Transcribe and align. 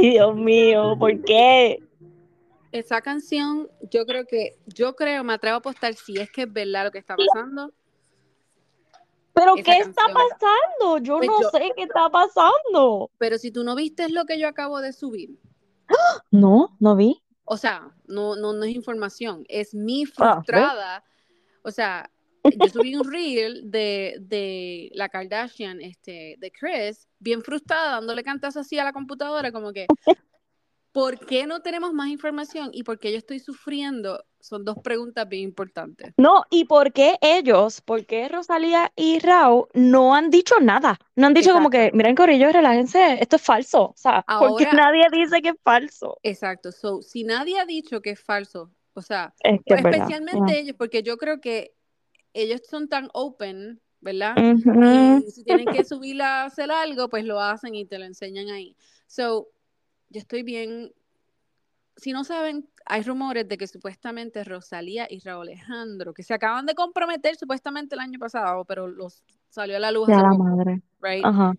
Ay, 0.00 0.10
Dios 0.12 0.34
mío, 0.34 0.96
¿por 0.98 1.22
qué? 1.24 1.82
Esa 2.72 3.00
canción, 3.02 3.68
yo 3.90 4.06
creo 4.06 4.26
que, 4.26 4.56
yo 4.66 4.94
creo, 4.96 5.24
me 5.24 5.34
atrevo 5.34 5.56
a 5.56 5.58
apostar 5.58 5.94
si 5.94 6.18
es 6.18 6.30
que 6.30 6.42
es 6.42 6.52
verdad 6.52 6.84
lo 6.84 6.90
que 6.90 6.98
está 6.98 7.16
pasando. 7.16 7.72
¿Pero 9.34 9.54
qué 9.56 9.78
está 9.78 10.02
pasando? 10.06 10.98
Yo 11.02 11.18
Pues 11.18 11.28
no 11.28 11.40
yo- 11.42 11.50
sé 11.50 11.70
qué 11.76 11.82
está 11.82 12.08
pasando. 12.10 13.10
Pero 13.18 13.38
si 13.38 13.50
tú 13.50 13.64
no 13.64 13.74
viste 13.74 14.08
lo 14.08 14.24
que 14.24 14.38
yo 14.38 14.48
acabo 14.48 14.80
de 14.80 14.92
subir, 14.92 15.38
No, 16.30 16.76
no 16.78 16.96
vi. 16.96 17.22
o 17.44 17.56
sea, 17.56 17.90
no, 18.06 18.36
no, 18.36 18.52
no 18.52 18.64
es 18.64 18.74
información, 18.74 19.44
es 19.48 19.74
mi 19.74 20.04
Ah, 20.04 20.34
frustrada. 20.36 21.04
O 21.62 21.70
sea, 21.70 22.10
yo 22.44 22.68
subí 22.68 22.94
un 22.96 23.10
reel 23.10 23.70
de, 23.70 24.16
de 24.20 24.90
la 24.94 25.08
Kardashian, 25.08 25.80
este, 25.80 26.36
de 26.38 26.50
Chris, 26.50 27.08
bien 27.18 27.42
frustrada, 27.42 27.92
dándole 27.92 28.22
cantazo 28.22 28.60
así 28.60 28.78
a 28.78 28.84
la 28.84 28.92
computadora, 28.92 29.52
como 29.52 29.72
que, 29.72 29.86
¿por 30.92 31.24
qué 31.26 31.46
no 31.46 31.60
tenemos 31.60 31.92
más 31.92 32.08
información 32.08 32.70
y 32.72 32.82
por 32.82 32.98
qué 32.98 33.12
yo 33.12 33.18
estoy 33.18 33.38
sufriendo? 33.38 34.24
Son 34.40 34.64
dos 34.64 34.78
preguntas 34.82 35.28
bien 35.28 35.42
importantes. 35.44 36.14
No, 36.16 36.44
¿y 36.50 36.64
por 36.64 36.92
qué 36.92 37.16
ellos, 37.20 37.80
por 37.82 38.06
qué 38.06 38.26
Rosalía 38.28 38.90
y 38.96 39.18
Rao 39.18 39.68
no 39.74 40.14
han 40.14 40.30
dicho 40.30 40.54
nada? 40.60 40.98
No 41.14 41.26
han 41.26 41.34
dicho 41.34 41.52
como 41.52 41.68
que, 41.68 41.76
Exacto. 41.84 41.96
miren, 41.98 42.16
Corillo, 42.16 42.50
relájense, 42.50 43.18
esto 43.20 43.36
es 43.36 43.42
falso. 43.42 43.82
O 43.90 43.94
sea, 43.96 44.24
porque 44.40 44.64
Ahora- 44.64 44.72
nadie 44.90 45.04
dice 45.12 45.42
que 45.42 45.50
es 45.50 45.56
falso. 45.62 46.18
Exacto. 46.22 46.72
So, 46.72 47.02
si 47.02 47.22
nadie 47.24 47.60
ha 47.60 47.66
dicho 47.66 48.00
que 48.00 48.10
es 48.10 48.20
falso, 48.20 48.70
o 48.94 49.02
sea, 49.02 49.34
Es 49.40 49.60
que 49.64 49.74
es 49.74 49.82
verdad. 49.82 50.00
especialmente 50.08 50.58
ellos, 50.58 50.74
porque 50.78 51.02
yo 51.02 51.16
creo 51.18 51.40
que 51.40 51.74
ellos 52.32 52.62
son 52.68 52.88
tan 52.88 53.08
open, 53.12 53.80
¿verdad? 54.00 54.34
Ujú. 54.36 55.24
Y 55.26 55.30
si 55.30 55.44
tienen 55.44 55.68
que 55.68 55.84
subir 55.84 56.20
a 56.22 56.44
hacer 56.44 56.70
algo, 56.70 57.08
pues 57.08 57.24
lo 57.24 57.40
hacen 57.40 57.74
y 57.74 57.84
te 57.86 57.98
lo 57.98 58.04
enseñan 58.04 58.48
ahí. 58.48 58.76
So, 59.06 59.48
yo 60.08 60.20
estoy 60.20 60.42
bien. 60.42 60.92
Si 61.96 62.12
no 62.12 62.24
saben, 62.24 62.68
hay 62.86 63.02
rumores 63.02 63.46
de 63.46 63.58
que 63.58 63.66
supuestamente 63.66 64.42
Rosalía 64.44 65.06
y 65.10 65.20
Raúl 65.20 65.48
Alejandro, 65.48 66.14
que 66.14 66.22
se 66.22 66.32
acaban 66.32 66.64
de 66.64 66.74
comprometer 66.74 67.36
supuestamente 67.36 67.94
el 67.94 68.00
año 68.00 68.18
pasado, 68.18 68.64
pero 68.64 68.88
los 68.88 69.22
salió 69.50 69.76
a 69.76 69.80
la 69.80 69.92
luz 69.92 70.08
Ya 70.08 70.16
la 70.22 70.30
poco, 70.30 70.44
madre. 70.44 70.80
right? 71.02 71.24
Ajá. 71.24 71.52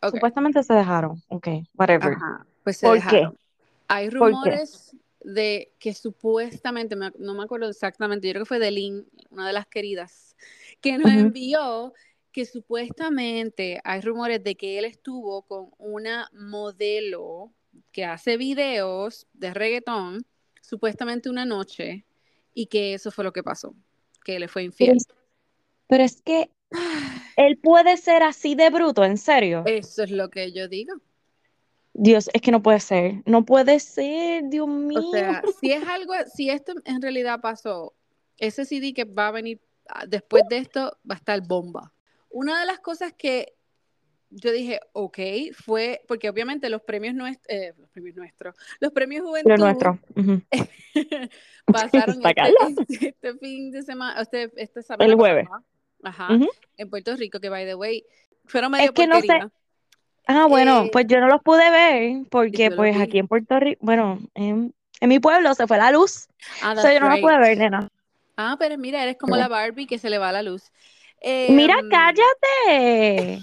Ok. 0.00 0.14
Supuestamente 0.14 0.62
se 0.62 0.74
dejaron. 0.74 1.22
Ok, 1.28 1.48
whatever. 1.74 2.12
Ajá, 2.12 2.46
pues 2.62 2.76
se 2.76 2.86
¿Por 2.86 2.94
qué? 2.96 3.00
dejaron. 3.00 3.38
Hay 3.88 4.10
¿Por 4.10 4.12
qué? 4.12 4.18
rumores 4.20 4.96
de 5.34 5.72
que 5.78 5.94
supuestamente, 5.94 6.96
me- 6.96 7.12
no 7.18 7.34
me 7.34 7.44
acuerdo 7.44 7.68
exactamente, 7.68 8.26
yo 8.26 8.32
creo 8.32 8.42
que 8.44 8.48
fue 8.48 8.58
de 8.58 8.70
Lynn, 8.70 9.06
una 9.30 9.46
de 9.46 9.52
las 9.52 9.66
queridas, 9.66 10.36
que 10.80 10.96
nos 10.98 11.10
envió 11.10 11.92
que 12.32 12.44
supuestamente 12.46 13.80
hay 13.84 14.00
rumores 14.00 14.42
de 14.42 14.54
que 14.56 14.78
él 14.78 14.84
estuvo 14.84 15.42
con 15.42 15.70
una 15.78 16.28
modelo 16.32 17.52
que 17.92 18.04
hace 18.04 18.36
videos 18.36 19.26
de 19.34 19.52
reggaetón, 19.52 20.24
supuestamente 20.62 21.28
una 21.28 21.44
noche, 21.44 22.04
y 22.54 22.66
que 22.66 22.94
eso 22.94 23.10
fue 23.10 23.24
lo 23.24 23.32
que 23.32 23.42
pasó, 23.42 23.74
que 24.24 24.38
le 24.38 24.48
fue 24.48 24.62
infiel. 24.64 24.98
pero 25.88 26.04
es 26.04 26.22
que 26.22 26.50
él 27.36 27.58
puede 27.58 27.96
ser 27.96 28.22
así 28.22 28.54
de 28.54 28.70
bruto, 28.70 29.04
en 29.04 29.18
serio. 29.18 29.62
Eso 29.66 30.02
es 30.04 30.10
lo 30.10 30.30
que 30.30 30.52
yo 30.52 30.68
digo. 30.68 30.94
Dios, 32.00 32.30
es 32.32 32.40
que 32.40 32.52
no 32.52 32.62
puede 32.62 32.78
ser. 32.80 33.22
No 33.26 33.44
puede 33.44 33.80
ser, 33.80 34.44
Dios 34.48 34.68
mío. 34.68 35.00
O 35.00 35.10
sea, 35.12 35.42
si 35.60 35.72
es 35.72 35.86
algo, 35.86 36.12
si 36.34 36.48
esto 36.48 36.72
en 36.84 37.02
realidad 37.02 37.40
pasó, 37.40 37.92
ese 38.38 38.64
CD 38.64 38.94
que 38.94 39.04
va 39.04 39.28
a 39.28 39.32
venir 39.32 39.60
ah, 39.88 40.04
después 40.06 40.44
de 40.48 40.58
esto 40.58 40.96
va 41.08 41.16
a 41.16 41.18
estar 41.18 41.40
bomba. 41.46 41.92
Una 42.30 42.60
de 42.60 42.66
las 42.66 42.78
cosas 42.78 43.12
que 43.12 43.54
yo 44.30 44.52
dije, 44.52 44.78
ok, 44.92 45.18
fue, 45.54 46.02
porque 46.06 46.28
obviamente 46.28 46.68
los 46.68 46.82
premios 46.82 47.14
nuestros, 47.14 47.58
los 47.78 47.88
premios 47.90 48.14
nuestros, 48.14 48.54
los 48.78 48.92
premios 48.92 49.24
Juventud 49.24 49.50
Lo 49.50 49.56
nuestro. 49.56 49.98
Ujú. 50.14 50.42
pasaron 51.66 52.24
Está 52.24 52.30
este, 52.68 52.82
este- 52.92 53.08
este 53.08 53.34
fin 53.38 53.70
de 53.70 53.82
semana, 53.82 54.20
este, 54.20 54.52
esta 54.56 54.82
semana 54.82 55.04
El 55.10 55.16
jueves. 55.16 55.46
pasada, 55.48 55.64
ajá, 56.02 56.34
Ujú. 56.34 56.48
en 56.76 56.90
Puerto 56.90 57.16
Rico, 57.16 57.40
que 57.40 57.48
by 57.48 57.64
the 57.66 57.74
way, 57.74 58.04
fueron 58.44 58.70
medio 58.72 58.84
Es 58.86 58.90
que 58.92 59.06
no 59.06 59.20
sé. 59.20 59.38
Ah, 60.28 60.46
bueno, 60.46 60.84
Eh, 60.84 60.90
pues 60.92 61.06
yo 61.08 61.20
no 61.20 61.26
los 61.26 61.42
pude 61.42 61.70
ver 61.70 62.26
porque 62.30 62.68
los 62.68 62.76
pues 62.76 62.94
vi. 62.94 63.02
aquí 63.02 63.18
en 63.18 63.26
Puerto 63.28 63.58
Rico, 63.58 63.78
bueno, 63.82 64.18
en, 64.34 64.74
en 65.00 65.08
mi 65.08 65.18
pueblo 65.20 65.54
se 65.54 65.66
fue 65.66 65.78
la 65.78 65.90
luz. 65.90 66.28
Ah, 66.62 66.74
yo 66.74 67.00
no 67.00 67.08
los 67.08 67.14
right. 67.16 67.22
pude 67.22 67.38
ver, 67.38 67.58
nena. 67.58 67.88
Ah, 68.36 68.56
pero 68.58 68.78
mira, 68.78 69.02
eres 69.02 69.16
como 69.16 69.34
Sí. 69.34 69.40
la 69.40 69.48
Barbie 69.48 69.86
que 69.86 69.98
se 69.98 70.10
le 70.10 70.18
va 70.18 70.30
la 70.32 70.42
luz. 70.42 70.62
Mira, 71.48 71.74
Em, 71.74 71.90
cállate. 71.90 73.42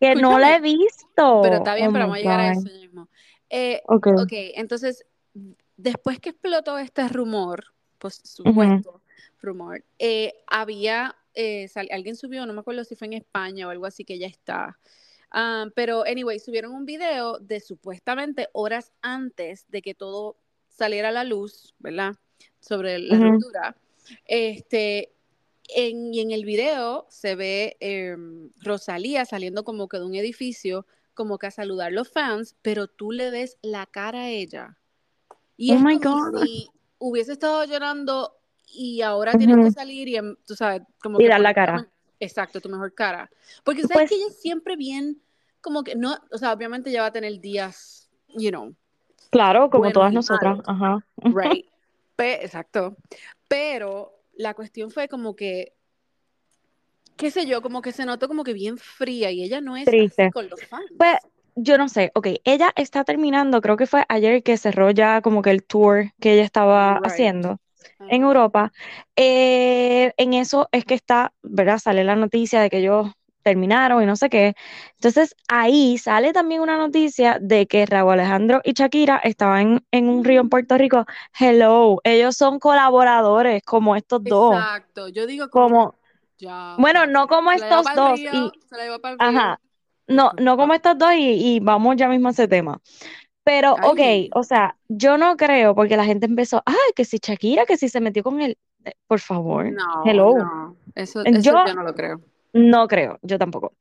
Que 0.00 0.14
no 0.16 0.38
la 0.38 0.56
he 0.56 0.60
visto. 0.60 1.40
Pero 1.42 1.56
está 1.56 1.74
bien, 1.74 1.90
Oh 1.90 1.92
pero 1.92 2.04
vamos 2.04 2.16
a 2.16 2.20
llegar 2.20 2.40
a 2.40 2.52
eso 2.52 2.68
mismo. 2.70 3.08
Eh, 3.50 3.82
Ok. 3.88 4.06
ok, 4.06 4.32
entonces, 4.54 5.04
después 5.76 6.18
que 6.20 6.30
explotó 6.30 6.78
este 6.78 7.06
rumor, 7.08 7.64
pues 7.98 8.20
supuesto 8.24 9.02
rumor, 9.40 9.84
eh, 9.98 10.34
había, 10.46 11.14
eh, 11.34 11.68
alguien 11.90 12.16
subió, 12.16 12.46
no 12.46 12.52
me 12.54 12.60
acuerdo 12.60 12.84
si 12.84 12.94
fue 12.96 13.06
en 13.08 13.14
España 13.14 13.66
o 13.66 13.70
algo 13.70 13.86
así, 13.86 14.04
que 14.04 14.18
ya 14.18 14.26
está. 14.26 14.78
Ah, 15.34 15.66
pero, 15.74 16.04
anyway, 16.04 16.38
subieron 16.38 16.72
un 16.72 16.84
video 16.84 17.38
de 17.38 17.58
supuestamente 17.60 18.48
horas 18.52 18.92
antes 19.00 19.66
de 19.70 19.80
que 19.80 19.94
todo 19.94 20.36
saliera 20.68 21.08
a 21.08 21.12
la 21.12 21.24
luz, 21.24 21.74
¿verdad? 21.78 22.16
Sobre 22.60 22.98
la 22.98 23.18
ruptura. 23.18 23.76
Este, 24.26 25.14
en, 25.74 26.12
y 26.12 26.20
en 26.20 26.32
el 26.32 26.44
video 26.44 27.06
se 27.08 27.34
ve 27.34 27.76
em, 27.80 28.50
Rosalía 28.60 29.24
saliendo 29.24 29.64
como 29.64 29.88
que 29.88 29.98
de 29.98 30.04
un 30.04 30.14
edificio, 30.14 30.86
como 31.14 31.38
que 31.38 31.46
a 31.46 31.50
saludar 31.50 31.88
a 31.88 31.94
los 31.94 32.10
fans, 32.10 32.56
pero 32.60 32.86
tú 32.86 33.10
le 33.10 33.30
ves 33.30 33.56
la 33.62 33.86
cara 33.86 34.24
a 34.24 34.28
ella. 34.30 34.78
Y 35.56 35.72
Oh 35.72 35.76
es 35.76 35.82
my 35.82 35.98
como 35.98 36.16
God. 36.16 36.42
si 36.42 36.68
hubiese 36.98 37.32
estado 37.32 37.64
llorando 37.64 38.36
y 38.66 39.00
ahora 39.02 39.32
tienes 39.32 39.56
que 39.56 39.62
Ujú. 39.62 39.72
salir 39.72 40.08
y, 40.08 40.16
em, 40.16 40.36
tú 40.46 40.56
sabes, 40.56 40.82
como 41.02 41.18
Y 41.18 41.22
que 41.22 41.28
dar 41.28 41.40
la 41.40 41.54
cara. 41.54 41.91
Exacto, 42.22 42.60
tu 42.60 42.68
mejor 42.68 42.94
cara. 42.94 43.28
Porque 43.64 43.82
sabes 43.82 43.96
Pues 43.96 44.10
que 44.10 44.14
ella 44.16 44.26
es 44.28 44.40
siempre 44.40 44.76
bien, 44.76 45.20
como 45.60 45.82
que 45.82 45.96
no, 45.96 46.16
o 46.30 46.38
sea, 46.38 46.52
obviamente 46.52 46.90
ella 46.90 47.00
va 47.02 47.08
a 47.08 47.12
tener 47.12 47.40
días, 47.40 48.08
you 48.28 48.50
know, 48.50 48.74
claro, 49.30 49.70
como 49.70 49.90
todas 49.90 50.12
nosotras. 50.12 50.60
Ajá. 50.66 51.04
Right. 51.16 51.66
Pe- 52.16 52.44
exacto. 52.44 52.96
Pero 53.48 54.12
la 54.36 54.54
cuestión 54.54 54.90
fue 54.92 55.08
como 55.08 55.34
que, 55.34 55.72
qué 57.16 57.30
sé 57.32 57.46
yo, 57.46 57.60
como 57.60 57.82
que 57.82 57.90
se 57.90 58.06
notó 58.06 58.28
como 58.28 58.44
que 58.44 58.52
bien 58.52 58.78
fría 58.78 59.32
y 59.32 59.42
ella 59.42 59.60
no 59.60 59.76
es 59.76 59.88
así 59.88 59.96
Triste. 59.96 60.30
con 60.30 60.48
los 60.48 60.64
fans. 60.66 60.86
Pues 60.96 61.16
yo 61.56 61.76
no 61.76 61.88
sé, 61.88 62.12
ok, 62.14 62.28
ella 62.44 62.72
está 62.76 63.02
terminando, 63.04 63.60
creo 63.60 63.76
que 63.76 63.86
fue 63.86 64.04
ayer 64.08 64.44
que 64.44 64.56
cerró 64.56 64.90
ya 64.92 65.22
como 65.22 65.42
que 65.42 65.50
el 65.50 65.64
tour 65.64 66.12
que 66.20 66.34
ella 66.34 66.44
estaba 66.44 66.94
Right. 66.94 67.06
haciendo 67.06 67.58
en. 67.98 68.22
Europa. 68.22 68.72
Eh, 69.16 70.12
en 70.16 70.34
eso 70.34 70.68
es 70.72 70.84
que 70.84 70.94
está, 70.94 71.32
¿verdad? 71.42 71.78
Sale 71.78 72.04
la 72.04 72.16
noticia 72.16 72.60
de 72.60 72.70
que 72.70 72.78
ellos 72.78 73.08
terminaron 73.42 74.02
y 74.02 74.06
no 74.06 74.16
sé 74.16 74.30
qué. 74.30 74.54
Entonces 74.94 75.34
ahí 75.48 75.98
sale 75.98 76.32
también 76.32 76.60
una 76.60 76.76
noticia 76.76 77.38
de 77.40 77.66
que 77.66 77.84
Raúl 77.86 78.12
Alejandro 78.12 78.60
y 78.64 78.72
Shakira 78.72 79.18
estaban 79.18 79.60
en, 79.60 79.86
en 79.90 80.08
un 80.08 80.24
río 80.24 80.40
en 80.40 80.48
Puerto 80.48 80.78
Rico. 80.78 81.04
Hello, 81.38 82.00
ellos 82.04 82.36
son 82.36 82.58
colaboradores 82.58 83.62
como 83.64 83.96
estos 83.96 84.22
dos. 84.22 84.54
Exacto. 84.54 85.08
Yo 85.08 85.26
digo 85.26 85.50
como 85.50 85.96
ya, 86.38 86.76
bueno, 86.78 87.06
no 87.06 87.28
como 87.28 87.50
se 87.50 87.56
estos 87.56 87.84
dos 87.94 88.18
río, 88.18 88.30
y, 88.32 88.60
se 88.68 88.76
la 88.76 88.84
llevó 88.84 88.98
para 89.00 89.14
el 89.14 89.20
río. 89.20 89.28
ajá, 89.28 89.60
no, 90.08 90.32
no 90.40 90.56
como 90.56 90.74
estos 90.74 90.98
dos 90.98 91.12
y, 91.14 91.56
y 91.56 91.60
vamos 91.60 91.96
ya 91.96 92.08
mismo 92.08 92.28
a 92.28 92.30
ese 92.32 92.48
tema. 92.48 92.80
Pero, 93.44 93.78
ok, 93.82 94.00
Ay, 94.00 94.28
o 94.34 94.42
sea, 94.44 94.76
yo 94.88 95.18
no 95.18 95.36
creo 95.36 95.74
porque 95.74 95.96
la 95.96 96.04
gente 96.04 96.26
empezó, 96.26 96.62
ay, 96.66 96.76
que 96.96 97.04
si 97.04 97.18
Shakira, 97.22 97.66
que 97.66 97.76
si 97.76 97.88
se 97.88 98.00
metió 98.00 98.22
con 98.22 98.40
él, 98.40 98.58
Eh, 98.84 98.92
por 99.06 99.20
favor, 99.20 99.66
no, 99.70 99.86
hello. 100.04 100.34
no. 100.34 100.76
Eso, 100.94 101.26
eso 101.30 101.40
Yo 101.40 101.64
yo 101.64 101.74
no 101.74 101.82
lo 101.82 101.94
creo. 101.94 102.20
no 102.52 102.88
creo, 102.88 103.18
yo 103.22 103.38
tampoco. 103.38 103.74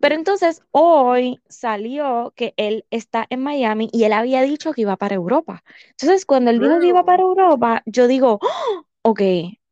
Pero 0.00 0.14
entonces 0.14 0.62
hoy 0.72 1.40
salió 1.48 2.32
que 2.36 2.54
él 2.56 2.86
está 2.90 3.26
en 3.30 3.42
Miami 3.42 3.88
y 3.92 4.04
él 4.04 4.12
había 4.12 4.42
dicho 4.42 4.72
que 4.72 4.82
iba 4.82 4.96
para 4.96 5.14
Europa. 5.16 5.64
Entonces, 5.90 6.26
cuando 6.26 6.50
él 6.50 6.60
dijo 6.60 6.78
que 6.80 6.88
iba 6.88 7.04
para. 7.04 7.22
Europa, 7.22 7.82
yo 7.86 8.06
digo, 8.08 8.38
"Oh, 8.42 8.84
ok, 9.02 9.20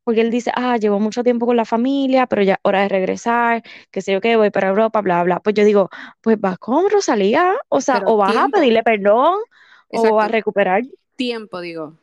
porque 0.05 0.21
él 0.21 0.31
dice, 0.31 0.51
ah, 0.55 0.77
llevo 0.77 0.99
mucho 0.99 1.23
tiempo 1.23 1.47
con 1.47 1.57
la 1.57 1.65
familia, 1.65 2.27
pero 2.27 2.43
ya 2.43 2.59
hora 2.63 2.83
de 2.83 2.89
regresar, 2.89 3.63
que 3.91 4.01
sé 4.03 4.13
yo 4.13 4.21
qué, 4.21 4.37
voy 4.37 4.51
para 4.51 4.69
Europa, 4.69 5.01
bla, 5.01 5.23
bla. 5.23 5.41
Pues 5.41 5.55
yo 5.55 5.65
digo, 5.65 5.91
pues 6.21 6.41
vas 6.41 6.59
con 6.59 6.91
Rosalía, 6.91 7.55
o 7.69 7.81
sea, 7.81 8.01
Pero 8.01 8.13
o 8.13 8.17
vas 8.17 8.37
a 8.37 8.49
pedirle 8.49 8.83
perdón 8.83 9.41
o 9.89 10.21
a 10.21 10.27
exacto, 10.27 10.33
recuperar. 10.33 10.83
tiempo, 11.17 11.61
digo. 11.61 11.99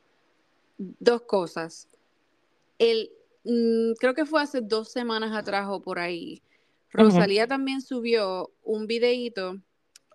Dos 0.77 1.23
cosas. 1.23 1.87
El, 2.77 3.11
mm, 3.43 3.93
creo 3.99 4.13
que 4.13 4.25
fue 4.25 4.41
hace 4.41 4.61
dos 4.61 4.91
semanas 4.91 5.35
atrás 5.35 5.67
o 5.69 5.81
por 5.81 5.99
ahí. 5.99 6.41
Rosalía 6.91 7.47
también 7.47 7.81
subió 7.81 8.51
un 8.63 8.87
videíto 8.87 9.57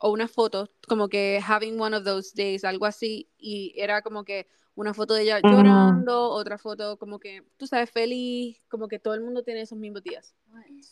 o 0.01 0.11
una 0.11 0.27
foto, 0.27 0.71
como 0.89 1.09
que 1.09 1.41
having 1.47 1.81
one 1.81 1.97
of 1.97 2.05
those 2.05 2.33
days, 2.35 2.65
algo 2.65 2.87
así, 2.87 3.29
y 3.39 3.73
era 3.77 4.03
como 4.03 4.25
que 4.25 4.49
una 4.75 4.94
foto 4.94 5.15
de 5.15 5.23
ella 5.23 5.41
llorando, 5.43 6.31
otra 6.31 6.59
foto 6.59 6.97
como 6.97 7.19
que, 7.19 7.43
tú 7.56 7.67
sabes, 7.67 7.91
feliz, 7.91 8.59
como 8.69 8.88
que 8.88 8.99
todo 8.99 9.15
el 9.15 9.21
mundo 9.21 9.43
tiene 9.43 9.62
esos 9.62 9.79
mismos 9.79 10.03
días. 10.03 10.35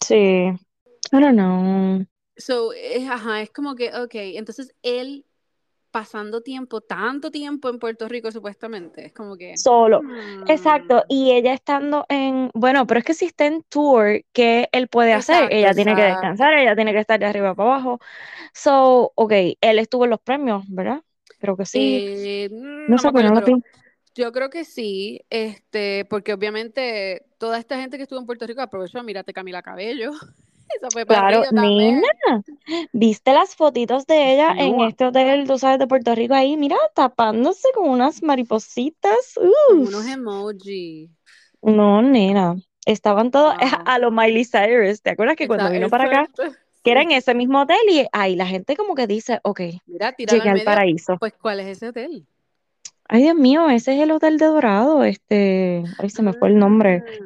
Sí, 0.05 0.15
I 0.15 0.57
don't 1.11 1.35
know. 1.35 2.07
So, 2.37 2.73
es, 2.73 3.09
ajá, 3.09 3.43
es 3.43 3.51
como 3.51 3.75
que, 3.75 3.89
ok, 3.95 4.15
entonces 4.15 4.75
él 4.83 5.27
pasando 5.93 6.41
tiempo, 6.41 6.81
tanto 6.81 7.31
tiempo 7.31 7.69
en 7.69 7.79
Puerto 7.79 8.09
Rico 8.09 8.33
supuestamente. 8.33 9.07
Es 9.07 9.13
como 9.13 9.37
que... 9.37 9.57
Solo. 9.57 10.01
hmm. 10.03 10.49
Exacto. 10.49 11.05
Y 11.07 11.31
ella 11.33 11.53
estando 11.53 12.07
en, 12.09 12.51
bueno, 12.55 12.87
pero 12.87 12.99
es 12.99 13.05
que 13.05 13.15
si 13.15 13.27
está 13.27 13.47
en 13.47 13.63
tour, 13.69 14.23
¿qué 14.33 14.69
él 14.73 14.89
puede 14.89 15.13
hacer? 15.13 15.45
Exacto, 15.45 15.55
Ella 15.55 15.75
tiene 15.75 15.95
que 15.95 16.03
descansar, 16.03 16.55
ella 16.55 16.75
tiene 16.75 16.93
que 16.93 16.99
estar 16.99 17.21
de 17.21 17.27
arriba 17.27 17.55
para 17.55 17.75
abajo. 17.75 18.01
So, 18.55 19.13
ok, 19.15 19.33
él 19.61 19.79
estuvo 19.79 20.05
en 20.05 20.11
los 20.11 20.21
premios, 20.21 20.65
¿verdad? 20.69 21.03
Creo 21.43 21.57
que 21.59 21.67
sí. 21.67 22.05
Eh, 22.05 22.49
mm, 22.51 22.95
No 22.95 22.99
no 23.03 23.03
sé, 23.03 23.13
me 23.13 23.23
pero 23.23 23.31
no 23.31 23.41
lo 23.41 23.43
yo 24.15 24.33
creo 24.33 24.51
que 24.51 24.65
sí, 24.65 25.23
este, 25.31 26.05
porque 26.07 26.35
obviamente 26.35 27.25
toda 27.39 27.59
esta 27.59 27.79
gente 27.81 27.97
que 27.97 28.05
estuvo 28.05 28.21
en 28.21 28.27
Puerto 28.27 28.47
Rico 28.47 28.61
aprovechó, 28.63 29.03
mírate 29.03 29.33
Camila 29.33 29.63
Cabello, 29.63 30.11
esa 30.69 30.91
fue 30.93 31.07
Claro, 31.07 31.45
nena, 31.51 32.43
¿viste 32.93 33.33
las 33.33 33.57
fotitos 33.57 34.07
de 34.07 34.35
ella 34.35 34.55
en 34.57 34.81
No, 34.81 34.89
este 34.89 35.07
hotel, 35.07 35.47
tú 35.47 35.59
sabes, 35.59 35.79
de 35.79 35.87
Puerto 35.87 36.15
Rico 36.15 36.35
ahí? 36.35 36.57
Mira, 36.57 36.77
tapándose 36.95 37.69
con 37.75 37.89
unas 37.91 38.23
maripositas. 38.23 39.35
unos 39.67 40.07
emojis. 40.07 41.11
No, 41.63 42.03
nena, 42.03 42.57
estaban 42.87 43.31
todos 43.31 43.55
Wow. 43.59 43.85
a 43.85 43.99
lo 43.99 44.11
Miley 44.11 44.45
Cyrus. 44.45 45.03
¿Te 45.03 45.11
acuerdas 45.11 45.37
que 45.37 45.47
cuando 45.49 45.71
vino 45.71 45.89
para 45.89 46.05
acá, 46.05 46.27
que 46.83 46.91
era 46.91 47.03
en 47.03 47.13
ese 47.13 47.35
mismo 47.35 47.63
hotel 47.63 47.79
y 47.91 48.07
ahí 48.13 48.37
la 48.37 48.47
gente 48.47 48.77
como 48.77 48.95
que 48.95 49.07
dice, 49.07 49.41
ok, 49.45 49.61
Mira, 49.87 50.15
llegué 50.17 50.49
al 50.49 50.53
medio, 50.55 50.65
paraíso. 50.65 51.17
pues 51.19 51.33
¿cuál 51.41 51.61
es 51.61 51.67
ese 51.69 51.89
hotel? 51.89 52.27
Ay, 53.09 53.23
Dios 53.23 53.37
mío, 53.37 53.69
ese 53.69 53.95
es 53.95 54.01
el 54.01 54.11
hotel 54.11 54.39
de 54.39 54.47
Dorado, 54.47 55.05
este, 55.05 55.85
ay, 55.99 56.11
se 56.11 56.23
me 56.23 56.33
fue 56.33 56.49
el 56.49 56.59
nombre. 56.59 57.05
Ah, 57.07 57.25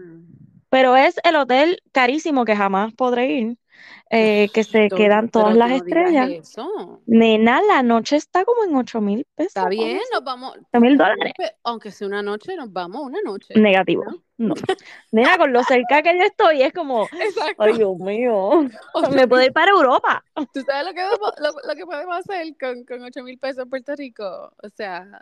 Pero 0.69 0.97
es 0.97 1.17
el 1.25 1.37
hotel 1.37 1.81
carísimo 1.93 2.45
que 2.45 2.57
jamás 2.57 2.93
podré 2.93 3.33
ir, 3.33 3.57
eh, 4.11 4.49
que 4.53 4.65
se 4.65 4.89
quedan 4.89 5.29
todas 5.31 5.57
las 5.57 5.71
no 5.71 5.77
estrellas. 5.77 6.31
eso. 6.31 7.03
Nena, 7.07 7.61
la 7.63 7.83
noche 7.83 8.17
está 8.17 8.45
como 8.45 8.65
en 8.65 8.75
ocho 8.77 9.01
mil 9.01 9.27
pesos, 9.35 9.57
Está 9.57 9.69
bien, 9.69 10.01
nos 10.13 10.23
vamos. 10.23 10.51
¿Ocho 10.51 10.81
mil 10.81 10.93
está 10.95 11.09
bien, 11.09 11.19
dólares? 11.19 11.33
aunque 11.65 11.91
sea 11.91 12.07
una 12.07 12.23
noche, 12.23 12.55
nos 12.57 12.73
vamos 12.73 13.03
una 13.03 13.21
noche. 13.25 13.55
Negativo, 13.55 14.05
¿no? 14.05 14.23
no. 14.39 14.55
Nena, 15.13 15.39
con 15.39 15.53
lo 15.53 15.63
cerca 15.65 16.03
que 16.03 16.17
yo 16.17 16.25
estoy, 16.25 16.63
es 16.63 16.73
como, 16.73 17.03
Exacto. 17.21 17.63
ay, 17.63 17.73
Dios 17.75 17.97
mío, 17.99 18.69
me 19.13 19.27
puedo 19.27 19.43
ir 19.43 19.53
para 19.53 19.73
Europa. 19.73 20.25
¿Tú 20.53 20.61
sabes 20.63 20.87
lo 20.87 20.95
que, 20.95 21.03
lo, 21.03 21.53
lo 21.69 21.75
que 21.75 21.87
podemos 21.87 22.17
hacer 22.19 22.47
con, 22.59 22.85
con 22.85 23.03
8 23.03 23.23
mil 23.23 23.39
pesos 23.39 23.65
en 23.65 23.71
Puerto 23.71 23.95
Rico? 23.97 24.53
O 24.63 24.69
sea, 24.69 25.21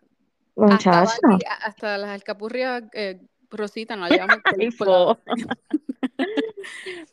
hasta, 0.56 1.06
hasta 1.62 1.98
las 1.98 2.10
alcapurrias 2.10 2.84
eh, 2.92 3.20
Rosita 3.50 3.96
nos 3.96 4.10
la 4.10 4.26
fo. 4.78 5.18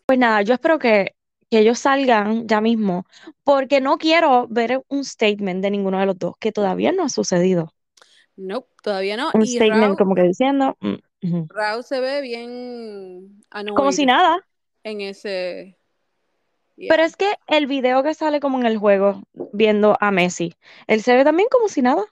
Pues 0.05 0.17
nada, 0.17 0.41
yo 0.44 0.53
espero 0.53 0.79
que, 0.79 1.15
que 1.51 1.59
ellos 1.59 1.80
salgan 1.80 2.48
ya 2.48 2.62
mismo, 2.62 3.06
porque 3.44 3.81
no 3.81 3.98
quiero 3.98 4.48
ver 4.50 4.81
un 4.88 5.03
statement 5.06 5.62
de 5.62 5.69
ninguno 5.69 6.00
de 6.00 6.06
los 6.07 6.18
dos, 6.18 6.36
que 6.39 6.51
todavía 6.51 6.92
no 6.94 7.03
ha 7.03 7.09
sucedido. 7.09 7.74
Nope, 8.38 8.69
todavía 8.81 9.18
no. 9.18 9.31
Un 9.33 9.45
Y 9.45 9.57
statement 9.57 9.83
Raúl, 9.83 9.98
como 9.98 10.15
que 10.15 10.24
diciendo, 10.24 10.77
mm, 10.80 11.27
ujú. 11.27 11.48
Raúl 11.50 11.83
se 11.83 12.00
ve 12.00 12.21
bien 12.21 13.44
como 13.75 13.92
si 13.92 14.03
annoyed 14.03 14.07
nada. 14.07 14.48
en 14.83 15.01
ese. 15.01 15.77
Yeah. 16.77 16.89
Pero 16.89 17.03
es 17.03 17.15
que 17.15 17.33
el 17.48 17.68
video 17.68 18.01
que 18.01 18.13
sale 18.13 18.39
como 18.39 18.57
en 18.59 18.65
el 18.65 18.77
juego, 18.77 19.21
viendo 19.54 19.97
a 20.00 20.12
Messi, 20.12 20.56
él 20.88 21.01
se 21.04 21.15
ve 21.15 21.24
también 21.24 21.50
como 21.51 21.68
si 21.68 21.81
nada. 21.81 22.04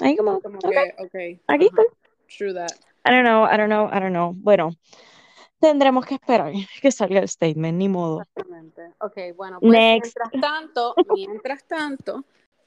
Ahí 0.00 0.16
como, 0.16 0.40
Como 0.40 0.58
ok, 0.58 0.64
que, 0.64 0.94
ok. 0.98 1.14
aquí 1.46 1.64
ajá, 1.64 1.64
estoy. 1.66 1.86
True 2.28 2.54
that. 2.54 2.72
I 3.04 3.10
don't 3.10 3.24
know, 3.24 3.44
I 3.44 3.56
don't 3.56 3.68
know, 3.68 3.88
I 3.92 4.00
don't 4.00 4.12
know. 4.12 4.32
Bueno, 4.36 4.70
tendremos 5.60 6.06
que 6.06 6.14
esperar 6.14 6.52
que 6.82 6.90
salga 6.90 7.20
el 7.20 7.28
statement, 7.28 7.78
ni 7.78 7.88
modo. 7.88 8.22
Exactamente. 8.22 8.94
Ok, 8.98 9.36
bueno, 9.36 9.60
pues 9.60 9.72
Next. 9.72 10.16
mientras 10.16 10.40
tanto, 10.40 10.94
mientras 11.14 11.64
tanto, 11.64 12.24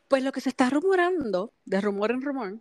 pues 0.08 0.24
lo 0.24 0.32
que 0.32 0.42
se 0.42 0.50
está 0.50 0.70
rumorando, 0.70 1.52
de 1.66 1.82
rumor 1.82 2.12
en 2.12 2.22
rumor, 2.22 2.60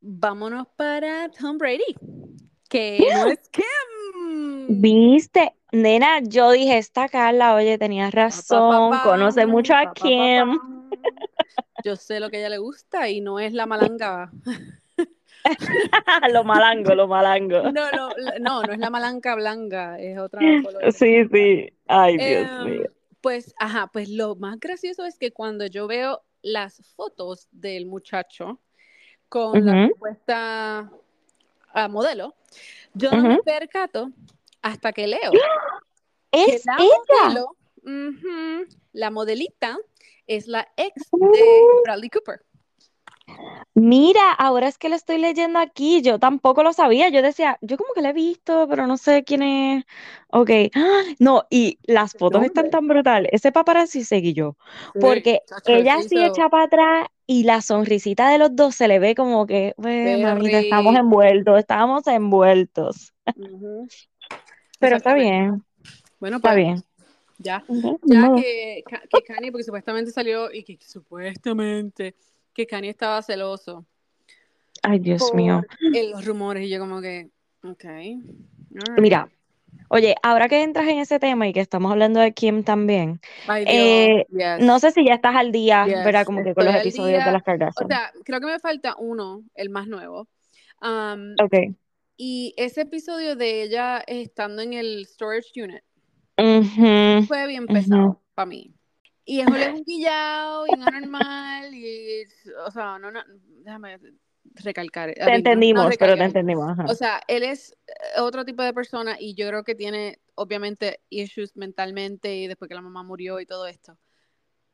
vámonos 0.00 0.66
para 0.76 1.28
Tom 1.30 1.58
Brady, 1.58 1.94
que 2.68 3.06
no 3.12 3.26
es 3.28 3.48
Kim. 3.50 4.80
Viste, 4.80 5.54
nena, 5.72 6.20
yo 6.22 6.50
dije, 6.52 6.78
esta 6.78 7.08
Carla, 7.08 7.54
oye, 7.54 7.76
tenías 7.78 8.10
Pa, 8.10 8.20
pa, 8.20 8.24
razón, 8.26 8.90
pa, 8.90 9.02
conoce 9.02 9.46
mucho 9.46 9.74
a 9.74 9.92
Kim. 9.92 10.58
Yo 11.84 11.96
sé 11.96 12.18
lo 12.18 12.30
que 12.30 12.38
a 12.38 12.40
ella 12.40 12.48
le 12.48 12.58
gusta 12.58 13.10
y 13.10 13.20
no 13.20 13.38
es 13.38 13.52
la 13.52 13.66
malanga. 13.66 14.32
lo 16.32 16.44
malango, 16.44 16.94
lo 16.94 17.06
malango. 17.06 17.70
No, 17.70 17.90
no, 17.92 18.10
la- 18.16 18.38
no, 18.38 18.62
no 18.62 18.72
es 18.72 18.78
la 18.78 18.90
malanga 18.90 19.34
blanca, 19.34 19.98
es 19.98 20.18
otra 20.18 20.40
color. 20.62 20.92
Sí, 20.92 21.24
sí. 21.32 21.72
Ay, 21.86 22.16
Dios 22.16 22.48
Em, 22.50 22.64
mío. 22.64 22.90
Pues, 23.20 23.54
ajá, 23.58 23.88
pues 23.92 24.08
lo 24.10 24.36
más 24.36 24.58
gracioso 24.60 25.04
es 25.06 25.18
que 25.18 25.32
cuando 25.32 25.66
yo 25.66 25.86
veo 25.86 26.22
las 26.42 26.82
fotos 26.94 27.48
del 27.52 27.86
muchacho 27.86 28.60
con 29.28 29.64
la 29.64 29.84
Ujú. 29.84 29.94
supuesta 29.94 30.90
ah, 31.72 31.88
modelo, 31.88 32.34
yo 32.92 33.10
no 33.12 33.22
me 33.22 33.42
percato 33.42 34.10
hasta 34.62 34.92
que 34.92 35.06
leo 35.06 35.32
que 36.32 36.54
Es 36.56 36.66
la 36.66 36.76
ella. 36.78 37.40
modelo, 37.84 38.76
la 38.92 39.10
modelita, 39.10 39.78
es 40.26 40.46
la 40.46 40.68
ex 40.76 41.10
de 41.10 41.64
Bradley 41.84 42.10
Cooper. 42.10 42.42
Mira, 43.76 44.32
ahora 44.32 44.68
es 44.68 44.78
que 44.78 44.88
lo 44.88 44.94
estoy 44.94 45.18
leyendo 45.18 45.58
aquí, 45.58 46.00
yo 46.00 46.20
tampoco 46.20 46.62
lo 46.62 46.72
sabía, 46.72 47.08
yo 47.08 47.22
decía, 47.22 47.58
yo 47.60 47.76
como 47.76 47.92
que 47.92 48.02
la 48.02 48.10
he 48.10 48.12
visto, 48.12 48.68
pero 48.70 48.86
no 48.86 48.96
sé 48.96 49.24
quién 49.24 49.42
es. 49.42 49.84
Ok, 50.28 50.50
¡Ah! 50.74 51.02
no, 51.18 51.44
y 51.50 51.78
las 51.82 52.12
fotos 52.12 52.42
están 52.44 52.64
¿Dónde? 52.64 52.70
tan 52.70 52.86
brutales, 52.86 53.30
ese 53.32 53.50
paparazzi 53.50 54.04
seguí 54.04 54.32
yo, 54.32 54.56
porque 55.00 55.40
ella 55.66 56.02
sí 56.02 56.22
echa 56.22 56.48
para 56.48 56.64
atrás 56.64 57.08
y 57.26 57.42
la 57.42 57.62
sonrisita 57.62 58.28
de 58.28 58.38
los 58.38 58.54
dos 58.54 58.76
se 58.76 58.86
le 58.86 59.00
ve 59.00 59.16
como 59.16 59.44
que, 59.44 59.74
mamita, 59.76 60.60
estamos 60.60 60.94
envueltos, 60.94 61.58
estábamos 61.58 62.06
envueltos, 62.06 63.12
pero 64.78 64.96
está 64.96 65.14
bien, 65.14 65.64
Bueno, 66.20 66.36
está 66.36 66.50
pues 66.50 66.64
bien. 66.64 66.84
ya. 67.38 67.64
Ya 68.04 68.30
que, 68.36 68.84
que 69.10 69.22
Kanye, 69.22 69.50
porque 69.50 69.64
supuestamente 69.64 70.12
salió 70.12 70.52
y 70.52 70.62
que 70.62 70.78
supuestamente 70.80 72.14
que 72.54 72.66
Kanye 72.66 72.90
estaba 72.90 73.20
celoso 73.22 73.84
Ay, 74.82 74.98
Dios 74.98 75.32
mío. 75.34 75.62
por 75.68 75.96
eh, 75.96 76.10
los 76.10 76.24
rumores 76.24 76.64
y 76.64 76.68
yo 76.70 76.78
como 76.78 77.00
que, 77.00 77.30
ok, 77.62 77.84
Mira, 78.98 79.30
oye, 79.88 80.14
ahora 80.22 80.48
que 80.48 80.62
entras 80.62 80.86
en 80.88 80.98
ese 80.98 81.18
tema 81.18 81.46
y 81.48 81.52
que 81.52 81.60
estamos 81.60 81.90
hablando 81.90 82.20
de 82.20 82.32
Kim 82.32 82.62
también, 82.64 83.20
eh, 83.66 84.26
no 84.60 84.78
sé 84.78 84.90
si 84.90 85.04
ya 85.06 85.14
estás 85.14 85.36
al 85.36 85.52
día, 85.52 85.84
¿verdad? 85.86 86.20
yes, 86.20 86.26
Como 86.26 86.38
que 86.44 86.54
con 86.54 86.64
estoy 86.64 86.72
los 86.74 86.82
episodios 86.82 87.18
de 87.18 87.24
día. 87.24 87.32
las 87.32 87.42
O 87.42 87.44
Kardashian. 87.44 87.88
sea, 87.88 88.12
creo 88.24 88.40
que 88.40 88.46
me 88.46 88.58
falta 88.58 88.94
uno, 88.98 89.42
el 89.54 89.70
más 89.70 89.86
nuevo. 89.86 90.28
Um, 90.82 91.34
Ok. 91.42 91.74
y 92.16 92.52
ese 92.58 92.82
episodio 92.82 93.36
de 93.36 93.62
ella 93.62 94.02
estando 94.06 94.60
en 94.62 94.74
el 94.74 95.06
storage 95.06 95.62
unit 95.62 95.82
fue 97.26 97.46
bien 97.46 97.66
pesado 97.66 98.20
para 98.34 98.46
mí. 98.46 98.74
Y 99.24 99.40
es 99.40 99.46
un 99.46 99.82
guillao 99.84 100.66
y 100.66 100.72
no 100.74 100.90
normal 100.90 101.74
y, 101.74 102.24
o 102.66 102.70
sea, 102.70 102.98
no, 102.98 103.10
no, 103.10 103.20
déjame 103.64 103.98
recalcar, 104.56 105.14
Te 105.14 105.20
mean, 105.20 105.26
no, 105.26 105.30
no 105.30 105.36
entendimos, 105.36 105.96
pero 105.98 106.14
te 106.16 106.24
entendimos. 106.24 106.68
Ajá. 106.70 106.84
O 106.88 106.94
sea, 106.94 107.20
él 107.28 107.42
es 107.42 107.72
eh, 107.86 108.20
otro 108.20 108.44
tipo 108.44 108.62
de 108.62 108.74
persona 108.74 109.16
y 109.18 109.34
yo 109.34 109.48
creo 109.48 109.64
que 109.64 109.74
tiene, 109.74 110.20
obviamente, 110.34 111.00
issues 111.08 111.56
mentalmente 111.56 112.34
y 112.36 112.46
después 112.46 112.68
que 112.68 112.74
la 112.74 112.82
mamá 112.82 113.02
murió 113.02 113.40
y 113.40 113.46
todo 113.46 113.66
esto. 113.66 113.96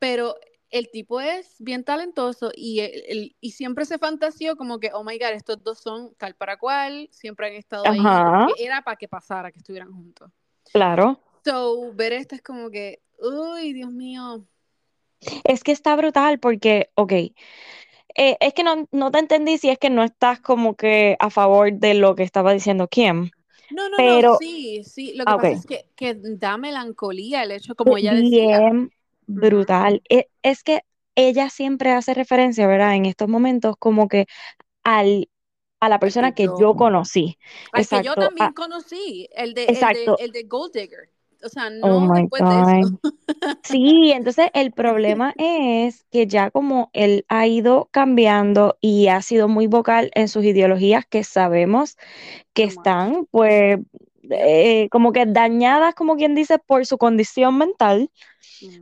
Pero 0.01 0.35
el 0.71 0.91
tipo 0.91 1.21
es 1.21 1.57
bien 1.61 1.85
talentoso 1.85 2.51
y, 2.55 2.81
él- 2.81 3.03
él- 3.09 3.37
y 3.41 3.53
siempre 3.53 3.85
se 3.85 3.99
fantaseó 3.99 4.57
como 4.57 4.81
que, 4.81 4.91
oh 4.93 5.05
my 5.05 5.19
God, 5.19 5.31
estos 5.35 5.63
dos 5.63 5.79
son 5.81 6.15
tal 6.17 6.35
para 6.35 6.57
cual, 6.59 7.09
siempre 7.13 7.47
han 7.49 7.53
estado 7.55 7.87
ahí, 7.87 8.01
Ajá, 8.01 8.49
que 8.57 8.65
era 8.65 8.83
para 8.83 8.97
que 8.97 9.07
pasara, 9.09 9.53
que 9.53 9.59
estuvieran 9.59 9.93
juntos. 9.93 10.31
claro. 10.73 11.21
So, 11.45 11.93
ver 11.95 12.13
esto 12.13 12.35
es 12.35 12.43
como 12.43 12.71
que, 12.71 13.01
uy, 13.21 13.73
Dios 13.75 13.91
mío. 13.93 14.47
Es 15.45 15.63
que 15.65 15.73
está 15.73 15.97
brutal 15.97 16.39
porque, 16.41 16.91
ok, 16.95 17.13
eh, 17.13 18.37
es 18.41 18.55
que 18.55 18.65
no, 18.65 18.89
no 18.93 19.11
te 19.11 19.19
entendí 19.19 19.59
si 19.59 19.71
es 19.71 19.79
que 19.79 19.91
no 19.91 20.03
estás 20.05 20.41
como 20.41 20.77
que 20.77 21.17
a 21.21 21.31
favor 21.31 21.73
de 21.73 21.95
lo 21.95 22.15
que 22.15 22.23
estaba 22.23 22.53
diciendo 22.53 22.89
Kim, 22.89 23.31
No, 23.69 23.89
no, 23.89 24.03
no, 24.03 24.23
pero, 24.23 24.39
sí, 24.39 24.83
sí. 24.85 25.15
Lo 25.15 25.27
que 25.27 25.33
ah, 25.33 25.37
pasa 25.37 25.55
es 25.55 25.65
que, 25.67 25.89
que 25.97 26.15
da 26.17 26.57
melancolía 26.59 27.43
el 27.45 27.53
hecho, 27.53 27.75
como 27.77 27.97
ella 27.97 28.15
decía. 28.15 28.67
bien 28.69 28.93
brutal. 29.27 30.03
E- 30.09 30.29
Es 30.43 30.63
que 30.63 30.83
ella 31.15 31.51
siempre 31.51 31.93
hace 31.93 32.15
referencia, 32.15 32.67
¿verdad? 32.67 32.95
En 32.97 33.07
estos 33.07 33.29
momentos 33.29 33.77
como 33.79 34.09
que 34.09 34.27
al, 34.85 35.31
a 35.81 35.89
la 35.89 36.01
persona 36.01 36.33
que 36.33 36.51
yo, 36.55 36.77
conocí. 36.77 37.39
al 37.73 37.89
que 37.89 38.01
yo 38.01 38.17
Exacto, 38.17 38.19
también 38.19 38.53
conocí, 38.55 39.29
el 39.33 39.55
de, 39.55 39.71
el 39.75 39.91
de, 39.91 40.15
exacto. 40.15 40.19
el 40.19 40.33
de 40.33 40.45
Gold 40.45 40.73
Digger. 40.75 41.11
O 41.43 41.49
sea, 41.49 41.69
Oh 41.83 42.01
no 42.01 42.13
my 42.13 42.23
después 42.23 42.43
de 42.43 42.81
eso. 42.81 43.01
Sí, 43.65 44.13
entonces 44.13 44.49
el 44.55 44.73
problema 44.73 45.35
es 45.39 46.05
que 46.11 46.27
ya 46.27 46.51
como 46.51 46.91
él 46.93 47.25
ha 47.29 47.47
ido 47.47 47.89
cambiando 47.91 48.77
y 48.81 49.09
ha 49.09 49.23
sido 49.23 49.49
muy 49.49 49.67
vocal 49.67 50.11
en 50.15 50.29
sus 50.29 50.45
ideologías 50.45 51.07
que 51.07 51.25
sabemos 51.25 51.97
que 52.53 52.65
están 52.65 53.27
pues 53.31 53.79
eh, 54.31 54.89
como 54.91 55.13
que 55.13 55.27
dañadas, 55.27 55.95
como 55.95 56.17
quien 56.17 56.35
dice, 56.35 56.59
por 56.59 56.87
su 56.87 56.99
condición 56.99 57.57
mental, 57.59 58.11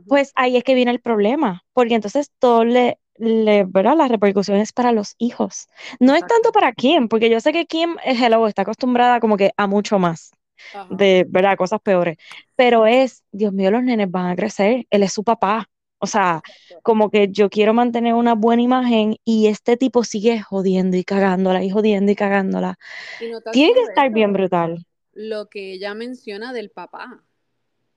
pues 0.07 0.31
ahí 0.35 0.57
es 0.57 0.63
que 0.63 0.75
viene 0.75 0.91
el 0.91 0.99
problema, 0.99 1.63
porque 1.73 1.95
entonces 1.95 2.31
todos 2.39 2.65
le, 2.65 2.99
le, 3.15 3.63
¿verdad? 3.65 3.95
Las 3.97 4.09
repercusiones 4.09 4.73
para 4.73 4.91
los 4.91 5.15
hijos. 5.17 5.67
No 5.99 6.15
es 6.15 6.25
tanto 6.25 6.51
para 6.51 6.73
Kim, 6.73 7.07
porque 7.07 7.29
yo 7.29 7.39
sé 7.39 7.53
que 7.53 7.65
Kim, 7.65 7.95
eh, 8.03 8.15
hello, 8.19 8.47
está 8.47 8.63
acostumbrada 8.63 9.19
como 9.19 9.37
que 9.37 9.51
a 9.57 9.67
mucho 9.67 9.99
más, 9.99 10.31
Ajá. 10.73 10.87
de, 10.95 11.25
¿verdad? 11.29 11.57
Cosas 11.57 11.81
peores. 11.81 12.17
Pero 12.55 12.85
es, 12.85 13.23
Dios 13.31 13.53
mío, 13.53 13.71
los 13.71 13.83
nenes 13.83 14.09
van 14.09 14.27
a 14.31 14.35
crecer, 14.35 14.85
él 14.89 15.03
es 15.03 15.13
su 15.13 15.23
papá. 15.23 15.69
O 16.01 16.07
sea, 16.07 16.41
como 16.81 17.09
que 17.09 17.27
yo 17.29 17.49
quiero 17.49 17.73
mantener 17.73 18.13
una 18.13 18.33
buena 18.33 18.61
imagen 18.61 19.17
y 19.25 19.47
este 19.47 19.75
tipo 19.75 20.03
sigue 20.05 20.41
jodiendo 20.41 20.95
y 20.95 21.03
cagándola 21.03 21.63
y 21.63 21.69
jodiendo 21.69 22.11
y 22.11 22.15
cagándola. 22.15 22.79
Y 23.19 23.27
no 23.27 23.41
Tiene 23.41 23.73
que 23.73 23.81
estar 23.81 24.09
bien 24.09 24.31
brutal. 24.31 24.85
lo 25.13 25.49
que 25.49 25.73
ella 25.73 25.93
menciona 25.93 26.53
del 26.53 26.69
papá, 26.69 27.21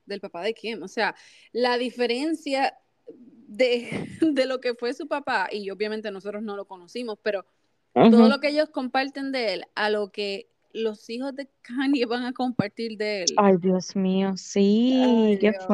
del 0.07 0.21
papá 0.21 0.43
de 0.43 0.55
Kim. 0.55 0.83
O 0.83 0.89
sea, 0.89 1.15
la 1.53 1.79
diferencia 1.79 2.77
de, 3.07 3.89
de 4.21 4.47
lo 4.47 4.61
que 4.61 4.75
fue 4.75 4.95
su 4.95 5.07
papá, 5.07 5.49
y 5.53 5.71
obviamente 5.71 6.11
nosotros 6.11 6.43
no 6.43 6.57
lo 6.57 6.67
conocimos, 6.67 7.19
pero 7.23 7.47
todo 7.95 8.23
Ujú. 8.23 8.29
lo 8.29 8.41
que 8.41 8.49
ellos 8.49 8.71
comparten 8.71 9.33
de 9.33 9.55
él, 9.55 9.65
a 9.75 9.91
lo 9.91 10.11
que 10.11 10.49
los 10.73 11.09
hijos 11.11 11.35
de 11.35 11.49
Kanye 11.63 12.07
van 12.07 12.25
a 12.25 12.33
compartir 12.33 12.97
de 12.97 13.23
él. 13.23 13.35
Ay, 13.37 13.57
Dios 13.59 13.95
mío, 13.97 14.37
sí, 14.37 15.01
Ay, 15.03 15.39
qué 15.39 15.51
Dios. 15.51 15.65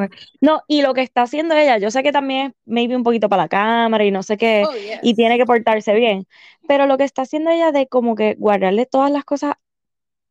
No, 0.41 0.63
y 0.67 0.83
lo 0.83 0.95
que 0.95 1.03
está 1.03 1.23
haciendo 1.23 1.55
ella, 1.55 1.79
yo 1.79 1.91
sé 1.91 2.03
que 2.03 2.13
también 2.13 2.49
es 2.49 2.53
maybe 2.67 2.97
un 2.97 3.03
poquito 3.03 3.29
para 3.29 3.45
la 3.45 3.49
cámara 3.49 4.05
y 4.05 4.11
no 4.11 4.23
sé 4.23 4.37
qué, 4.37 4.65
Oh, 4.67 4.73
y 5.03 5.15
tiene 5.15 5.39
que 5.39 5.47
portarse 5.47 5.95
bien, 5.95 6.27
pero 6.67 6.87
lo 6.87 6.99
que 6.99 7.05
está 7.05 7.23
haciendo 7.23 7.51
ella 7.51 7.73
de 7.73 7.87
como 7.87 8.15
que 8.15 8.35
guardarle 8.35 8.87
todas 8.87 9.11
las 9.11 9.25
cosas 9.25 9.55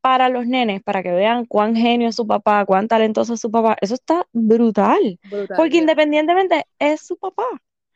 para 0.00 0.28
los 0.28 0.46
nenes, 0.46 0.82
para 0.82 1.02
que 1.02 1.10
vean 1.10 1.44
cuán 1.44 1.74
genio 1.74 2.08
es 2.08 2.16
su 2.16 2.26
papá, 2.26 2.64
cuán 2.64 2.88
talentoso 2.88 3.34
es 3.34 3.40
su 3.40 3.50
papá, 3.50 3.76
eso 3.80 3.94
está 3.94 4.26
brutal, 4.32 5.18
Brutal, 5.28 5.56
porque 5.56 5.72
yeah. 5.72 5.80
independientemente 5.80 6.64
es 6.78 7.00
su 7.00 7.16
papá. 7.16 7.44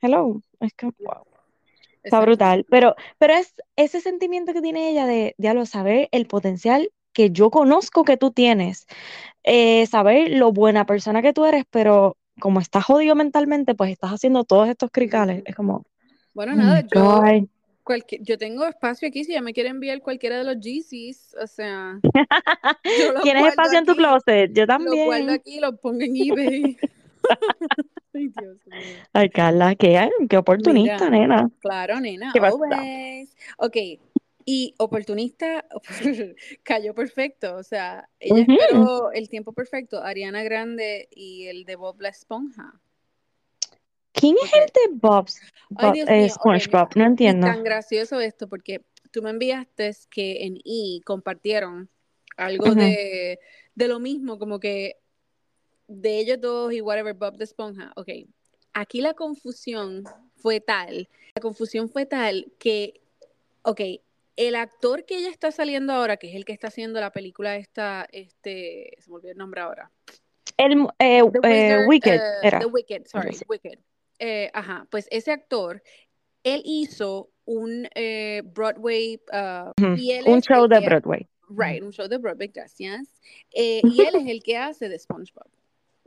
Hello, 0.00 0.40
es 0.60 0.72
que, 0.74 0.86
wow. 0.86 1.31
Está 2.02 2.20
brutal, 2.20 2.66
pero, 2.68 2.96
pero 3.18 3.34
es 3.34 3.54
ese 3.76 4.00
sentimiento 4.00 4.52
que 4.52 4.62
tiene 4.62 4.90
ella 4.90 5.06
de, 5.06 5.34
de 5.38 5.48
a 5.48 5.54
lo 5.54 5.66
saber 5.66 6.08
el 6.12 6.26
potencial 6.26 6.90
que 7.12 7.30
yo 7.30 7.50
conozco 7.50 8.04
que 8.04 8.16
tú 8.16 8.30
tienes, 8.32 8.86
eh, 9.44 9.86
saber 9.86 10.30
lo 10.30 10.52
buena 10.52 10.86
persona 10.86 11.22
que 11.22 11.32
tú 11.32 11.44
eres, 11.44 11.64
pero 11.70 12.16
como 12.40 12.60
estás 12.60 12.84
jodido 12.84 13.14
mentalmente, 13.14 13.74
pues 13.74 13.90
estás 13.90 14.10
haciendo 14.10 14.44
todos 14.44 14.68
estos 14.68 14.90
cricales. 14.90 15.42
Es 15.44 15.54
como, 15.54 15.84
Bueno, 16.34 16.52
oh 16.52 16.56
nada, 16.56 16.80
yo, 16.80 17.22
yo 18.20 18.38
tengo 18.38 18.64
espacio 18.64 19.08
aquí, 19.08 19.24
si 19.24 19.32
ya 19.32 19.42
me 19.42 19.52
quiere 19.52 19.68
enviar 19.68 20.00
cualquiera 20.00 20.38
de 20.38 20.44
los 20.44 20.56
GCs, 20.56 21.36
o 21.42 21.46
sea, 21.46 22.00
yo 22.84 23.20
¿Tienes 23.22 23.42
guardo 23.42 23.48
espacio 23.48 23.78
en 23.78 23.84
tu 23.84 23.92
aquí, 23.92 23.98
closet? 23.98 24.52
Yo 24.52 24.66
los 24.66 24.78
guardo 24.78 24.86
también. 24.86 25.30
aquí, 25.30 25.60
los 25.60 25.78
pongo 25.78 26.00
en 26.00 26.16
eBay. 26.16 26.78
Ay, 28.14 28.28
Dios 28.28 28.58
mío. 28.66 29.02
Ay, 29.12 29.30
Carla, 29.30 29.74
qué, 29.74 30.10
qué 30.28 30.36
oportunista, 30.36 31.08
Mira, 31.08 31.26
nena. 31.26 31.50
claro, 31.60 32.00
nena, 32.00 32.30
¿Qué 32.32 32.40
always. 32.40 33.34
Ok, 33.56 33.76
y 34.44 34.74
oportunista 34.78 35.64
cayó 36.62 36.94
perfecto, 36.94 37.56
o 37.56 37.62
sea, 37.62 38.08
ella 38.18 38.44
esperó 38.48 39.12
el 39.12 39.28
tiempo 39.28 39.52
perfecto, 39.52 40.02
Ariana 40.02 40.42
Grande 40.42 41.08
y 41.10 41.46
el 41.46 41.64
de 41.64 41.76
Bob 41.76 42.00
la 42.00 42.08
Esponja. 42.08 42.80
¿Quién 44.12 44.36
es 44.42 44.52
el 44.52 44.66
de 44.66 44.98
Bob, 45.00 45.26
Dios 45.94 46.08
eh, 46.08 46.28
SpongeBob? 46.28 46.90
No 46.96 47.04
y 47.04 47.06
entiendo. 47.06 47.46
tan 47.46 47.64
gracioso 47.64 48.20
esto, 48.20 48.48
porque 48.48 48.84
tú 49.10 49.22
me 49.22 49.30
enviaste 49.30 49.90
que 50.10 50.44
en 50.44 50.58
E 50.64 51.00
compartieron 51.04 51.88
algo 52.36 52.74
de, 52.74 53.38
de 53.74 53.88
lo 53.88 54.00
mismo, 54.00 54.38
como 54.38 54.60
que 54.60 55.01
de 55.88 56.18
ellos 56.18 56.40
dos 56.40 56.72
y 56.72 56.80
whatever, 56.80 57.14
Bob 57.14 57.36
de 57.36 57.44
Esponja. 57.44 57.92
Ok, 57.96 58.08
aquí 58.72 59.00
la 59.00 59.14
confusión 59.14 60.04
fue 60.36 60.60
tal, 60.60 61.08
la 61.34 61.40
confusión 61.40 61.88
fue 61.88 62.06
tal 62.06 62.52
que, 62.58 63.00
ok, 63.62 63.80
el 64.36 64.54
actor 64.56 65.04
que 65.04 65.18
ella 65.18 65.28
está 65.28 65.52
saliendo 65.52 65.92
ahora, 65.92 66.16
que 66.16 66.28
es 66.28 66.34
el 66.34 66.44
que 66.44 66.52
está 66.52 66.68
haciendo 66.68 67.00
la 67.00 67.12
película 67.12 67.56
esta, 67.56 68.06
este, 68.12 68.96
se 68.98 69.10
me 69.10 69.16
olvidó 69.16 69.32
el 69.32 69.38
nombre 69.38 69.60
ahora. 69.60 69.90
El 70.56 70.86
eh, 70.98 71.22
The 71.42 71.68
eh, 71.68 71.86
Wicked 71.86 72.14
eh, 72.14 72.38
era. 72.42 72.58
The 72.60 72.66
Wicked, 72.66 73.06
sorry. 73.06 73.36
Wicked. 73.48 73.78
Eh, 74.18 74.50
ajá, 74.54 74.86
pues 74.90 75.06
ese 75.10 75.32
actor, 75.32 75.82
él 76.44 76.62
hizo 76.64 77.30
un 77.44 77.88
eh, 77.94 78.42
Broadway, 78.44 79.20
uh, 79.32 79.70
Ujú. 79.82 79.96
y 79.96 80.12
él 80.12 80.24
Un 80.26 80.40
show 80.40 80.66
de 80.68 80.80
Broadway. 80.80 81.28
right, 81.48 81.82
un 81.82 81.92
show 81.92 82.08
de 82.08 82.18
Broadway, 82.18 82.48
gracias. 82.48 83.20
Y 83.52 84.00
él 84.00 84.14
es 84.14 84.26
el 84.26 84.42
que 84.42 84.56
hace 84.56 84.88
de 84.88 84.98
SpongeBob. 84.98 85.48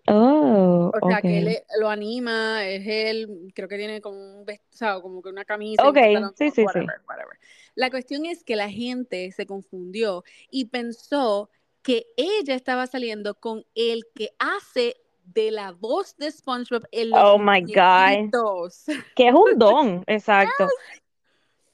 Oh, 0.07 0.91
O 1.01 1.09
sea, 1.09 1.21
que 1.21 1.39
él 1.39 1.47
okay. 1.47 1.61
lo 1.79 1.89
anima, 1.89 2.67
es 2.67 2.85
él, 2.85 3.51
creo 3.55 3.67
que 3.67 3.77
tiene 3.77 4.01
como 4.01 4.39
un 4.39 4.45
vestido, 4.45 5.01
como 5.01 5.21
que 5.21 5.29
una 5.29 5.45
camisa 5.45 5.81
un 5.83 5.89
Okay, 5.89 6.13
pantalón, 6.13 6.33
sí, 6.37 6.49
sí, 6.51 6.55
sí. 6.55 6.61
whatever, 6.63 7.01
whatever. 7.07 7.39
La 7.73 7.89
cuestión 7.89 8.25
es 8.25 8.43
que 8.43 8.55
la 8.55 8.69
gente 8.69 9.31
se 9.31 9.45
confundió 9.45 10.23
y 10.51 10.65
pensó 10.65 11.49
que 11.81 12.05
ella 12.17 12.55
estaba 12.55 12.87
saliendo 12.87 13.35
con 13.35 13.65
el 13.75 14.05
que 14.13 14.29
hace 14.39 14.95
de 15.23 15.51
la 15.51 15.71
voz 15.71 16.15
de 16.17 16.31
SpongeBob 16.31 16.87
en 16.91 17.09
los 17.09 17.19
Oh 17.21 17.37
my 17.39 17.61
God. 17.61 18.31
Que 19.15 19.27
es 19.27 19.33
un 19.33 19.57
don, 19.57 20.03
exacto. 20.07 20.67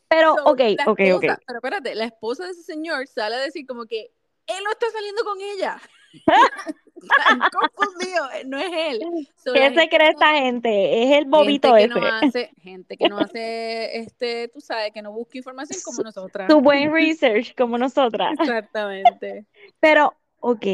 Pero, 0.07 0.35
So, 0.35 0.43
ok, 0.43 0.61
ok, 0.87 0.99
ok. 1.13 1.21
pero 1.45 1.59
espérate, 1.59 1.95
la 1.95 2.05
esposa 2.05 2.45
de 2.45 2.51
ese 2.51 2.63
señor 2.63 3.07
sale 3.07 3.35
a 3.35 3.39
decir 3.39 3.65
como 3.65 3.85
que 3.85 4.11
él 4.47 4.63
no 4.63 4.71
está 4.71 4.89
saliendo 4.91 5.23
con 5.23 5.39
ella. 5.39 5.81
Están 7.17 7.39
confundidos, 7.51 8.29
no 8.45 8.59
es 8.59 8.71
él. 8.71 9.27
So, 9.35 9.53
¿Qué 9.53 9.59
se 9.59 9.65
gente 9.65 9.89
cree 9.89 9.99
que- 9.99 10.07
esta 10.09 10.33
gente? 10.35 11.03
Es 11.03 11.07
el 11.09 11.13
gente 11.15 11.29
bobito 11.29 11.73
que 11.75 11.83
ese. 11.83 11.87
no 11.99 12.05
hace, 12.05 12.51
gente 12.61 12.97
que 12.97 13.09
no 13.09 13.17
hace, 13.35 13.97
este, 13.99 14.47
tú 14.49 14.61
sabes, 14.61 14.91
que 14.91 15.01
no 15.01 15.11
busca 15.11 15.37
información 15.37 15.79
como 15.83 16.03
nosotras. 16.03 16.47
Tu 16.47 16.61
buen 16.61 16.91
research, 16.93 17.55
como 17.55 17.77
nosotras. 17.77 18.33
Exactamente. 18.39 19.45
Pero, 19.79 20.13
ok, 20.39 20.65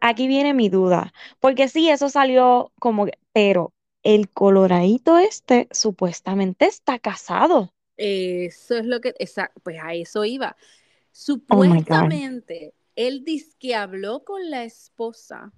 aquí 0.00 0.26
viene 0.28 0.54
mi 0.54 0.68
duda. 0.68 1.12
Porque 1.40 1.68
sí, 1.68 1.88
eso 1.90 2.08
salió 2.08 2.72
como 2.78 3.06
que, 3.06 3.18
pero 3.32 3.72
el 4.02 4.30
coloradito 4.30 5.18
este 5.18 5.68
supuestamente 5.70 6.66
está 6.66 6.98
casado. 6.98 7.72
Eso 7.96 8.76
es 8.76 8.86
lo 8.86 9.00
que, 9.00 9.14
esa, 9.18 9.50
pues 9.62 9.78
a 9.82 9.94
eso 9.94 10.24
iba. 10.24 10.56
Oh. 10.58 10.64
Supuestamente, 11.12 12.74
él 12.96 13.24
dice 13.24 13.52
que 13.58 13.74
habló 13.74 14.24
con 14.24 14.50
la 14.50 14.64
esposa 14.64 15.52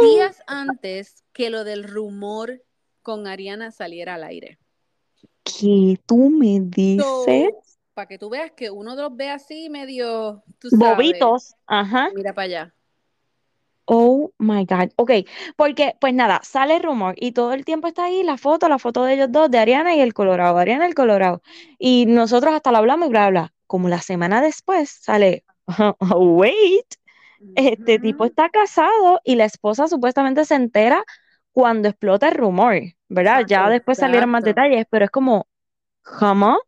días 0.00 0.42
antes 0.46 1.24
que 1.32 1.50
lo 1.50 1.64
del 1.64 1.84
rumor 1.84 2.62
con 3.02 3.26
Ariana 3.26 3.70
saliera 3.70 4.14
al 4.14 4.24
aire. 4.24 4.58
¿Qué 5.42 5.98
tú 6.06 6.30
me 6.30 6.60
dices? 6.60 7.04
So, 7.04 7.62
para 7.94 8.06
que 8.06 8.18
tú 8.18 8.30
veas 8.30 8.52
que 8.52 8.70
uno 8.70 8.94
los 8.94 9.14
ve 9.16 9.28
así 9.28 9.68
medio, 9.68 10.42
tú 10.58 10.70
sabes, 10.70 10.96
Bobitos. 10.96 11.54
Ajá. 11.66 12.10
mira 12.14 12.32
para 12.32 12.44
allá. 12.44 12.74
Oh 13.84 14.32
my 14.38 14.64
God. 14.64 14.90
Ok, 14.96 15.10
porque 15.56 15.96
pues 16.00 16.14
nada, 16.14 16.40
sale 16.44 16.76
el 16.76 16.82
rumor 16.82 17.14
y 17.18 17.32
todo 17.32 17.52
el 17.52 17.64
tiempo 17.64 17.88
está 17.88 18.04
ahí 18.04 18.22
la 18.22 18.38
foto, 18.38 18.68
la 18.68 18.78
foto 18.78 19.04
de 19.04 19.14
ellos 19.14 19.28
dos, 19.30 19.50
de 19.50 19.58
Ariana 19.58 19.94
y 19.94 20.00
el 20.00 20.14
Colorado, 20.14 20.56
Ariana 20.58 20.84
y 20.84 20.88
el 20.88 20.94
Colorado. 20.94 21.42
Y 21.78 22.06
nosotros 22.06 22.54
hasta 22.54 22.70
lo 22.70 22.78
hablamos 22.78 23.08
y 23.08 23.10
bla, 23.10 23.28
bla. 23.30 23.54
Como 23.66 23.88
la 23.88 24.00
semana 24.00 24.40
después 24.40 24.90
sale, 24.90 25.44
wait, 26.16 26.94
este 27.54 27.98
tipo 27.98 28.24
está 28.24 28.48
casado 28.50 29.20
y 29.24 29.36
la 29.36 29.44
esposa 29.44 29.88
supuestamente 29.88 30.44
se 30.44 30.54
entera 30.56 31.04
cuando 31.52 31.88
explota 31.88 32.28
el 32.28 32.34
rumor, 32.34 32.76
¿verdad? 33.08 33.44
Exacto, 33.44 33.46
Ya 33.46 33.68
después 33.70 33.98
salieron 33.98 34.30
más 34.30 34.44
exacto. 34.44 34.44
detalles, 34.44 34.86
pero 34.90 35.04
es 35.06 35.10
como, 35.10 35.46
¿cómo? 36.18 36.58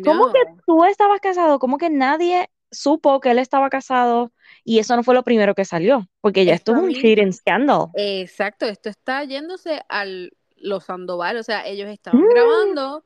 ¿Cómo 0.00 0.24
que 0.32 0.40
tú 0.66 0.84
estabas 0.84 1.20
casado? 1.20 1.58
¿Cómo 1.58 1.78
que 1.78 1.90
nadie 1.90 2.50
supo 2.70 3.20
que 3.20 3.30
él 3.32 3.38
estaba 3.38 3.70
casado? 3.70 4.32
Y 4.64 4.78
eso 4.80 4.96
no 4.96 5.02
fue 5.04 5.14
lo 5.14 5.24
primero 5.24 5.54
que 5.54 5.64
salió, 5.64 6.08
porque 6.20 6.44
ya 6.44 6.54
esto 6.54 6.72
es 6.72 6.78
un 6.78 7.32
scandal. 7.32 7.88
Exacto, 7.92 8.66
esto 8.66 8.88
está 8.88 9.24
yéndose 9.24 9.82
al 9.88 10.32
los 10.56 10.84
Sandoval, 10.84 11.36
o 11.38 11.42
sea, 11.42 11.66
ellos 11.66 11.88
estaban 11.88 12.22
Mm, 12.22 12.28
grabando 12.28 13.04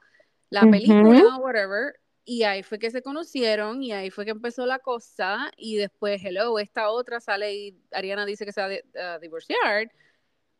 la 0.50 0.68
película, 0.70 1.22
whatever, 1.38 1.94
y 2.24 2.44
ahí 2.44 2.62
fue 2.62 2.78
que 2.78 2.90
se 2.90 3.02
conocieron 3.02 3.82
y 3.82 3.92
ahí 3.92 4.10
fue 4.10 4.24
que 4.24 4.30
empezó 4.32 4.66
la 4.66 4.78
cosa 4.78 5.50
y 5.56 5.76
después, 5.76 6.22
hello, 6.24 6.58
esta 6.58 6.90
otra 6.90 7.20
sale 7.20 7.54
y 7.54 7.76
Ariana 7.92 8.26
dice 8.26 8.44
que 8.44 8.52
se 8.52 8.60
va 8.60 8.66
a 8.66 8.70
di- 8.70 8.80
a 8.98 9.18
divorciar. 9.18 9.90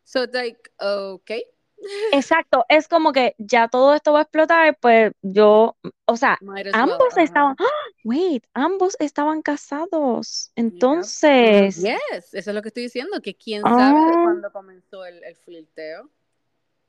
So 0.05 0.25
it's 0.25 0.35
like, 0.35 0.59
okay, 0.81 1.45
Exacto, 2.13 2.65
es 2.69 2.87
como 2.89 3.13
que 3.13 3.35
ya 3.39 3.69
todo 3.69 3.95
esto 3.95 4.13
va 4.13 4.21
a 4.21 4.23
explotar, 4.23 4.77
pues 4.81 5.13
yo, 5.23 5.77
o 6.07 6.17
sea, 6.17 6.39
well. 6.43 6.73
ambos 6.73 7.17
estaban, 7.17 7.57
¡Ah! 7.59 7.65
wait, 8.05 8.45
ambos 8.55 8.97
estaban 9.01 9.43
casados. 9.43 10.53
Entonces, 10.57 11.77
Yes, 11.77 12.35
eso 12.35 12.51
es 12.51 12.55
lo 12.55 12.63
que 12.63 12.69
estoy 12.69 12.85
diciendo, 12.85 13.21
que 13.21 13.35
quién 13.35 13.63
sabe 13.63 14.01
de 14.01 14.13
ah, 14.13 14.23
cuándo 14.23 14.53
comenzó 14.53 15.05
el, 15.05 15.23
el 15.25 15.37
flirteo. 15.37 16.11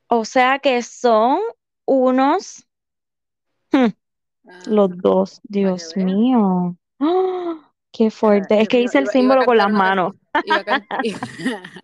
o 0.10 0.26
sea 0.26 0.60
que 0.60 0.82
son 0.84 1.40
unos, 1.86 2.66
hmm, 3.72 3.88
Ajá, 4.48 4.62
los 4.68 4.98
dos, 4.98 5.42
Dios 5.44 5.96
mío. 5.96 6.76
¡Ah! 7.00 7.72
Qué 7.94 8.10
fuerte. 8.10 8.60
Es 8.60 8.68
que 8.68 8.82
hice 8.82 8.98
el 8.98 9.08
símbolo 9.08 9.46
con 9.46 9.56
las 9.56 9.72
manos. 9.72 10.16
Iba 10.46 10.64
a, 10.68 10.82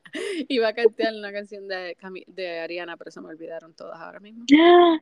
iba 0.50 0.68
a 0.70 0.74
cantar 0.74 1.14
una 1.14 1.32
canción 1.32 1.68
de, 1.68 1.96
de 2.26 2.60
Ariana, 2.60 2.98
pero 2.98 3.12
se 3.12 3.22
me 3.22 3.28
olvidaron 3.28 3.76
todas 3.76 4.00
ahora 4.00 4.20
mismo. 4.20 4.44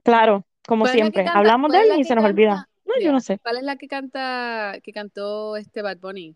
Claro, 0.03 0.45
como 0.67 0.85
siempre. 0.85 1.25
Hablamos 1.27 1.71
de 1.71 1.79
él 1.79 1.99
y 1.99 2.03
se 2.03 2.13
nos 2.13 2.25
olvida. 2.25 2.67
No, 2.85 2.93
yo 3.01 3.13
no 3.13 3.21
sé. 3.21 3.39
¿Cuál 3.39 3.57
es 3.57 3.63
la 3.63 3.77
que 3.77 3.87
canta, 3.87 4.75
que 4.83 4.91
cantó 4.91 5.55
este 5.55 5.81
Bad 5.81 5.97
Bunny? 5.99 6.35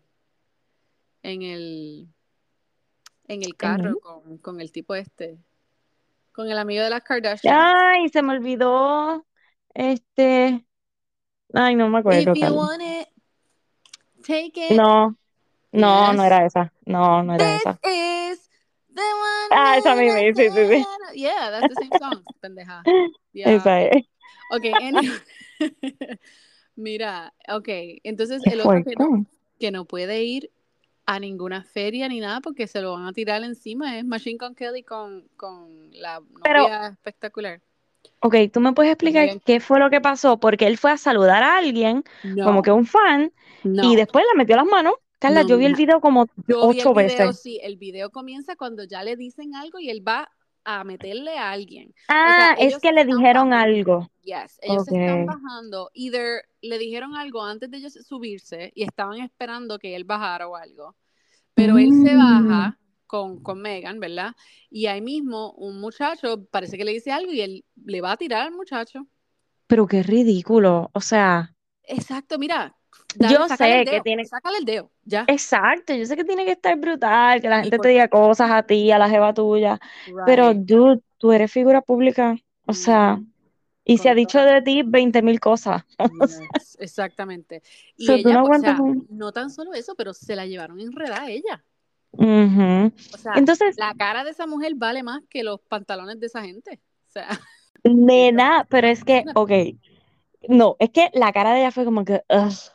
En 1.22 1.42
el 1.42 2.08
en 3.28 3.42
el 3.42 3.56
carro 3.56 4.00
con, 4.00 4.38
con, 4.38 4.60
el 4.60 4.72
tipo 4.72 4.94
este. 4.94 5.38
Con 6.32 6.50
el 6.50 6.58
amigo 6.58 6.82
de 6.82 6.90
las 6.90 7.02
Kardashian. 7.02 7.54
Ay, 7.54 8.08
se 8.08 8.22
me 8.22 8.32
olvidó. 8.32 9.26
Este. 9.74 10.64
Ay, 11.54 11.74
no 11.76 11.88
me 11.88 11.98
acuerdo. 11.98 12.34
No, 14.70 15.16
no, 15.72 16.12
no 16.12 16.24
era 16.24 16.46
esa. 16.46 16.72
No, 16.86 17.22
no 17.22 17.34
era 17.34 17.56
esa. 17.56 17.80
ah, 19.50 19.76
esa 19.78 19.94
misma, 19.94 20.18
sí, 20.18 20.50
sí, 20.50 20.66
sí. 20.68 20.84
Yeah, 21.14 21.50
that's 21.50 21.68
the 21.68 21.76
same 21.76 21.98
song, 21.98 22.22
pendeja. 22.40 22.82
Esa 23.34 23.82
es. 23.82 24.04
Ok, 24.50 24.64
Mira, 26.76 27.34
ok, 27.48 27.68
entonces 28.02 28.42
el 28.44 28.60
otro 28.60 28.82
que 28.84 28.96
no, 28.96 29.26
que 29.60 29.70
no 29.70 29.84
puede 29.84 30.22
ir 30.24 30.50
a 31.04 31.18
ninguna 31.20 31.64
feria 31.64 32.08
ni 32.08 32.20
nada 32.20 32.40
porque 32.40 32.66
se 32.66 32.80
lo 32.80 32.92
van 32.92 33.06
a 33.06 33.12
tirar 33.12 33.42
encima 33.42 33.98
es 33.98 34.04
Machine 34.04 34.38
Gun 34.38 34.54
Kelly 34.54 34.82
con, 34.82 35.28
con 35.36 35.90
la 35.92 36.20
novia 36.20 36.88
espectacular. 36.88 37.60
Ok, 38.20 38.36
¿tú 38.52 38.60
me 38.60 38.72
puedes 38.72 38.92
explicar 38.92 39.40
qué 39.44 39.58
fue 39.58 39.80
lo 39.80 39.90
que 39.90 40.00
pasó? 40.00 40.38
Porque 40.38 40.66
él 40.66 40.78
fue 40.78 40.92
a 40.92 40.96
saludar 40.96 41.42
a 41.42 41.58
alguien, 41.58 42.04
como 42.42 42.62
que 42.62 42.70
un 42.70 42.86
fan, 42.86 43.32
y 43.64 43.96
después 43.96 44.24
le 44.32 44.38
metió 44.38 44.56
las 44.56 44.66
manos. 44.66 44.94
Carla, 45.18 45.42
yo 45.42 45.56
vi 45.56 45.66
el 45.66 45.76
video 45.76 46.00
como 46.00 46.26
ocho 46.56 46.94
veces. 46.94 47.40
Sí, 47.40 47.60
el 47.62 47.76
video 47.76 48.10
comienza 48.10 48.56
cuando 48.56 48.84
ya 48.84 49.04
le 49.04 49.16
dicen 49.16 49.54
algo 49.54 49.78
y 49.78 49.88
él 49.88 50.06
va 50.06 50.30
a 50.64 50.84
meterle 50.84 51.36
a 51.38 51.50
alguien. 51.50 51.94
Ah, 52.08 52.54
es 52.58 52.78
que 52.78 52.92
le 52.92 53.04
dijeron 53.04 53.52
algo. 53.52 54.08
Yes, 54.22 54.58
ellos 54.62 54.86
están 54.86 55.26
bajando. 55.26 55.90
Either 55.94 56.42
le 56.60 56.78
dijeron 56.78 57.16
algo 57.16 57.42
antes 57.42 57.70
de 57.70 57.78
ellos 57.78 57.92
subirse 57.92 58.72
y 58.74 58.84
estaban 58.84 59.20
esperando 59.20 59.78
que 59.78 59.96
él 59.96 60.04
bajara 60.04 60.48
o 60.48 60.56
algo. 60.56 60.94
Pero 61.54 61.78
él 61.78 61.90
se 62.04 62.16
baja 62.16 62.70
mm. 62.70 62.81
Con, 63.12 63.42
con 63.42 63.60
Megan, 63.60 64.00
¿verdad? 64.00 64.32
Y 64.70 64.86
ahí 64.86 65.02
mismo 65.02 65.52
un 65.58 65.82
muchacho 65.82 66.46
parece 66.50 66.78
que 66.78 66.84
le 66.86 66.92
dice 66.92 67.12
algo 67.12 67.30
y 67.30 67.42
él 67.42 67.64
le 67.84 68.00
va 68.00 68.12
a 68.12 68.16
tirar 68.16 68.46
al 68.46 68.52
muchacho. 68.52 69.06
Pero 69.66 69.86
qué 69.86 70.02
ridículo. 70.02 70.90
O 70.94 71.00
sea. 71.02 71.54
Exacto, 71.82 72.38
mira, 72.38 72.74
yo 73.18 73.46
sé 73.50 73.84
que 73.84 74.00
tiene. 74.00 74.24
Sácale 74.24 74.56
el 74.56 74.64
dedo, 74.64 74.90
ya. 75.04 75.26
Exacto, 75.28 75.92
yo 75.92 76.06
sé 76.06 76.16
que 76.16 76.24
tiene 76.24 76.46
que 76.46 76.52
estar 76.52 76.74
brutal, 76.78 77.42
que 77.42 77.50
la 77.50 77.60
gente 77.60 77.78
te 77.78 77.88
diga 77.88 78.08
cosas 78.08 78.50
a 78.50 78.62
ti, 78.62 78.90
a 78.90 78.98
la 78.98 79.10
jeva 79.10 79.34
tuya. 79.34 79.78
Pero, 80.24 80.54
dude, 80.54 81.02
tú 81.18 81.32
eres 81.32 81.52
figura 81.52 81.82
pública. 81.82 82.38
O 82.64 82.72
sea, 82.72 83.20
y 83.84 83.98
se 83.98 84.08
ha 84.08 84.14
dicho 84.14 84.40
de 84.40 84.62
ti 84.62 84.82
20 84.86 85.20
mil 85.20 85.38
cosas. 85.38 85.82
exactamente. 86.78 87.62
Y 87.94 88.10
ella, 88.10 88.32
no, 88.32 88.44
o 88.44 88.58
sea, 88.58 88.78
no 89.10 89.32
tan 89.32 89.50
solo 89.50 89.74
eso, 89.74 89.94
pero 89.96 90.14
se 90.14 90.34
la 90.34 90.46
llevaron 90.46 90.80
enredada 90.80 91.24
a 91.24 91.30
ella. 91.30 91.62
O 92.12 93.18
sea, 93.18 93.34
Entonces, 93.36 93.76
la 93.78 93.94
cara 93.94 94.24
de 94.24 94.30
esa 94.30 94.46
mujer 94.46 94.74
vale 94.76 95.02
más 95.02 95.22
que 95.28 95.42
los 95.42 95.60
pantalones 95.62 96.20
de 96.20 96.26
esa 96.26 96.42
gente. 96.42 96.80
O 97.08 97.12
sea. 97.12 97.28
Nena, 97.84 98.66
pero 98.70 98.86
es 98.86 99.02
que, 99.02 99.24
ok, 99.34 99.50
no, 100.48 100.76
es 100.78 100.90
que 100.90 101.10
la 101.14 101.32
cara 101.32 101.52
de 101.52 101.60
ella 101.60 101.70
fue 101.70 101.84
como 101.84 102.04
que, 102.04 102.22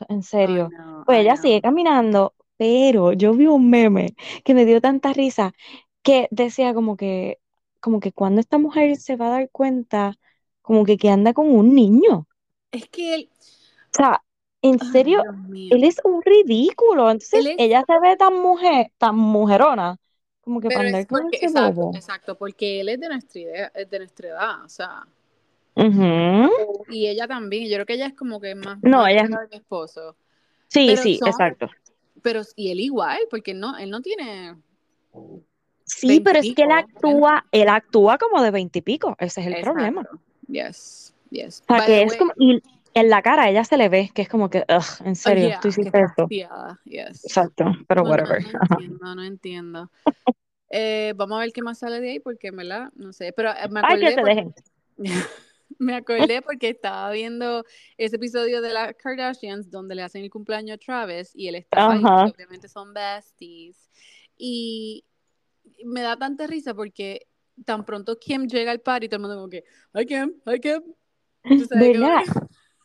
en 0.10 0.24
serio. 0.24 0.70
pues 1.06 1.20
ella 1.20 1.38
sigue 1.38 1.62
caminando, 1.62 2.34
pero 2.58 3.14
yo 3.14 3.34
vi 3.34 3.48
un 3.48 3.70
meme 3.70 4.16
que 4.44 4.54
me 4.54 4.66
dio 4.66 4.82
tanta 4.82 5.14
risa 5.14 5.54
que 6.02 6.28
decía 6.32 6.74
como 6.74 6.98
que, 6.98 7.40
como 7.80 8.00
que 8.00 8.12
cuando 8.12 8.42
esta 8.42 8.58
mujer 8.58 8.98
se 8.98 9.16
va 9.16 9.28
a 9.28 9.32
dar 9.32 9.50
cuenta, 9.52 10.16
como 10.62 10.84
que, 10.84 10.98
que 10.98 11.10
anda 11.10 11.34
con 11.34 11.50
un 11.50 11.74
niño. 11.76 12.28
Es 12.72 12.90
que 12.90 13.16
él. 13.16 13.30
O 13.94 13.98
sea, 13.98 14.24
en 14.62 14.80
serio, 14.80 15.24
él 15.54 15.84
es 15.84 16.02
un 16.04 16.22
ridículo. 16.22 17.10
Entonces 17.10 17.56
ella 17.58 17.84
se 17.86 18.00
ve 18.00 18.16
tan 18.18 18.36
mujer, 18.36 18.92
tan 18.98 19.16
mujerona. 19.16 19.98
Como 20.42 20.62
que 20.62 20.70
para 20.70 20.88
andar 20.88 21.06
con 21.08 21.28
ese 21.32 21.46
exacto, 21.48 21.92
exacto, 21.94 22.38
porque 22.38 22.80
él 22.80 22.90
es 22.90 23.00
de 23.00 23.10
nuestra 23.10 23.42
idea, 23.42 23.72
es 23.76 23.90
de 23.90 24.00
nuestra 24.00 24.30
edad, 24.30 24.64
o 24.64 24.70
sea. 24.70 25.06
Y 26.90 27.08
ella 27.08 27.28
también, 27.28 27.66
yo 27.66 27.76
creo 27.76 27.86
que 27.86 27.94
ella 27.94 28.08
es 28.08 28.14
como 28.16 28.40
que 28.40 28.56
más, 28.56 28.80
no, 28.82 29.06
ella 29.06 29.24
es 29.24 29.30
mi 29.30 29.36
esposo. 29.58 30.16
Sí, 30.68 30.96
sí, 30.98 31.20
exacto. 31.26 31.70
Pero, 32.22 32.42
y 32.56 32.72
él 32.72 32.80
igual, 32.80 33.20
porque 33.30 33.54
no, 33.54 33.78
él 33.78 33.90
no 33.90 34.02
tiene. 34.02 34.56
Sí, 35.84 36.20
pero 36.20 36.40
es 36.40 36.56
que 36.56 36.64
él 36.64 36.72
actúa, 36.72 37.46
él 37.52 37.70
actúa 37.70 38.18
como 38.18 38.42
de 38.42 38.52
veintipico, 38.52 39.16
ese 39.20 39.42
es 39.42 39.48
el 39.48 39.62
problema. 39.62 40.08
Yes, 40.48 41.14
yes. 41.30 41.62
O 41.68 41.76
sea, 41.76 41.86
que 41.86 42.04
es 42.04 42.16
como, 42.16 42.32
y 42.38 42.62
en 42.94 43.10
la 43.10 43.22
cara 43.22 43.50
ella 43.50 43.64
se 43.64 43.78
le 43.78 43.90
ve 43.90 44.12
que 44.14 44.22
es 44.22 44.30
como 44.30 44.50
que, 44.50 44.60
ugh, 44.70 45.06
en 45.06 45.16
serio, 45.16 45.58
tú 45.62 45.70
hiciste 45.70 46.02
esto. 46.02 46.28
Yes. 46.86 47.26
Exacto, 47.26 47.66
pero 47.88 48.04
whatever. 48.04 48.44
No, 48.44 48.60
entiendo, 48.70 49.16
no 49.16 49.24
entiendo. 49.24 49.92
Eh, 50.70 51.14
vamos 51.16 51.38
a 51.38 51.42
ver 51.42 51.54
qué 51.54 51.62
más 51.62 51.80
sale 51.80 52.02
de 52.02 52.12
ahí, 52.12 52.20
porque, 52.20 52.52
¿verdad? 52.52 52.92
No 52.96 53.14
sé, 53.14 53.32
pero 53.34 53.52
eh, 53.52 53.70
me 53.70 53.80
acordé. 53.80 54.08
Ay, 54.08 54.16
que 54.16 54.22
te 54.22 54.28
dejen. 54.28 54.56
Me 55.80 55.96
acordé 55.96 56.42
porque 56.42 56.70
estaba 56.70 57.12
viendo 57.12 57.64
ese 57.98 58.16
episodio 58.16 58.62
de 58.62 58.74
las 58.74 58.96
Kardashians 58.96 59.70
donde 59.70 59.96
le 59.96 60.02
hacen 60.02 60.24
el 60.24 60.30
cumpleaños 60.30 60.76
a 60.76 60.78
Travis 60.78 61.32
y 61.36 61.50
él 61.50 61.56
estaba 61.56 61.94
ahí, 61.94 62.32
obviamente 62.32 62.68
son 62.68 62.94
besties. 62.94 63.92
Y 64.38 65.04
me 65.86 66.02
da 66.02 66.18
tanta 66.18 66.48
risa 66.48 66.74
porque 66.74 67.28
tan 67.66 67.86
pronto 67.86 68.18
Kim 68.18 68.48
llega 68.48 68.72
al 68.72 68.80
party, 68.80 69.08
todo 69.08 69.18
el 69.18 69.22
mundo 69.22 69.36
como 69.36 69.50
que, 69.50 69.66
hi 69.94 70.06
Kim, 70.06 70.34
hi 70.46 70.60
Kim. 70.60 70.82
¿Verdad? 71.70 72.24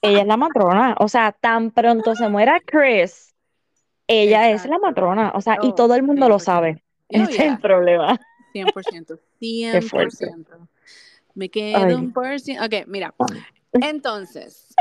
Ella 0.02 0.20
es 0.22 0.26
la 0.26 0.36
matrona, 0.36 0.96
o 0.98 1.08
sea, 1.08 1.32
tan 1.32 1.70
pronto 1.70 2.16
se 2.16 2.28
muera 2.28 2.60
Chris, 2.60 3.32
ella 4.08 4.50
es 4.50 4.66
la 4.66 4.78
matrona, 4.78 5.32
o 5.34 5.40
sea, 5.40 5.58
y 5.62 5.74
todo 5.74 5.94
el 5.94 6.02
mundo 6.02 6.28
lo 6.28 6.38
sabe. 6.38 6.82
Oh, 6.82 7.06
Ese 7.08 7.32
es 7.32 7.40
el 7.40 7.58
problema. 7.60 8.20
100%, 8.52 9.18
100%. 9.40 10.68
Me 11.34 11.48
quedo 11.48 11.96
un 11.96 12.12
por 12.12 12.26
Ok, 12.26 12.86
mira. 12.86 13.14
Entonces, 13.72 14.74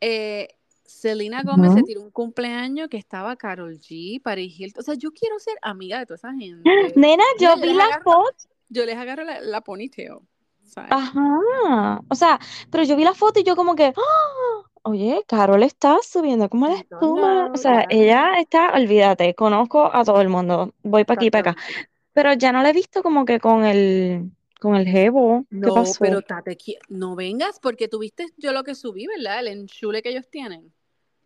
eh, 0.00 0.48
Selena 0.84 1.42
Gómez 1.42 1.74
se 1.74 1.82
tiró 1.82 2.00
un 2.00 2.10
cumpleaños 2.10 2.88
que 2.88 2.96
estaba 2.96 3.36
Carol 3.36 3.78
G, 3.78 4.22
Paris 4.22 4.58
Hilton. 4.58 4.80
O 4.80 4.84
sea, 4.84 4.94
yo 4.94 5.10
quiero 5.12 5.38
ser 5.38 5.54
amiga 5.60 5.98
de 5.98 6.06
toda 6.06 6.16
esa 6.16 6.32
gente. 6.32 6.62
Nena, 6.96 7.24
yo 7.38 7.56
vi 7.56 7.74
las 7.74 8.02
fotos. 8.02 8.48
Yo 8.70 8.86
les 8.86 8.96
agarro 8.96 9.24
la, 9.24 9.40
la 9.40 9.60
ponytail. 9.60 10.20
Ajá. 10.76 12.00
O 12.08 12.14
sea, 12.14 12.40
pero 12.70 12.84
yo 12.84 12.96
vi 12.96 13.04
la 13.04 13.14
foto 13.14 13.40
y 13.40 13.44
yo 13.44 13.56
como 13.56 13.74
que, 13.74 13.92
¡Ah! 13.96 14.70
oye, 14.82 15.24
Carol 15.26 15.62
está 15.62 15.98
subiendo 16.02 16.48
como 16.48 16.68
la 16.68 16.74
espuma. 16.74 17.50
O 17.52 17.56
sea, 17.56 17.86
ella 17.88 18.34
está, 18.38 18.72
olvídate, 18.74 19.34
conozco 19.34 19.90
a 19.94 20.04
todo 20.04 20.20
el 20.20 20.28
mundo. 20.28 20.72
Voy 20.82 21.04
para 21.04 21.18
aquí, 21.18 21.30
para 21.30 21.52
acá. 21.52 21.62
Pero 22.12 22.32
ya 22.34 22.52
no 22.52 22.62
la 22.62 22.70
he 22.70 22.72
visto 22.72 23.02
como 23.02 23.24
que 23.24 23.40
con 23.40 23.64
el 23.64 24.30
con 24.60 24.76
el 24.76 24.86
jevo. 24.86 25.44
No, 25.50 25.84
pero 26.00 26.22
tate, 26.22 26.56
no 26.88 27.16
vengas 27.16 27.60
porque 27.60 27.86
tuviste 27.86 28.28
yo 28.38 28.52
lo 28.52 28.64
que 28.64 28.74
subí, 28.74 29.06
¿verdad? 29.06 29.40
El 29.40 29.48
enchule 29.48 30.00
que 30.02 30.10
ellos 30.10 30.28
tienen. 30.30 30.72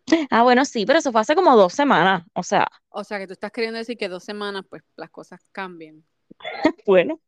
Ah, 0.31 0.43
bueno, 0.43 0.65
sí, 0.65 0.85
pero 0.85 0.99
eso 0.99 1.11
fue 1.11 1.21
hace 1.21 1.35
como 1.35 1.55
dos 1.55 1.73
semanas, 1.73 2.23
o 2.33 2.43
sea. 2.43 2.67
O 2.89 3.03
sea, 3.03 3.19
que 3.19 3.27
tú 3.27 3.33
estás 3.33 3.51
queriendo 3.51 3.77
decir 3.77 3.95
que 3.95 4.09
dos 4.09 4.23
semanas, 4.23 4.65
pues 4.67 4.81
las 4.97 5.09
cosas 5.11 5.39
cambian. 5.51 6.03
bueno, 6.85 7.19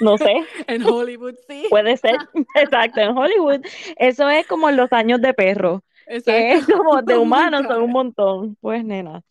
no 0.00 0.18
sé. 0.18 0.44
en 0.66 0.84
Hollywood, 0.84 1.34
sí. 1.48 1.64
Puede 1.68 1.96
ser, 1.96 2.16
exacto, 2.54 3.00
en 3.00 3.16
Hollywood. 3.16 3.60
Eso 3.96 4.28
es 4.28 4.46
como 4.46 4.70
los 4.70 4.92
años 4.92 5.20
de 5.20 5.34
perro. 5.34 5.82
Exacto. 6.06 6.32
Que 6.32 6.52
es 6.52 6.66
como 6.66 7.02
de 7.02 7.16
humanos 7.18 7.64
son 7.68 7.82
un 7.82 7.90
montón. 7.90 8.56
Pues, 8.60 8.84
nena. 8.84 9.22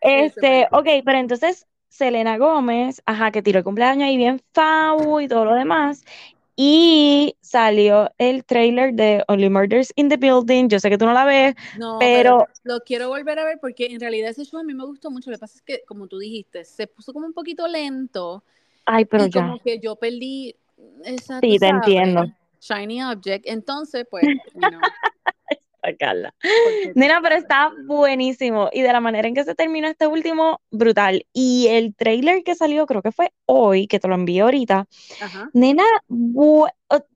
Este, 0.00 0.66
ok, 0.70 0.88
pero 1.04 1.18
entonces 1.18 1.66
Selena 1.88 2.38
Gómez, 2.38 3.02
ajá, 3.04 3.30
que 3.30 3.42
tiró 3.42 3.58
el 3.58 3.64
cumpleaños 3.64 4.04
ahí 4.04 4.16
bien 4.16 4.40
fau 4.54 5.20
y 5.20 5.28
todo 5.28 5.44
lo 5.44 5.54
demás. 5.54 6.04
Y 6.62 7.38
salió 7.40 8.12
el 8.18 8.44
trailer 8.44 8.92
de 8.92 9.24
Only 9.28 9.48
Murders 9.48 9.94
in 9.96 10.10
the 10.10 10.18
Building. 10.18 10.68
Yo 10.68 10.78
sé 10.78 10.90
que 10.90 10.98
tú 10.98 11.06
no 11.06 11.14
la 11.14 11.24
ves, 11.24 11.54
pero... 11.98 12.46
Lo 12.64 12.80
quiero 12.80 13.08
volver 13.08 13.38
a 13.38 13.46
ver 13.46 13.58
porque 13.58 13.86
en 13.86 13.98
realidad 13.98 14.28
ese 14.28 14.44
show 14.44 14.60
a 14.60 14.62
mí 14.62 14.74
me 14.74 14.84
gustó 14.84 15.10
mucho. 15.10 15.30
Lo 15.30 15.38
que 15.38 15.40
pasa 15.40 15.56
es 15.56 15.62
que, 15.62 15.80
como 15.86 16.06
tú 16.06 16.18
dijiste, 16.18 16.66
se 16.66 16.86
puso 16.86 17.14
como 17.14 17.24
un 17.24 17.32
poquito 17.32 17.66
lento. 17.66 18.44
Ay, 18.84 19.06
pero 19.06 19.24
y 19.24 19.30
como 19.30 19.58
que 19.58 19.78
yo 19.78 19.96
perdí 19.96 20.54
esa... 21.02 21.40
Sí, 21.40 21.58
te 21.58 21.66
entiendo. 21.66 22.26
Shiny 22.60 23.04
Object. 23.04 23.46
Entonces, 23.46 24.06
pues, 24.10 24.26
Carla. 24.60 24.80
Porque 25.48 25.69
tú 25.82 26.40
Nena, 26.94 27.20
pero 27.22 27.36
está 27.36 27.72
buenísimo. 27.86 28.68
Y 28.72 28.82
de 28.82 28.92
la 28.92 29.00
manera 29.00 29.28
en 29.28 29.34
que 29.34 29.44
se 29.44 29.54
terminó 29.54 29.88
este 29.88 30.06
último, 30.06 30.60
brutal. 30.70 31.26
Y 31.32 31.68
el 31.68 31.94
trailer 31.94 32.42
que 32.44 32.54
salió, 32.54 32.86
creo 32.86 33.02
que 33.02 33.12
fue 33.12 33.32
hoy, 33.46 33.86
que 33.86 33.98
te 34.00 34.08
lo 34.08 34.14
envié 34.14 34.40
ahorita. 34.42 34.86
Ajá. 35.20 35.50
Nena, 35.52 35.84
bu- 36.08 36.70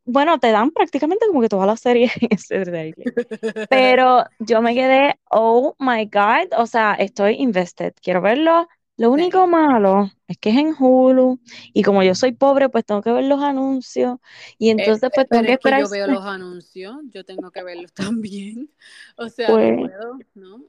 bueno, 0.05 0.39
te 0.39 0.51
dan 0.51 0.71
prácticamente 0.71 1.27
como 1.27 1.41
que 1.41 1.49
toda 1.49 1.67
la 1.67 1.77
serie 1.77 2.11
en 2.21 2.29
ese 2.31 2.63
trailer. 2.65 2.95
Pero 3.71 4.25
yo 4.39 4.63
me 4.63 4.75
quedé, 4.75 5.19
oh 5.31 5.75
my 5.79 6.05
God, 6.07 6.53
o 6.59 6.67
sea, 6.67 6.95
estoy 6.95 7.35
invested, 7.39 7.95
quiero 8.03 8.21
verlo. 8.21 8.69
Lo 8.97 9.11
único 9.11 9.47
malo 9.49 10.11
es 10.29 10.39
que 10.39 10.51
es 10.51 10.57
en 10.59 10.75
Hulu 10.79 11.41
y 11.73 11.83
como 11.83 12.03
yo 12.05 12.15
soy 12.15 12.33
pobre, 12.33 12.69
pues 12.69 12.85
tengo 12.85 13.03
que 13.03 13.13
ver 13.13 13.25
los 13.25 13.43
anuncios 13.43 14.19
y 14.59 14.71
Eh, 14.71 14.73
entonces 14.73 15.11
pues 15.15 15.29
tengo 15.29 15.45
que 15.45 15.53
es 15.55 15.59
que 15.61 15.71
esperar. 15.71 15.81
yo 15.81 15.89
veo 15.89 16.07
los 16.09 16.25
anuncios, 16.25 16.97
yo 17.11 17.25
tengo 17.25 17.51
que 17.51 17.63
verlos 17.63 17.93
también. 17.95 18.71
O 19.17 19.29
sea, 19.29 19.49
Pues, 19.51 19.73
no 19.73 19.77
puedo, 19.77 20.19
¿no? 20.35 20.65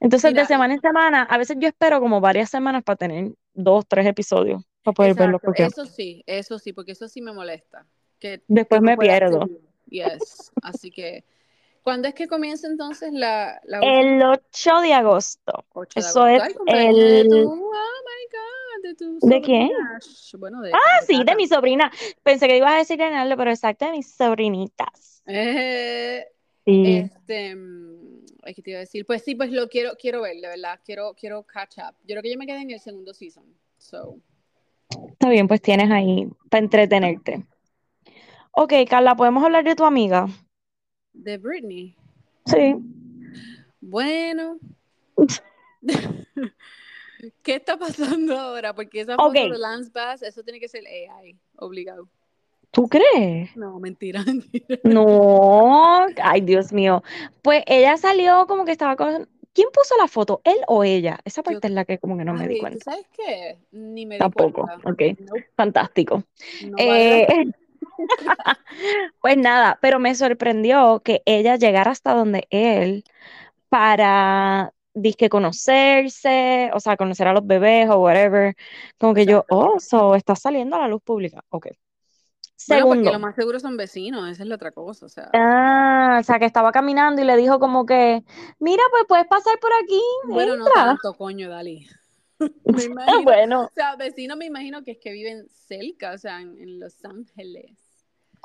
entonces 0.00 0.34
de 0.34 0.44
semana 0.46 0.74
en 0.74 0.80
semana, 0.80 1.22
a 1.22 1.38
veces 1.38 1.56
yo 1.58 1.68
espero 1.68 2.00
como 2.00 2.20
varias 2.20 2.50
semanas 2.50 2.82
para 2.84 2.96
tener 2.96 3.32
dos, 3.54 3.86
tres 3.88 4.06
episodios 4.06 4.62
para 4.82 4.94
poder 4.94 5.14
verlos 5.14 5.40
porque 5.42 5.64
eso 5.64 5.86
sí, 5.86 6.22
eso 6.26 6.58
sí, 6.58 6.72
porque 6.72 6.92
eso 6.92 7.08
sí 7.08 7.22
me 7.22 7.32
molesta. 7.32 7.86
Que 8.18 8.42
después 8.48 8.82
me 8.82 8.96
pierdo. 8.96 9.48
Yes. 9.88 10.52
Así 10.62 10.90
que, 10.90 11.24
¿cuándo 11.84 12.08
es 12.08 12.14
que 12.14 12.26
comienza 12.26 12.66
entonces 12.66 13.12
la? 13.12 13.60
El 13.80 14.20
8 14.20 14.80
de 14.80 14.92
agosto. 14.92 15.64
8 15.74 16.00
de 16.00 16.06
Eso 16.08 16.22
agosto. 16.22 16.36
es 16.36 16.42
Ay, 16.42 16.54
cumpleaños 16.54 16.96
de 16.96 17.24
tu, 17.28 17.36
el... 17.36 17.44
oh 17.44 17.54
my 17.54 18.24
God, 18.32 18.82
de 18.82 18.94
tu 18.96 19.18
¿De 19.20 19.40
quién? 19.40 19.70
Bueno, 20.38 20.60
de, 20.62 20.72
Ah, 20.72 21.00
sí, 21.06 21.22
de 21.22 21.36
mi 21.36 21.46
sobrina. 21.46 21.92
Pensé 22.24 22.48
que 22.48 22.56
ibas 22.56 22.72
a 22.72 22.78
decir 22.78 22.98
Renaldo, 22.98 23.36
pero 23.36 23.50
exacto, 23.52 23.84
de 23.84 23.92
mis 23.92 24.12
sobrinitas. 24.12 25.22
Eh, 25.26 26.26
Sí. 26.66 26.96
este, 26.96 27.54
mm, 27.54 28.24
ay, 28.42 28.54
¿qué 28.54 28.62
te 28.62 28.70
iba 28.70 28.78
a 28.78 28.80
decir? 28.80 29.04
Pues 29.04 29.22
sí, 29.22 29.34
pues 29.34 29.50
lo 29.52 29.68
quiero, 29.68 29.96
quiero 30.00 30.22
ver, 30.22 30.36
de 30.40 30.48
verdad, 30.48 30.80
quiero, 30.82 31.12
quiero 31.14 31.42
catch 31.42 31.76
up. 31.76 31.94
Yo 32.04 32.14
creo 32.14 32.22
que 32.22 32.32
yo 32.32 32.38
me 32.38 32.46
quedé 32.46 32.62
en 32.62 32.70
el 32.70 32.80
segundo 32.80 33.12
season, 33.12 33.44
so, 33.76 34.16
Está 35.10 35.28
bien, 35.28 35.46
pues 35.46 35.60
tienes 35.60 35.90
ahí 35.90 36.26
para 36.48 36.64
entretenerte. 36.64 37.44
Ok, 38.52 38.72
Carla, 38.88 39.14
¿podemos 39.14 39.44
hablar 39.44 39.64
de 39.64 39.74
tu 39.74 39.84
amiga? 39.84 40.26
De 41.14 41.38
Britney. 41.38 41.96
Sí. 42.46 42.74
Bueno, 43.80 44.58
¿qué 47.42 47.56
está 47.56 47.78
pasando 47.78 48.38
ahora? 48.38 48.74
Porque 48.74 49.00
esa 49.00 49.18
Ok, 49.18 49.34
foto 49.34 49.48
de 49.48 49.58
Lance 49.58 49.90
Bass, 49.92 50.22
eso 50.22 50.42
tiene 50.42 50.60
que 50.60 50.68
ser 50.68 50.84
AI, 50.86 51.38
obligado. 51.56 52.08
¿tú 52.70 52.88
crees? 52.88 53.50
No, 53.56 53.78
mentira, 53.78 54.22
mentira. 54.26 54.78
No, 54.82 56.06
ay, 56.22 56.40
Dios 56.42 56.72
mío. 56.72 57.02
Pues 57.42 57.62
ella 57.66 57.96
salió 57.96 58.46
como 58.46 58.64
que 58.64 58.72
estaba 58.72 58.96
con... 58.96 59.28
¿Quién 59.54 59.68
puso 59.72 59.96
la 59.98 60.08
foto? 60.08 60.40
¿Él 60.44 60.56
o 60.66 60.82
ella? 60.82 61.20
Esa 61.24 61.42
Yo, 61.42 61.44
parte 61.44 61.68
es 61.68 61.72
la 61.72 61.84
que 61.84 61.98
como 61.98 62.18
que 62.18 62.24
no 62.24 62.34
me 62.34 62.48
di 62.48 62.54
ay, 62.54 62.56
¿tú 62.56 62.60
cuenta. 62.60 62.90
sabes 62.90 63.06
qué? 63.16 63.56
Ni 63.70 64.04
me 64.04 64.16
di 64.16 64.20
Tampoco. 64.20 64.66
cuenta. 64.66 64.90
Ok, 64.90 65.02
Nope, 65.20 65.46
fantástico. 65.56 66.24
no 66.60 66.78
Eh. 66.78 67.26
pues 69.20 69.36
nada, 69.36 69.78
pero 69.80 69.98
me 69.98 70.14
sorprendió 70.14 71.00
que 71.00 71.22
ella 71.26 71.56
llegara 71.56 71.90
hasta 71.90 72.14
donde 72.14 72.46
él 72.50 73.04
para, 73.68 74.72
dizque 74.94 75.28
conocerse, 75.28 76.70
o 76.72 76.80
sea, 76.80 76.96
conocer 76.96 77.26
a 77.28 77.32
los 77.32 77.46
bebés 77.46 77.90
o 77.90 77.98
whatever. 77.98 78.54
Como 78.98 79.14
que 79.14 79.26
yo, 79.26 79.44
oh, 79.50 79.78
so 79.80 80.14
está 80.14 80.36
saliendo 80.36 80.76
a 80.76 80.80
la 80.80 80.88
luz 80.88 81.02
pública. 81.02 81.44
Ok. 81.50 81.68
Bueno, 82.66 82.86
porque 82.86 83.04
lo 83.04 83.10
Segundo, 83.10 83.18
más 83.18 83.34
seguro 83.34 83.60
son 83.60 83.76
vecinos, 83.76 84.30
esa 84.30 84.42
es 84.42 84.48
la 84.48 84.54
otra 84.54 84.70
cosa, 84.70 85.04
o 85.04 85.08
sea. 85.08 85.28
ah, 85.34 86.18
o 86.20 86.22
sea, 86.22 86.38
que 86.38 86.46
estaba 86.46 86.72
caminando 86.72 87.20
y 87.20 87.24
le 87.24 87.36
dijo 87.36 87.58
como 87.58 87.84
que, 87.84 88.22
mira, 88.58 88.82
pues 88.90 89.04
puedes 89.06 89.26
pasar 89.26 89.58
por 89.58 89.70
aquí, 89.82 90.00
Bueno, 90.28 90.56
no 90.56 90.64
tanto, 90.66 91.12
coño, 91.14 91.50
Dali. 91.50 91.86
Me 92.64 92.84
imagino, 92.84 93.22
Bueno, 93.22 93.64
o 93.64 93.70
sea, 93.74 93.96
vecinos 93.96 94.36
me 94.36 94.46
imagino 94.46 94.82
que 94.82 94.92
es 94.92 94.98
que 94.98 95.12
viven 95.12 95.48
cerca, 95.48 96.12
o 96.12 96.18
sea, 96.18 96.40
en, 96.40 96.58
en 96.58 96.80
Los 96.80 97.04
Ángeles. 97.04 97.72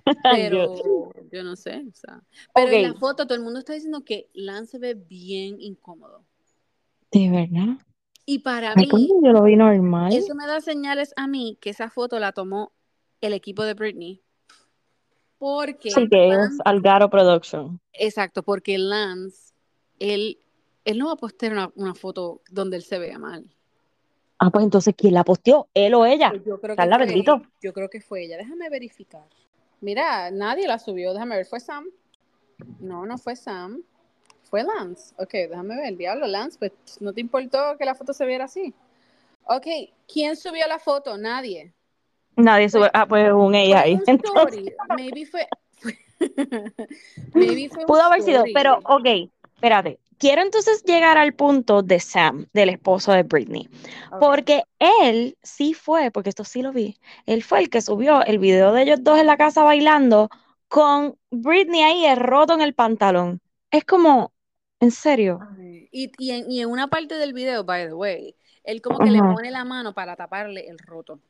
Pero 0.23 1.12
yo 1.32 1.43
no 1.43 1.56
sé, 1.56 1.84
o 1.89 1.93
sea. 1.93 2.21
Pero 2.54 2.71
en 2.71 2.84
la 2.84 2.93
foto 2.95 3.25
todo 3.25 3.36
el 3.38 3.43
mundo 3.43 3.60
está 3.60 3.73
diciendo 3.73 4.04
que 4.04 4.30
Lance 4.34 4.71
se 4.71 4.80
ve 4.80 4.93
bien 4.95 5.60
incómodo. 5.60 6.25
de 7.12 7.30
verdad. 7.30 7.78
Y 8.25 8.39
para 8.39 8.73
Ay, 8.75 8.88
mí, 8.93 9.10
yo 9.23 9.32
lo 9.32 9.43
vi 9.43 9.56
normal. 9.56 10.13
eso 10.13 10.36
me 10.36 10.45
da 10.45 10.62
señales 10.62 11.13
a 11.15 11.28
mí 11.28 11.58
que 11.62 11.71
esa 11.71 11.89
foto 11.89 12.19
la 12.19 12.32
tomó 12.32 12.71
el 13.21 13.34
equipo 13.34 13.63
de 13.63 13.73
Britney. 13.73 14.21
Porque 15.38 15.89
Sí, 15.91 16.08
que 16.10 16.30
es 16.30 16.38
Lance, 16.38 16.58
Algaro 16.65 17.10
Production. 17.10 17.80
exacto, 17.93 18.43
porque 18.43 18.78
Lance, 18.78 19.54
él, 19.99 20.38
él 20.86 20.97
no 20.97 21.08
va 21.08 21.13
a 21.13 21.17
postear 21.17 21.54
una, 21.54 21.71
una 21.75 21.95
foto 21.95 22.41
donde 22.52 22.78
él 22.78 22.84
se 22.84 22.99
vea 22.99 23.17
mal. 23.17 23.49
Ah, 24.39 24.49
pues 24.52 24.63
entonces, 24.63 24.95
¿quién 24.97 25.13
la 25.13 25.25
posteó? 25.25 25.67
¿Él 25.73 25.93
o 25.93 26.06
ella? 26.06 26.30
Pues 26.30 26.45
yo 26.45 26.60
creo 26.62 26.75
que 26.75 26.88
fue, 26.88 26.97
bendito. 26.97 27.41
yo 27.62 27.73
creo 27.73 27.89
que 27.89 27.99
fue 27.99 28.23
ella. 28.23 28.38
Déjame 28.38 28.69
verificar. 28.69 29.25
Mira, 29.82 30.32
nadie 30.32 30.65
la 30.65 30.80
subió. 30.80 31.13
Déjame 31.13 31.36
ver. 31.36 31.45
¿Fue 31.45 31.60
Sam? 31.60 31.86
No, 32.80 33.06
no 33.06 33.17
fue 33.17 33.36
Sam. 33.36 33.84
Fue 34.43 34.63
Lance. 34.63 35.13
Ok, 35.17 35.32
déjame 35.32 35.75
ver. 35.75 35.97
Diablo, 35.97 36.25
Lance, 36.25 36.58
pues 36.58 36.71
no 37.02 37.13
te 37.13 37.19
importó 37.19 37.78
que 37.78 37.84
la 37.84 37.95
foto 37.95 38.13
se 38.13 38.25
viera 38.25 38.45
así. 38.45 38.73
Ok, 39.43 39.67
¿quién 40.12 40.38
subió 40.38 40.65
la 40.67 40.80
foto? 40.80 41.17
Nadie. 41.17 41.73
Nadie 42.38 42.69
Fue, 42.69 42.80
sube. 42.80 42.91
Ah, 42.93 43.06
pues 43.06 43.32
un 43.34 43.54
ella 43.56 43.82
ahí. 43.82 43.99
Entonces. 44.08 44.73
Maybe 44.95 45.25
fue. 45.25 45.47
Maybe 47.34 47.69
fue 47.69 47.86
pudo 47.86 48.02
haber 48.02 48.21
sido, 48.21 48.43
pero 48.54 48.80
ok, 48.86 49.30
espérate. 49.56 49.99
Quiero 50.19 50.41
entonces 50.41 50.84
llegar 50.84 51.17
al 51.17 51.34
punto 51.34 51.82
de 51.82 51.99
Sam, 51.99 52.47
del 52.53 52.69
esposo 52.69 53.12
de 53.13 53.23
Britney, 53.23 53.69
Ok. 54.12 54.19
porque 54.19 54.63
él 54.79 55.38
sí 55.43 55.73
fue, 55.73 56.12
porque 56.12 56.29
esto 56.29 56.43
sí 56.43 56.62
lo 56.62 56.73
vi, 56.73 56.97
él 57.25 57.43
fue 57.43 57.60
el 57.60 57.69
que 57.69 57.82
subió 57.82 58.23
el 58.25 58.38
video 58.39 58.73
de 58.73 58.84
ellos 58.84 58.99
dos 59.03 59.19
en 59.19 59.27
la 59.27 59.38
casa 59.38 59.63
bailando 59.63 60.29
con 60.67 61.17
Britney 61.32 61.82
ahí 61.84 62.05
el 62.05 62.17
roto 62.17 62.53
en 62.53 62.62
el 62.62 62.73
pantalón. 62.75 63.41
Es 63.71 63.86
como, 63.86 64.34
en 64.82 64.91
serio. 64.91 65.39
Y, 65.91 66.12
y, 66.17 66.32
en, 66.32 66.51
y 66.51 66.62
en 66.62 66.69
una 66.69 66.88
parte 66.89 67.15
del 67.15 67.34
video, 67.34 67.63
by 67.63 67.88
the 67.88 67.93
way, 67.93 68.36
él 68.63 68.82
como 68.82 69.01
que 69.01 69.12
le 69.12 69.19
Ajá. 69.19 69.23
pone 69.23 69.51
la 69.51 69.65
mano 69.65 69.93
para 69.93 70.15
taparle 70.15 70.67
el 70.67 70.77
roto. 70.79 71.13
O 71.13 71.21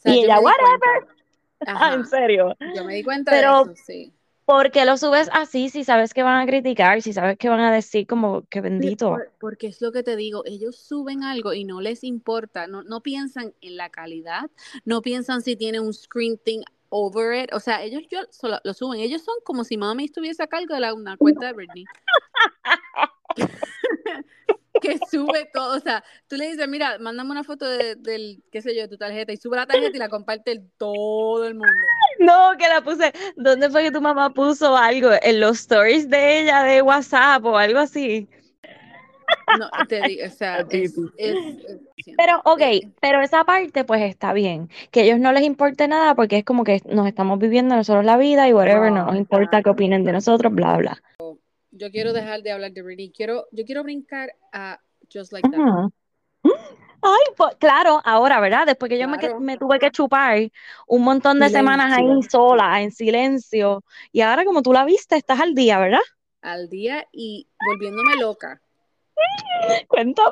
sea, 0.00 0.12
Y 0.12 0.18
ella, 0.20 0.38
whatever. 0.40 1.08
Ah, 1.66 1.94
en 1.94 2.04
Ajá. 2.04 2.06
serio. 2.06 2.54
Yo 2.74 2.84
me 2.84 2.94
di 2.94 3.02
cuenta 3.04 3.36
de 3.36 3.40
Pero, 3.40 3.52
eso, 3.52 3.74
sí. 3.76 4.14
¿Por 4.44 4.70
qué 4.70 4.84
lo 4.84 4.96
subes 4.96 5.28
así 5.32 5.68
si 5.70 5.84
sabes 5.84 6.12
que 6.14 6.22
van 6.22 6.40
a 6.40 6.46
criticar, 6.46 7.00
si 7.02 7.12
sabes 7.12 7.38
que 7.38 7.48
van 7.48 7.60
a 7.60 7.72
decir 7.72 8.06
como 8.06 8.42
que 8.48 8.60
bendito? 8.60 9.10
por- 9.10 9.32
porque 9.40 9.66
es 9.68 9.80
lo 9.80 9.92
que 9.92 10.02
te 10.02 10.16
digo, 10.16 10.42
ellos 10.46 10.76
suben 10.76 11.22
algo 11.24 11.52
y 11.54 11.64
no 11.64 11.80
les 11.80 12.04
importa, 12.04 12.66
no, 12.66 12.82
no 12.82 13.02
piensan 13.02 13.54
en 13.60 13.76
la 13.76 13.90
calidad, 13.90 14.50
no 14.84 15.02
piensan 15.02 15.42
si 15.42 15.56
tiene 15.56 15.80
un 15.80 15.92
screen 15.94 16.38
thing 16.38 16.62
over 16.90 17.42
it, 17.42 17.52
o 17.52 17.60
sea, 17.60 17.82
ellos 17.82 18.02
yo, 18.10 18.20
solo, 18.30 18.58
lo 18.62 18.72
suben, 18.74 19.00
ellos 19.00 19.22
son 19.22 19.34
como 19.44 19.64
si 19.64 19.76
mami 19.76 20.04
estuviese 20.04 20.42
a 20.42 20.46
cargo 20.46 20.74
de 20.74 20.80
la, 20.80 20.94
una 20.94 21.16
cuenta 21.16 21.46
de 21.46 21.52
Britney. 21.52 21.84
que 24.80 24.98
sube 25.10 25.48
todo, 25.52 25.76
o 25.76 25.80
sea, 25.80 26.04
tú 26.28 26.36
le 26.36 26.50
dices, 26.50 26.68
mira, 26.68 26.98
mándame 26.98 27.30
una 27.30 27.44
foto 27.44 27.66
de, 27.66 27.94
del, 27.96 28.42
qué 28.50 28.60
sé 28.62 28.74
yo, 28.74 28.82
de 28.82 28.88
tu 28.88 28.96
tarjeta, 28.98 29.32
y 29.32 29.36
sube 29.36 29.56
la 29.56 29.66
tarjeta 29.66 29.96
y 29.96 30.00
la 30.00 30.08
comparte 30.08 30.52
el- 30.52 30.70
todo 30.78 31.46
el 31.46 31.54
mundo. 31.54 31.74
No, 32.20 32.52
que 32.58 32.68
la 32.68 32.80
puse. 32.82 33.12
¿Dónde 33.36 33.70
fue 33.70 33.82
que 33.82 33.90
tu 33.90 34.00
mamá 34.00 34.30
puso 34.30 34.76
algo? 34.76 35.10
En 35.22 35.40
los 35.40 35.60
stories 35.60 36.08
de 36.08 36.40
ella 36.40 36.62
de 36.62 36.80
WhatsApp 36.82 37.44
o 37.44 37.56
algo 37.56 37.78
así. 37.80 38.28
No, 39.58 39.68
te 39.88 40.02
digo, 40.02 40.26
o 40.26 40.30
sea, 40.30 40.60
es, 40.70 40.94
Titi. 40.94 41.00
es, 41.16 41.36
es- 41.96 42.16
Pero, 42.16 42.40
ok, 42.44 42.60
pero 43.00 43.20
esa 43.22 43.44
parte 43.44 43.84
pues 43.84 44.02
está 44.02 44.32
bien. 44.32 44.68
Que 44.90 45.00
a 45.00 45.02
ellos 45.04 45.18
no 45.18 45.32
les 45.32 45.42
importe 45.42 45.88
nada 45.88 46.14
porque 46.14 46.38
es 46.38 46.44
como 46.44 46.64
que 46.64 46.80
nos 46.86 47.06
estamos 47.06 47.38
viviendo 47.38 47.74
nosotros 47.74 48.04
la 48.04 48.16
vida 48.16 48.48
y 48.48 48.52
whatever, 48.52 48.90
no 48.92 48.98
no, 48.98 49.06
nos 49.06 49.16
importa 49.16 49.62
qué 49.62 49.70
opinen 49.70 50.04
de 50.04 50.12
nosotros, 50.12 50.52
bla, 50.52 50.76
bla. 50.76 51.02
Yo 51.76 51.90
quiero 51.90 52.12
dejar 52.12 52.42
de 52.42 52.52
hablar 52.52 52.72
de 52.72 52.82
Britney, 52.82 53.10
quiero, 53.10 53.46
yo 53.50 53.64
quiero 53.64 53.82
brincar 53.82 54.32
a 54.52 54.80
Just 55.12 55.32
Like 55.32 55.48
That. 55.50 55.58
Ajá. 55.58 55.88
Ay, 57.02 57.34
pues 57.36 57.56
claro, 57.56 58.00
ahora, 58.04 58.40
¿verdad? 58.40 58.64
Después 58.66 58.88
que 58.88 58.98
yo 58.98 59.08
me, 59.08 59.18
Claro, 59.18 59.40
me 59.40 59.58
tuve 59.58 59.78
que 59.78 59.90
chupar 59.90 60.50
un 60.86 61.02
montón 61.02 61.40
de 61.40 61.50
semanas 61.50 61.92
ahí 61.92 62.04
silencio, 62.04 62.30
sola, 62.30 62.80
en 62.80 62.92
silencio, 62.92 63.84
y 64.12 64.20
ahora 64.20 64.44
como 64.44 64.62
tú 64.62 64.72
la 64.72 64.84
viste, 64.84 65.16
estás 65.16 65.40
al 65.40 65.54
día, 65.54 65.78
¿verdad? 65.78 66.00
al 66.40 66.68
día 66.68 67.08
y 67.10 67.48
volviéndome 67.66 68.16
loca. 68.20 68.60
Cuéntame. 69.88 70.28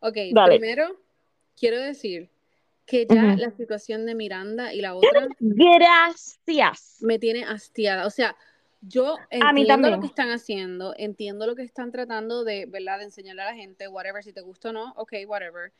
Ok, 0.00 0.16
Dale. 0.32 0.58
primero 0.58 1.00
quiero 1.58 1.80
decir 1.80 2.30
que 2.86 3.06
ya 3.06 3.24
Ujú. 3.24 3.38
la 3.38 3.50
situación 3.50 4.04
de 4.06 4.14
Miranda 4.14 4.72
y 4.74 4.82
la 4.82 4.94
otra 4.94 5.28
Gracias. 5.40 6.98
me 7.00 7.18
tiene 7.18 7.44
hastiada. 7.44 8.06
O 8.06 8.10
sea, 8.10 8.36
yo 8.88 9.18
entiendo 9.30 9.90
lo 9.90 10.00
que 10.00 10.06
están 10.06 10.30
haciendo, 10.30 10.94
entiendo 10.96 11.46
lo 11.46 11.54
que 11.54 11.62
están 11.62 11.92
tratando 11.92 12.44
de, 12.44 12.66
¿verdad? 12.66 12.98
De 12.98 13.04
enseñarle 13.04 13.42
a 13.42 13.46
la 13.46 13.54
gente, 13.54 13.88
whatever, 13.88 14.22
si 14.22 14.32
te 14.32 14.40
gusta 14.40 14.70
o 14.70 14.72
no, 14.72 14.92
ok, 14.96 15.12
whatever. 15.26 15.72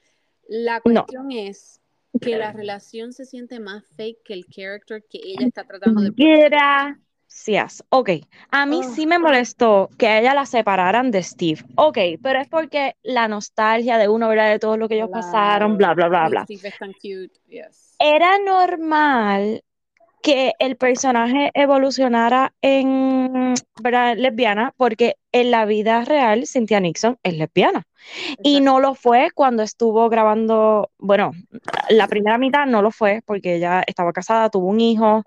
La 0.48 0.80
No. 0.84 1.02
cuestión 1.02 1.30
es 1.32 1.80
que 2.20 2.36
la 2.36 2.52
relación 2.52 3.12
se 3.12 3.24
siente 3.24 3.60
más 3.60 3.84
fake 3.96 4.22
que 4.22 4.34
el 4.34 4.46
character 4.46 5.04
que 5.08 5.18
ella 5.22 5.46
está 5.46 5.64
tratando 5.64 6.02
de. 6.02 6.12
Yes, 7.46 7.82
ok. 7.88 8.10
A 8.52 8.64
mí 8.64 8.80
Oh, 8.84 8.94
sí 8.94 9.06
me 9.06 9.18
molestó 9.18 9.90
que 9.98 10.06
a 10.06 10.20
ella 10.20 10.34
la 10.34 10.46
separaran 10.46 11.10
de 11.10 11.22
Steve. 11.22 11.64
Ok, 11.74 11.98
pero 12.22 12.40
es 12.40 12.48
porque 12.48 12.94
la 13.02 13.26
nostalgia 13.26 13.98
de 13.98 14.08
uno, 14.08 14.28
¿verdad? 14.28 14.52
De 14.52 14.60
todo 14.60 14.76
lo 14.76 14.88
que 14.88 14.94
ellos 14.94 15.10
pasaron, 15.10 15.76
bla, 15.76 15.94
bla, 15.94 16.08
bla, 16.08 16.28
bla. 16.28 16.44
Steve 16.44 16.68
es 16.68 16.78
tan 16.78 16.92
cute, 16.92 17.32
yes. 17.48 17.96
Era 17.98 18.38
normal 18.38 19.64
que 20.24 20.54
el 20.58 20.76
personaje 20.76 21.50
evolucionara 21.52 22.54
en, 22.62 23.52
¿verdad? 23.82 24.16
lesbiana, 24.16 24.72
porque 24.78 25.16
en 25.32 25.50
la 25.50 25.66
vida 25.66 26.02
real 26.06 26.46
Cynthia 26.46 26.80
Nixon 26.80 27.18
es 27.22 27.36
lesbiana. 27.36 27.86
Y 28.42 28.62
no 28.62 28.80
lo 28.80 28.94
fue 28.94 29.28
cuando 29.34 29.62
estuvo 29.62 30.08
grabando, 30.08 30.90
bueno, 30.96 31.32
la 31.90 32.08
primera 32.08 32.38
mitad 32.38 32.64
no 32.64 32.80
lo 32.80 32.90
fue 32.90 33.20
porque 33.26 33.56
ella 33.56 33.84
estaba 33.86 34.14
casada, 34.14 34.48
tuvo 34.48 34.68
un 34.68 34.80
hijo, 34.80 35.24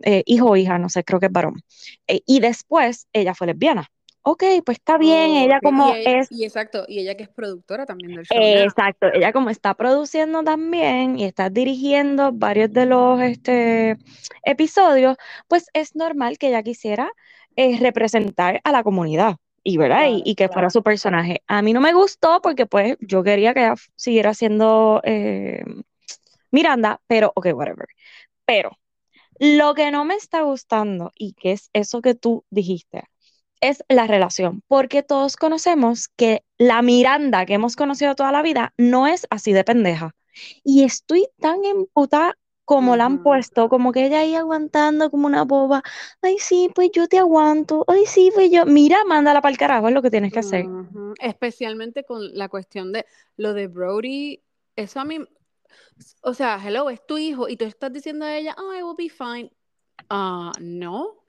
eh, 0.00 0.24
hijo 0.26 0.50
o 0.50 0.56
hija, 0.56 0.78
no 0.78 0.88
sé, 0.88 1.04
creo 1.04 1.20
que 1.20 1.26
es 1.26 1.32
varón. 1.32 1.62
Eh, 2.08 2.22
y 2.26 2.40
después 2.40 3.06
ella 3.12 3.34
fue 3.34 3.46
lesbiana. 3.46 3.88
Ok, 4.26 4.42
pues 4.64 4.78
está 4.78 4.96
bien, 4.96 5.30
Oh, 5.30 5.44
ella. 5.44 5.58
Y, 5.60 5.64
como 5.64 5.94
e- 5.94 6.20
es 6.20 6.30
y 6.30 6.44
exacto, 6.44 6.84
y 6.88 7.00
ella 7.00 7.14
que 7.14 7.24
es 7.24 7.28
productora 7.28 7.84
también 7.84 8.14
del 8.14 8.24
show 8.24 8.38
eh, 8.38 8.64
exacto, 8.64 9.06
ella 9.12 9.32
como 9.32 9.50
está 9.50 9.74
produciendo 9.74 10.42
también 10.42 11.18
y 11.18 11.24
está 11.24 11.50
dirigiendo 11.50 12.32
varios 12.32 12.72
de 12.72 12.86
los 12.86 13.20
este, 13.20 13.98
episodios, 14.44 15.16
pues 15.46 15.66
es 15.74 15.94
normal 15.94 16.38
que 16.38 16.48
ella 16.48 16.62
quisiera 16.62 17.10
eh, 17.56 17.78
representar 17.78 18.60
a 18.64 18.72
la 18.72 18.82
comunidad 18.82 19.36
y, 19.62 19.76
¿verdad? 19.76 20.04
Y, 20.06 20.08
Claro, 20.08 20.22
y 20.24 20.34
que 20.34 20.48
fuera 20.48 20.70
su 20.70 20.82
personaje. 20.82 21.42
A 21.46 21.60
mí 21.62 21.72
no 21.74 21.80
me 21.82 21.92
gustó 21.92 22.40
porque 22.42 22.66
pues 22.66 22.96
yo 23.00 23.22
quería 23.22 23.52
que 23.52 23.60
ella 23.60 23.74
siguiera 23.94 24.32
siendo 24.34 25.00
eh, 25.04 25.62
Miranda, 26.50 27.00
pero 27.06 27.32
ok, 27.34 27.46
whatever. 27.54 27.86
Pero 28.46 28.78
lo 29.38 29.74
que 29.74 29.90
no 29.90 30.04
me 30.04 30.14
está 30.16 30.42
gustando 30.42 31.12
y 31.16 31.34
que 31.34 31.52
es 31.52 31.70
eso 31.72 32.02
que 32.02 32.14
tú 32.14 32.44
dijiste, 32.50 33.04
es 33.68 33.84
la 33.88 34.06
relación, 34.06 34.62
porque 34.68 35.02
todos 35.02 35.36
conocemos 35.36 36.08
que 36.16 36.42
la 36.58 36.82
Miranda 36.82 37.46
que 37.46 37.54
hemos 37.54 37.76
conocido 37.76 38.14
toda 38.14 38.32
la 38.32 38.42
vida 38.42 38.72
no 38.78 39.06
es 39.06 39.26
así 39.30 39.52
de 39.52 39.64
pendeja. 39.64 40.14
Y 40.64 40.84
estoy 40.84 41.26
tan 41.40 41.64
emputada 41.64 42.36
como 42.64 42.96
la 42.96 43.04
han 43.06 43.18
puesto, 43.18 43.68
como 43.68 43.92
que 43.92 44.06
ella 44.06 44.20
ahí 44.20 44.34
aguantando 44.34 45.10
como 45.10 45.26
una 45.26 45.44
boba. 45.44 45.82
Ay, 46.22 46.36
sí, 46.38 46.70
pues 46.74 46.90
yo 46.92 47.06
te 47.08 47.18
aguanto. 47.18 47.84
Ay, 47.88 48.06
sí, 48.06 48.30
pues 48.34 48.50
yo. 48.50 48.64
Mira, 48.66 49.04
mándala 49.04 49.42
para 49.42 49.52
el 49.52 49.58
carajo, 49.58 49.88
es 49.88 49.94
lo 49.94 50.02
que 50.02 50.10
tienes 50.10 50.32
que 50.32 50.40
hacer. 50.40 50.66
ujú. 50.66 51.14
Especialmente 51.20 52.04
con 52.04 52.34
la 52.36 52.48
cuestión 52.48 52.92
de 52.92 53.04
lo 53.36 53.52
de 53.52 53.68
Brody, 53.68 54.42
eso 54.76 55.00
a 55.00 55.04
mí, 55.04 55.18
o 56.22 56.34
sea, 56.34 56.60
hello, 56.64 56.90
es 56.90 57.04
tu 57.06 57.18
hijo 57.18 57.48
y 57.48 57.56
tú 57.56 57.64
estás 57.64 57.92
diciendo 57.92 58.24
a 58.24 58.36
ella, 58.36 58.56
oh, 58.58 58.74
I 58.74 58.82
will 58.82 58.96
be 58.96 59.08
fine. 59.08 59.50
Ah, 60.10 60.52
no. 60.60 61.23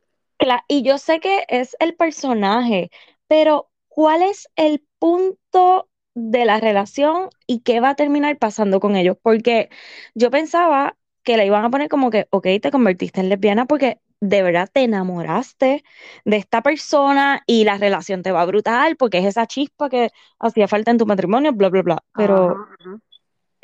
Cla- 0.46 0.64
y 0.68 0.84
yo 0.84 0.98
sé 0.98 1.20
que 1.20 1.46
es 1.50 1.76
el 1.80 1.96
personaje, 1.96 2.92
pero 3.28 3.70
¿cuál 3.88 4.22
es 4.22 4.48
el 4.56 4.86
punto 5.00 5.90
de 6.14 6.46
la 6.46 6.60
relación 6.60 7.30
y 7.48 7.62
qué 7.62 7.80
va 7.80 7.90
a 7.92 7.96
terminar 7.96 8.38
pasando 8.38 8.80
con 8.80 8.96
ellos? 8.96 9.18
Porque 9.22 9.70
yo 10.14 10.30
pensaba 10.32 10.98
que 11.24 11.38
la 11.38 11.46
iban 11.46 11.66
a 11.66 11.70
poner 11.72 11.90
como 11.90 12.12
que, 12.12 12.28
ok, 12.30 12.48
te 12.62 12.72
convertiste 12.72 13.22
en 13.22 13.30
lesbiana 13.30 13.66
porque 13.66 14.00
de 14.22 14.44
verdad 14.44 14.70
te 14.72 14.84
enamoraste 14.84 15.84
de 16.26 16.38
esta 16.38 16.62
persona 16.62 17.42
y 17.48 17.64
la 17.64 17.78
relación 17.78 18.22
te 18.24 18.32
va 18.32 18.46
brutal 18.46 18.96
porque 18.98 19.18
es 19.20 19.26
esa 19.26 19.48
chispa 19.48 19.90
que 19.90 20.12
hacía 20.40 20.68
falta 20.68 20.92
en 20.92 20.98
tu 21.00 21.06
matrimonio, 21.08 21.54
bla, 21.54 21.70
bla, 21.70 21.82
bla. 21.82 22.04
Pero 22.16 22.62
Ajá, 22.62 22.76
ajá. 22.80 23.00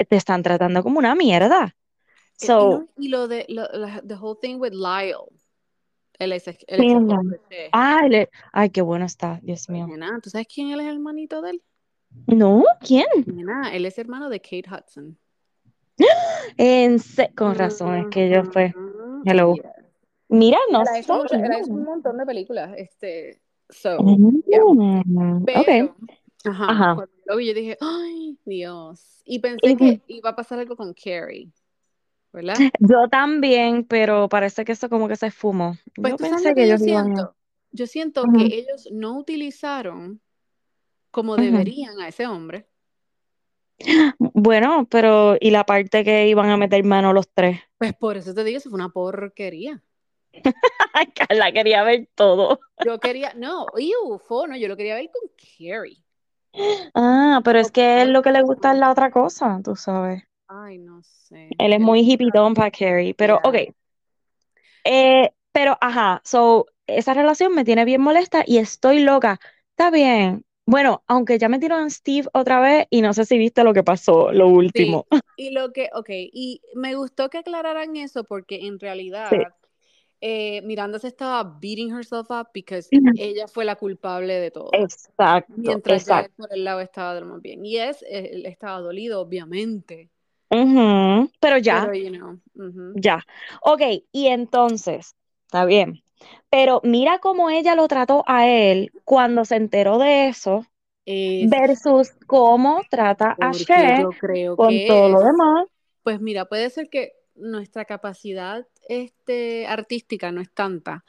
te 0.10 0.16
están 0.18 0.44
tratando 0.44 0.84
como 0.84 1.00
una 1.00 1.16
mierda. 1.16 1.76
Y 2.38 2.56
So, 2.56 2.88
y 2.98 3.08
lo 3.10 3.28
de, 3.28 3.46
lo, 3.50 3.68
la- 3.74 4.02
the 4.06 4.16
whole 4.16 4.36
thing 4.42 4.60
with 4.60 4.74
Lyle, 4.74 5.28
ex, 6.32 6.48
el 6.48 6.56
ex 6.58 6.80
mierda. 6.80 7.14
esposo 7.16 7.30
de 7.30 7.42
Che. 7.50 7.70
Ay, 8.54 8.70
qué 8.70 8.82
bueno 8.82 9.06
está, 9.06 9.40
Dios 9.42 9.66
Pues, 9.68 9.70
mío. 9.78 9.88
nena, 9.88 10.20
¿tú 10.22 10.30
sabes 10.30 10.48
quién 10.54 10.70
él 10.72 10.80
es 10.82 10.88
el 10.88 10.94
hermanito 10.96 11.42
de 11.42 11.52
él? 11.52 11.64
¿No? 12.28 12.64
¿Quién? 12.86 13.06
Nena, 13.26 13.74
él 13.74 13.86
es 13.86 13.98
hermano 13.98 14.30
de 14.30 14.40
Kate 14.42 14.66
Hudson. 14.70 15.18
En 16.58 17.00
se- 17.00 17.34
con 17.36 17.56
razón, 17.56 17.96
es 17.96 18.08
que 18.08 18.30
yo 18.30 18.44
fue. 18.46 18.74
Ujú, 18.76 19.22
Hello. 19.26 19.56
yeah. 19.56 19.74
Mira, 20.30 20.58
no 20.72 20.82
Él 20.82 20.88
él 20.96 21.04
sé. 21.04 21.72
un 21.72 21.84
montón 21.84 22.18
de 22.18 22.26
películas, 22.26 22.72
este, 22.78 23.42
so, 23.70 24.02
Mm, 24.02 24.42
yeah. 24.48 25.42
Pero, 25.46 25.96
ajá, 26.46 26.66
Ajá. 26.72 26.96
cuando 26.96 27.14
lo 27.26 27.36
vi 27.38 27.48
yo 27.48 27.54
dije, 27.54 27.78
ay, 27.82 28.38
Dios. 28.46 29.22
Y 29.26 29.40
pensé 29.40 29.72
Y- 29.72 29.76
que 29.78 30.02
iba 30.08 30.30
a 30.32 30.36
pasar 30.36 30.60
algo 30.60 30.76
con 30.76 30.94
Carrie, 30.94 31.50
¿verdad? 32.32 32.56
Yo 32.80 33.08
también, 33.10 33.86
pero 33.86 34.30
parece 34.30 34.66
que 34.66 34.72
eso 34.72 34.90
como 34.90 35.08
que 35.08 35.16
se 35.16 35.28
esfumó. 35.28 35.78
Pues 35.96 36.14
Yo 36.14 36.18
pensé 36.18 36.54
que 36.54 36.64
ellos 36.64 36.82
iban 36.86 37.06
siento. 37.06 37.36
Yo 37.74 37.88
siento 37.88 38.24
que 38.24 38.56
ellos 38.56 38.90
no 38.92 39.18
utilizaron 39.18 40.22
como 41.10 41.38
deberían 41.38 42.00
a 42.02 42.10
ese 42.10 42.28
hombre. 42.28 42.68
Bueno, 44.20 44.88
pero 44.90 45.38
¿y 45.40 45.52
la 45.52 45.66
parte 45.66 46.04
que 46.04 46.28
iban 46.28 46.50
a 46.50 46.58
meter 46.58 46.84
mano 46.84 47.14
los 47.14 47.30
tres? 47.34 47.60
Pues 47.78 47.94
por 47.94 48.18
eso 48.18 48.34
te 48.34 48.44
digo, 48.44 48.58
eso 48.58 48.70
fue 48.70 48.78
una 48.78 48.90
porquería. 48.90 49.82
Carla 51.16 51.52
quería 51.52 51.84
ver 51.84 52.10
todo. 52.16 52.60
Yo 52.86 53.00
quería, 53.00 53.34
no, 53.36 53.66
fue, 54.28 54.48
no, 54.48 54.58
yo 54.58 54.68
lo 54.68 54.78
quería 54.78 54.96
ver 54.96 55.10
con 55.12 55.30
Carrie. 55.38 56.04
Ah, 56.94 57.42
pero 57.44 57.60
es 57.60 57.72
que 57.72 58.02
él 58.02 58.12
lo 58.12 58.22
que 58.22 58.32
le 58.32 58.42
gusta 58.42 58.74
es 58.74 58.80
la 58.80 58.92
otra 58.92 59.12
cosa, 59.12 59.62
tú 59.64 59.76
sabes. 59.76 60.24
Ay, 60.52 60.78
no 60.78 61.02
sé. 61.02 61.58
Él 61.60 61.72
es 61.72 61.80
muy 61.80 62.02
hippitón 62.02 62.54
para 62.54 62.72
Carrie, 62.72 63.14
pero 63.14 63.40
Yeah. 63.40 63.42
ok. 63.44 63.56
Eh, 64.84 65.32
pero 65.52 65.78
ajá, 65.82 66.22
so, 66.24 66.66
esa 66.88 67.14
relación 67.14 67.54
me 67.54 67.64
tiene 67.66 67.86
bien 67.86 68.02
molesta 68.02 68.44
y 68.46 68.58
estoy 68.58 69.02
loca. 69.02 69.40
Está 69.72 69.92
bien. 69.92 70.46
Bueno, 70.66 71.04
aunque 71.08 71.38
ya 71.38 71.50
metieron 71.50 71.84
a 71.86 71.90
Steve 71.90 72.28
otra 72.34 72.60
vez 72.60 72.88
y 72.90 73.02
no 73.02 73.14
sé 73.14 73.26
si 73.26 73.38
viste 73.38 73.64
lo 73.64 73.74
que 73.74 73.84
pasó, 73.84 74.32
lo 74.32 74.48
Sí, 74.74 75.04
último. 75.04 75.08
y 75.36 75.52
lo 75.52 75.74
que, 75.74 75.90
ok, 75.94 76.10
y 76.12 76.62
me 76.76 76.96
gustó 76.96 77.30
que 77.30 77.40
aclararan 77.40 77.96
eso 77.98 78.24
porque 78.24 78.68
en 78.68 78.80
realidad 78.80 79.32
Sí. 79.32 79.38
eh, 80.22 80.62
Miranda 80.64 81.00
se 81.00 81.08
estaba 81.10 81.44
beating 81.62 81.92
herself 81.96 82.32
up 82.32 82.50
because 82.54 82.94
ella 83.16 83.48
fue 83.48 83.66
la 83.66 83.76
culpable 83.78 84.36
de 84.36 84.52
todo. 84.52 84.84
Exacto, 84.84 85.48
Mientras 85.48 85.96
exacto. 85.96 86.34
por 86.38 86.54
el 86.54 86.64
lado 86.66 86.82
estaba 86.82 87.16
de 87.16 87.22
lo 87.22 87.28
más 87.28 87.42
bien. 87.42 87.66
Y 87.66 87.78
es, 87.78 88.04
él 88.10 88.46
estaba 88.48 88.80
dolido, 88.82 89.22
obviamente. 89.22 90.12
Pero 91.40 91.58
ya, 91.58 91.80
Pero, 91.82 91.94
you 91.94 92.10
know, 92.12 92.40
ujú. 92.56 93.02
ya. 93.04 93.26
Ok, 93.62 93.82
y 94.12 94.28
entonces, 94.28 95.16
está 95.46 95.66
bien. 95.66 96.04
Pero 96.50 96.82
mira 96.84 97.20
cómo 97.20 97.50
ella 97.50 97.76
lo 97.76 97.88
trató 97.88 98.24
a 98.28 98.48
él 98.48 98.92
cuando 99.06 99.46
se 99.46 99.56
enteró 99.56 99.98
de 99.98 100.28
eso 100.28 100.66
Es 101.06 101.50
versus 101.50 102.12
cómo 102.28 102.84
trata 102.90 103.38
a 103.40 103.52
She 103.54 104.06
creo 104.18 104.56
con 104.56 104.82
todo 104.82 105.10
lo 105.10 105.20
demás. 105.22 105.68
pues 106.04 106.20
mira, 106.22 106.46
puede 106.46 106.70
ser 106.70 106.90
que 106.90 107.14
nuestra 107.36 107.86
capacidad 107.86 108.68
este, 108.90 109.68
artística 109.68 110.32
no 110.32 110.42
es 110.42 110.54
tanta 110.54 111.06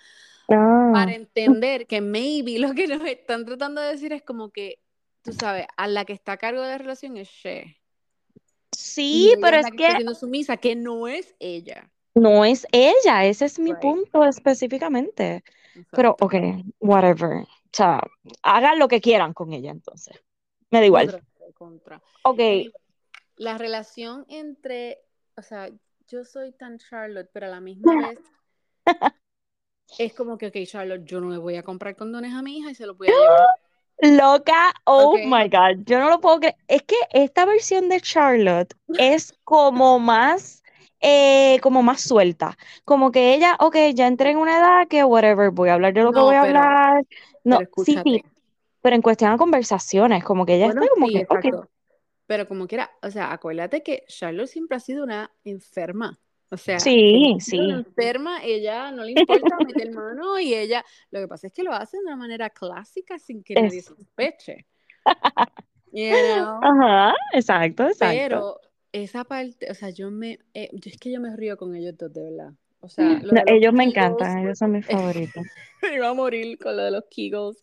Ah, 0.51 1.07
para 1.07 1.15
entender 1.15 1.87
que 1.87 2.01
maybe 2.01 2.59
lo 2.59 2.75
que 2.75 2.87
nos 2.89 3.07
están 3.09 3.45
tratando 3.47 3.81
de 3.81 3.91
decir 3.93 4.13
es 4.13 4.23
como 4.23 4.51
que, 4.53 4.81
tú 5.23 5.33
sabes, 5.33 5.67
a 5.77 5.89
la 5.89 6.05
que 6.05 6.13
está 6.13 6.33
a 6.33 6.37
cargo 6.39 6.63
de 6.63 6.69
la 6.71 6.79
relación 6.79 7.17
es 7.17 7.29
She. 7.29 7.77
Sí, 8.83 9.33
pero 9.41 9.59
es 9.59 9.71
que 9.71 9.87
está 9.87 10.15
sumisa, 10.15 10.57
que 10.57 10.75
no 10.75 11.07
es 11.07 11.35
ella. 11.39 11.89
no 12.15 12.45
es 12.45 12.67
ella, 12.73 13.25
ese 13.25 13.45
es 13.45 13.59
mi 13.59 13.71
Right. 13.71 13.81
punto 13.81 14.25
específicamente. 14.25 15.45
Pero, 15.93 16.17
ok, 16.21 16.35
whatever. 16.81 17.43
O 17.43 17.47
sea, 17.73 18.03
hagan 18.43 18.79
lo 18.79 18.89
que 18.89 19.01
quieran 19.01 19.33
con 19.35 19.53
ella 19.53 19.71
entonces. 19.71 20.21
Me 20.71 20.81
da 20.81 20.87
igual. 20.87 21.11
Contra, 21.11 21.53
contra. 21.55 22.03
Ok, 22.25 22.41
la 23.37 23.57
relación 23.57 24.27
entre, 24.29 24.99
o 25.37 25.43
sea, 25.43 25.71
yo 26.09 26.25
soy 26.25 26.53
tan 26.53 26.79
Charlotte, 26.79 27.31
pero 27.33 27.47
a 27.47 27.51
la 27.51 27.61
misma 27.61 27.85
vez 28.17 28.19
es 29.99 30.13
como 30.13 30.39
que, 30.39 30.49
ok, 30.49 30.57
Charlotte, 30.67 31.05
yo 31.05 31.21
no 31.21 31.31
le 31.31 31.39
voy 31.39 31.57
a 31.57 31.63
comprar 31.63 31.97
condones 31.97 32.35
a 32.35 32.43
mi 32.43 32.59
hija 32.59 32.71
y 32.71 32.75
se 32.75 32.87
los 32.87 32.97
voy 32.99 33.09
a 33.09 33.11
llevar. 33.21 33.47
Loca, 34.03 34.75
oh 34.85 35.17
my 35.17 35.49
God, 35.49 35.85
yo 35.87 36.01
no 36.01 36.11
lo 36.11 36.21
puedo 36.21 36.41
creer. 36.41 36.57
Es 36.69 36.83
que 36.83 36.97
esta 37.13 37.45
versión 37.45 37.89
de 37.89 38.01
Charlotte 38.01 38.75
es 38.99 39.33
como 39.45 39.99
más, 39.99 40.63
eh, 41.01 41.59
como 41.63 41.83
más 41.83 42.01
suelta. 42.01 42.59
Como 42.85 43.13
que 43.13 43.35
ella, 43.35 43.57
ok, 43.61 43.77
ya 43.95 44.09
entré 44.09 44.31
en 44.31 44.39
una 44.39 44.59
edad 44.59 44.89
que 44.89 45.05
whatever, 45.05 45.51
voy 45.51 45.69
a 45.69 45.75
hablar 45.75 45.95
de 45.95 46.03
lo 46.03 46.13
que 46.13 46.21
voy 46.21 46.35
a 46.35 46.43
pero, 46.43 46.59
hablar. 46.59 47.05
No, 47.45 47.59
pero 47.59 47.71
sí, 47.85 47.97
sí, 48.05 48.25
pero 48.81 48.97
en 48.97 49.03
cuestión 49.03 49.33
de 49.33 49.39
conversaciones, 49.39 50.25
como 50.25 50.45
que 50.45 50.57
ella 50.57 50.67
Bueno, 50.67 50.83
está 50.83 50.95
como 50.95 51.07
sí, 51.07 51.25
que. 51.41 51.53
Pero 52.27 52.49
como 52.49 52.67
quiera, 52.67 52.91
o 53.03 53.11
sea, 53.11 53.33
acuérdate 53.33 53.83
que 53.83 54.05
Charlotte 54.09 54.49
siempre 54.49 54.77
ha 54.77 54.81
sido 54.81 55.05
una 55.05 55.31
enferma. 55.45 56.19
O 56.53 56.57
sea, 56.59 56.79
sí, 56.79 57.35
sí, 57.41 57.57
enferma, 57.57 58.45
ella 58.45 58.93
no 58.93 59.05
le 59.05 59.13
importa 59.17 59.57
meter 59.65 59.91
mano 59.91 60.39
y 60.39 60.53
ella, 60.53 60.85
lo 61.11 61.21
que 61.21 61.27
pasa 61.27 61.47
es 61.47 61.53
que 61.55 61.63
lo 61.63 61.73
hace 61.73 61.97
de 61.97 62.05
una 62.05 62.17
manera 62.17 62.51
clásica 62.51 63.19
sin 63.19 63.43
que 63.43 63.55
nadie 63.55 63.81
sospeche. 63.81 64.67
You 65.93 66.11
know? 66.11 66.61
ajá, 66.63 67.15
exacto, 67.33 67.87
exacto. 67.87 68.17
Pero 68.19 68.61
esa 68.93 69.25
parte, 69.25 69.71
o 69.71 69.75
sea, 69.75 69.89
yo 69.89 70.11
me, 70.11 70.41
eh, 70.53 70.69
yo 70.73 70.91
es 70.91 70.99
que 70.99 71.11
yo 71.11 71.21
me 71.21 71.35
río 71.35 71.57
con 71.57 71.75
ellos 71.75 71.97
dos, 71.97 72.13
de 72.13 72.23
verdad. 72.23 72.53
O 72.81 72.89
sea, 72.91 73.05
no, 73.05 73.43
ellos 73.47 73.73
me 73.73 73.85
encantan, 73.85 74.39
ellos 74.41 74.59
son 74.59 74.73
mis 74.73 74.87
favoritos. 74.87 75.45
me 75.81 75.95
iba 75.95 76.09
a 76.09 76.15
morir 76.15 76.59
con 76.59 76.77
lo 76.77 76.85
de 76.85 76.91
los 76.91 77.05
Kegels. 77.11 77.63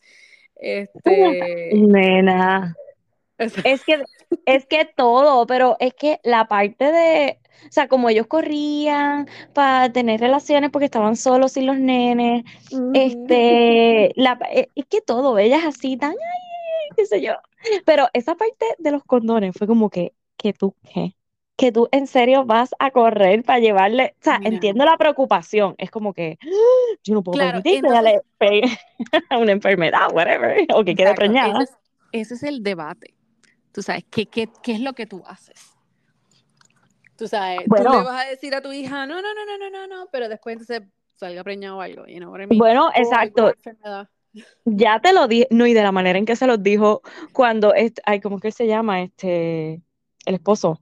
Este. 0.56 1.72
Nena. 1.74 2.76
Es 3.64 3.86
que, 3.86 4.04
es 4.46 4.66
que 4.66 4.86
todo, 4.86 5.46
pero 5.48 5.78
es 5.80 5.94
que 5.94 6.20
la 6.24 6.48
parte 6.48 6.92
de, 6.92 7.40
o 7.66 7.72
sea, 7.72 7.88
como 7.88 8.10
ellos 8.10 8.28
corrían 8.28 9.28
para 9.54 9.92
tener 9.92 10.20
relaciones 10.20 10.70
porque 10.70 10.86
estaban 10.86 11.16
solos 11.16 11.54
sin 11.54 11.66
los 11.66 11.78
nenes, 11.78 12.44
este, 12.94 14.12
la, 14.16 14.40
eh, 14.52 14.70
es 14.76 14.86
que 14.86 15.02
todo, 15.02 15.38
ellas 15.38 15.64
así 15.66 15.98
tan, 15.98 16.12
ay, 16.12 16.90
qué 16.96 17.06
sé 17.06 17.22
yo. 17.22 17.34
Pero 17.86 18.08
esa 18.14 18.36
parte 18.36 18.66
de 18.78 18.92
los 18.92 19.04
condones 19.04 19.56
fue 19.58 19.68
como 19.68 19.90
que, 19.90 20.14
que 20.38 20.54
tú, 20.54 20.76
¿qué? 20.94 21.16
Que 21.58 21.74
tú 21.74 21.90
en 21.92 22.08
serio 22.08 22.46
vas 22.46 22.74
a 22.80 22.92
correr 22.92 23.44
para 23.44 23.60
llevarle, 23.60 24.16
o 24.22 24.24
sea, 24.24 24.40
entiendo 24.44 24.86
la 24.86 24.98
preocupación, 24.98 25.76
es 25.78 25.92
como 25.92 26.14
que 26.14 26.38
¡Ah! 26.42 26.98
yo 27.04 27.14
no 27.16 27.22
puedo 27.22 27.38
claro, 27.38 27.62
permitir 27.62 27.84
que 27.84 28.02
le 28.02 28.22
pegue 28.38 28.80
una 29.38 29.52
enfermedad, 29.52 30.08
whatever, 30.14 30.66
o 30.74 30.86
que 30.86 30.96
quede 30.96 31.14
preñada. 31.16 31.66
ese 32.14 32.34
es 32.36 32.44
el 32.44 32.64
debate 32.64 33.19
Tú 33.72 33.82
sabes, 33.82 34.04
¿qué, 34.10 34.26
qué, 34.26 34.50
qué 34.64 34.74
es 34.74 34.82
lo 34.82 34.94
que 34.94 35.06
tú 35.06 35.24
haces? 35.26 35.76
Tú 37.16 37.28
sabes, 37.28 37.66
tú 37.66 37.76
le 37.76 37.84
vas 37.84 38.26
a 38.26 38.30
decir 38.30 38.56
a 38.56 38.62
tu 38.62 38.72
hija, 38.72 39.06
no, 39.06 39.22
no, 39.22 39.34
no, 39.34 39.46
no, 39.46 39.58
no, 39.58 39.70
no, 39.70 39.88
no, 39.88 40.10
pero 40.12 40.30
después 40.30 40.54
entonces 40.54 40.88
salga 41.16 41.44
preñado 41.44 41.78
o 41.78 41.82
algo, 41.82 42.06
you 42.08 42.18
know 42.18 42.34
Bueno, 42.56 42.90
exacto. 42.96 43.54
Ya 44.64 45.02
te 45.02 45.12
lo 45.12 45.28
dije, 45.28 45.48
no, 45.52 45.68
y 45.68 45.74
de 45.74 45.84
la 45.84 45.92
manera 45.92 46.18
en 46.18 46.26
que 46.26 46.36
se 46.36 46.48
los 46.48 46.64
dijo 46.64 47.02
cuando, 47.34 47.74
este, 47.74 48.02
ay, 48.06 48.22
¿cómo 48.22 48.40
que 48.40 48.52
se 48.52 48.68
llama? 48.68 49.02
Este, 49.02 49.82
el 50.26 50.36
esposo 50.36 50.80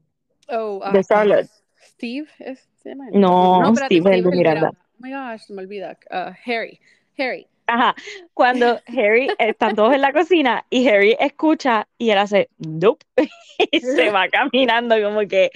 oh, 0.50 0.80
de 0.92 1.04
Charlotte. 1.04 1.50
Steve, 1.82 2.28
¿es, 2.40 2.70
se 2.76 2.90
llama? 2.90 3.06
No, 3.12 3.62
no 3.62 3.76
Steve, 3.76 4.10
es 4.12 4.18
el 4.18 4.24
de 4.24 4.38
Miranda. 4.38 4.72
Oh 4.74 4.98
my 5.00 5.12
gosh, 5.12 5.50
me 5.50 5.62
olvida. 5.62 5.98
Uh, 6.12 6.34
Harry, 6.46 6.80
Harry. 7.18 7.48
Ajá, 7.68 7.96
cuando 8.34 8.80
Harry, 8.88 9.28
están 9.38 9.76
todos 9.76 9.94
en 9.94 10.00
la 10.00 10.14
cocina 10.14 10.66
y 10.70 10.88
Harry 10.88 11.18
escucha 11.20 11.86
y 11.98 12.12
él 12.12 12.18
hace, 12.18 12.50
nope, 12.58 13.06
y 13.72 13.80
se 13.82 14.10
va 14.10 14.30
caminando 14.30 14.96
como 15.02 15.28
que, 15.28 15.52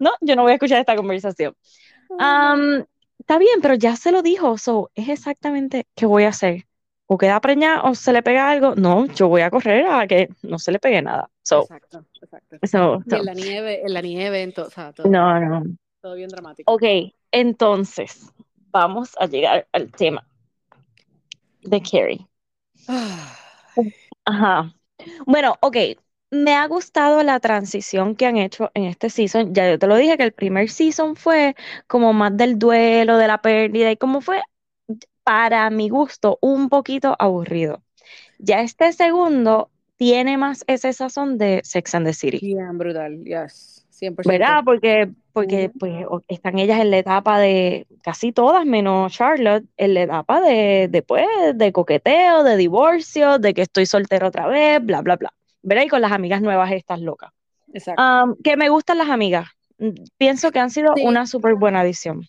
no, 0.00 0.10
yo 0.20 0.34
no 0.34 0.42
voy 0.42 0.50
a 0.50 0.54
escuchar 0.54 0.80
esta 0.80 0.96
conversación. 0.96 1.54
está 2.10 3.38
bien, 3.38 3.60
pero 3.62 3.74
ya 3.74 3.94
se 3.94 4.10
lo 4.10 4.22
dijo, 4.22 4.58
so, 4.58 4.90
es 4.96 5.08
exactamente 5.08 5.86
qué 5.94 6.04
voy 6.04 6.24
a 6.24 6.30
hacer. 6.30 6.66
O 7.06 7.18
queda 7.18 7.40
preñada 7.40 7.82
o 7.82 7.94
se 7.94 8.12
le 8.12 8.22
pega 8.22 8.50
algo, 8.50 8.74
no, 8.74 9.06
yo 9.06 9.28
voy 9.28 9.42
a 9.42 9.50
correr 9.50 9.86
a 9.86 10.06
que 10.08 10.30
no 10.42 10.58
se 10.58 10.72
le 10.72 10.80
pegue 10.80 11.00
nada. 11.00 11.30
exacto, 11.42 12.04
exacto. 12.60 13.16
en 13.16 13.24
la 13.24 13.34
nieve, 13.34 13.82
en 13.84 13.92
la 13.92 14.00
nieve, 14.00 14.42
entonces, 14.42 14.94
todo, 14.94 15.08
no, 15.08 15.38
no. 15.38 15.62
Todo 16.00 16.14
bien 16.16 16.28
dramático. 16.28 16.72
Ok, 16.72 16.82
entonces, 17.30 18.32
vamos 18.70 19.10
a 19.20 19.26
llegar 19.26 19.68
al 19.72 19.92
tema 19.92 20.26
de 21.62 21.82
Carrie. 21.82 22.28
Ajá. 24.24 24.74
Bueno, 25.26 25.56
ok. 25.60 25.76
Me 26.30 26.54
ha 26.54 26.66
gustado 26.66 27.22
la 27.22 27.40
transición 27.40 28.16
que 28.16 28.24
han 28.26 28.38
hecho 28.38 28.70
en 28.74 28.84
este 28.84 29.10
season. 29.10 29.54
Ya 29.54 29.70
yo 29.70 29.78
te 29.78 29.86
lo 29.86 29.96
dije 29.96 30.16
que 30.16 30.24
el 30.24 30.32
primer 30.32 30.70
season 30.70 31.14
fue 31.14 31.54
como 31.86 32.12
más 32.14 32.34
del 32.36 32.58
duelo, 32.58 33.18
de 33.18 33.28
la 33.28 33.42
pérdida 33.42 33.90
y 33.90 33.96
como 33.98 34.22
fue, 34.22 34.40
para 35.24 35.68
mi 35.70 35.90
gusto, 35.90 36.38
un 36.40 36.70
poquito 36.70 37.16
aburrido. 37.18 37.82
Ya 38.38 38.62
este 38.62 38.92
segundo 38.92 39.70
tiene 39.96 40.38
más 40.38 40.64
ese 40.66 40.92
sazón 40.92 41.38
de 41.38 41.60
Sex 41.64 41.94
and 41.94 42.06
the 42.06 42.14
City. 42.14 42.38
Bien, 42.40 42.78
brutal, 42.78 43.22
yes. 43.24 43.81
¿Verdad? 44.10 44.62
Porque, 44.64 45.10
porque 45.32 45.70
pues, 45.78 46.04
están 46.28 46.58
ellas 46.58 46.80
en 46.80 46.90
la 46.90 46.98
etapa 46.98 47.38
de, 47.38 47.86
casi 48.02 48.32
todas 48.32 48.66
menos 48.66 49.12
Charlotte, 49.12 49.64
en 49.76 49.94
la 49.94 50.02
etapa 50.02 50.40
de, 50.40 50.88
después 50.90 51.26
de 51.54 51.72
coqueteo, 51.72 52.42
de 52.42 52.56
divorcio, 52.56 53.38
de 53.38 53.54
que 53.54 53.62
estoy 53.62 53.86
soltera 53.86 54.28
otra 54.28 54.46
vez, 54.46 54.84
bla, 54.84 55.02
bla, 55.02 55.16
bla. 55.16 55.32
¿Verdad? 55.62 55.84
Y 55.84 55.88
con 55.88 56.00
las 56.00 56.12
amigas 56.12 56.42
nuevas 56.42 56.72
estas 56.72 57.00
locas. 57.00 57.30
Exacto. 57.72 58.36
que 58.44 58.56
me 58.56 58.68
gustan 58.68 58.98
las 58.98 59.08
amigas. 59.08 59.48
Pienso 60.18 60.52
que 60.52 60.58
han 60.58 60.70
sido 60.70 60.92
una 61.02 61.26
súper 61.26 61.54
buena 61.54 61.80
adición. 61.80 62.26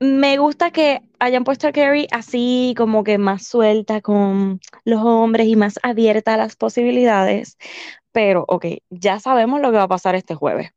me 0.00 0.36
gusta 0.38 0.70
que 0.70 1.02
hayan 1.20 1.44
puesto 1.44 1.68
a 1.68 1.72
Carrie 1.72 2.08
así 2.10 2.74
como 2.76 3.04
que 3.04 3.18
más 3.18 3.46
suelta 3.46 4.00
con 4.00 4.60
los 4.84 5.00
hombres 5.04 5.46
y 5.46 5.56
más 5.56 5.78
abierta 5.82 6.34
a 6.34 6.36
las 6.36 6.56
posibilidades, 6.56 7.56
pero, 8.12 8.44
ok, 8.48 8.66
ya 8.90 9.18
sabemos 9.18 9.60
lo 9.60 9.70
que 9.70 9.78
va 9.78 9.84
a 9.84 9.88
pasar 9.88 10.14
este 10.14 10.34
jueves, 10.34 10.70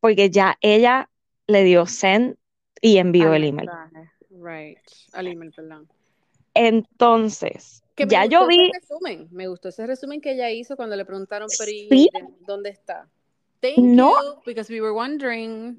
porque 0.00 0.30
ya 0.30 0.58
ella 0.60 1.08
le 1.46 1.64
dio 1.64 1.86
send 1.86 2.36
y 2.80 2.98
envió 2.98 3.32
el 3.34 3.44
email. 3.44 3.70
Right, 4.30 4.78
al 5.12 5.28
email, 5.28 5.52
perdón. 5.52 5.88
Entonces, 6.54 7.82
ya 7.96 8.26
yo 8.26 8.46
vi. 8.46 8.70
resumen, 8.72 9.28
me 9.30 9.46
gustó 9.48 9.68
ese 9.68 9.86
resumen 9.86 10.20
que 10.20 10.32
ella 10.32 10.50
hizo 10.50 10.76
cuando 10.76 10.96
le 10.96 11.04
preguntaron, 11.04 11.48
¿Sí? 11.48 12.10
¿dónde 12.46 12.70
está? 12.70 13.08
Thank 13.60 13.78
no. 13.78 14.10
you, 14.10 14.42
because 14.44 14.72
we 14.72 14.80
were 14.80 14.92
wondering. 14.92 15.76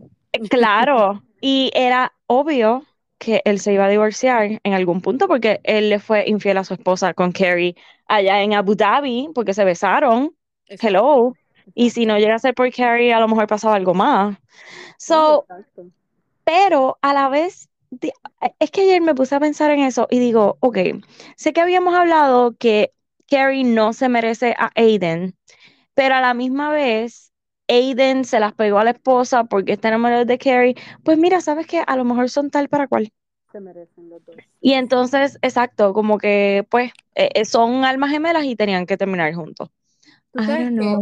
Claro, 0.50 1.24
y 1.42 1.72
era 1.74 2.14
obvio 2.28 2.86
que 3.18 3.42
él 3.46 3.60
se 3.60 3.74
iba 3.74 3.86
a 3.86 3.90
divorciar 3.90 4.60
en 4.64 4.74
algún 4.74 5.02
punto 5.02 5.28
porque 5.28 5.60
él 5.64 5.90
le 5.90 6.00
fue 6.00 6.26
infiel 6.28 6.58
a 6.58 6.64
su 6.64 6.74
esposa 6.74 7.14
con 7.14 7.32
Carrie 7.32 7.76
allá 8.08 8.44
en 8.44 8.54
Abu 8.54 8.76
Dhabi 8.76 9.30
porque 9.34 9.54
se 9.54 9.66
besaron 9.66 10.36
hello. 10.70 11.34
Y 11.76 11.90
si 11.90 12.06
no 12.06 12.18
llega 12.18 12.36
a 12.36 12.40
ser 12.40 12.54
por 12.54 12.72
Carrie, 12.74 13.14
a 13.14 13.20
lo 13.20 13.28
mejor 13.28 13.48
pasaba 13.48 13.76
algo 13.76 13.94
más. 13.94 14.38
So, 14.98 15.46
pero 16.44 16.98
a 17.02 17.14
la 17.14 17.30
vez, 17.30 17.70
es 18.60 18.72
que 18.72 18.82
ayer 18.82 19.02
me 19.02 19.16
puse 19.16 19.36
a 19.36 19.40
pensar 19.40 19.72
en 19.72 19.82
eso 19.82 20.08
y 20.10 20.20
digo, 20.20 20.58
ok, 20.62 20.78
sé 21.36 21.54
que 21.54 21.62
habíamos 21.62 21.94
hablado 21.96 22.56
que 22.58 22.94
Carrie 23.30 23.64
no 23.64 23.94
se 23.94 24.10
merece 24.10 24.56
a 24.58 24.72
Aiden, 24.76 25.36
pero 25.94 26.16
a 26.16 26.22
la 26.22 26.34
misma 26.34 26.72
vez, 26.72 27.34
Aiden 27.68 28.24
se 28.24 28.40
las 28.40 28.54
pegó 28.54 28.80
a 28.80 28.84
la 28.86 28.92
esposa 28.92 29.44
porque 29.44 29.74
está 29.74 29.90
enamorado 29.90 30.26
de 30.26 30.38
Carrie. 30.38 30.76
Pues 31.04 31.18
mira, 31.18 31.42
sabes 31.42 31.68
que 31.68 31.84
a 31.86 31.96
lo 31.98 32.06
mejor 32.06 32.30
son 32.30 32.50
tal 32.50 32.70
para 32.70 32.88
cual. 32.88 33.12
Se 33.52 33.60
merecen 33.60 34.10
los 34.10 34.26
dos. 34.26 34.36
Y 34.62 34.74
entonces, 34.74 35.38
exacto, 35.42 35.94
como 35.94 36.18
que 36.18 36.66
pues 36.70 36.92
eh, 37.16 37.30
eh, 37.34 37.46
son 37.46 37.84
almas 37.84 38.12
gemelas 38.12 38.46
y 38.46 38.56
tenían 38.56 38.86
que 38.86 38.98
terminar 38.98 39.34
juntos. 39.34 39.70
¿Tú 40.32 40.44
sabes 40.44 40.70
que 40.80 40.98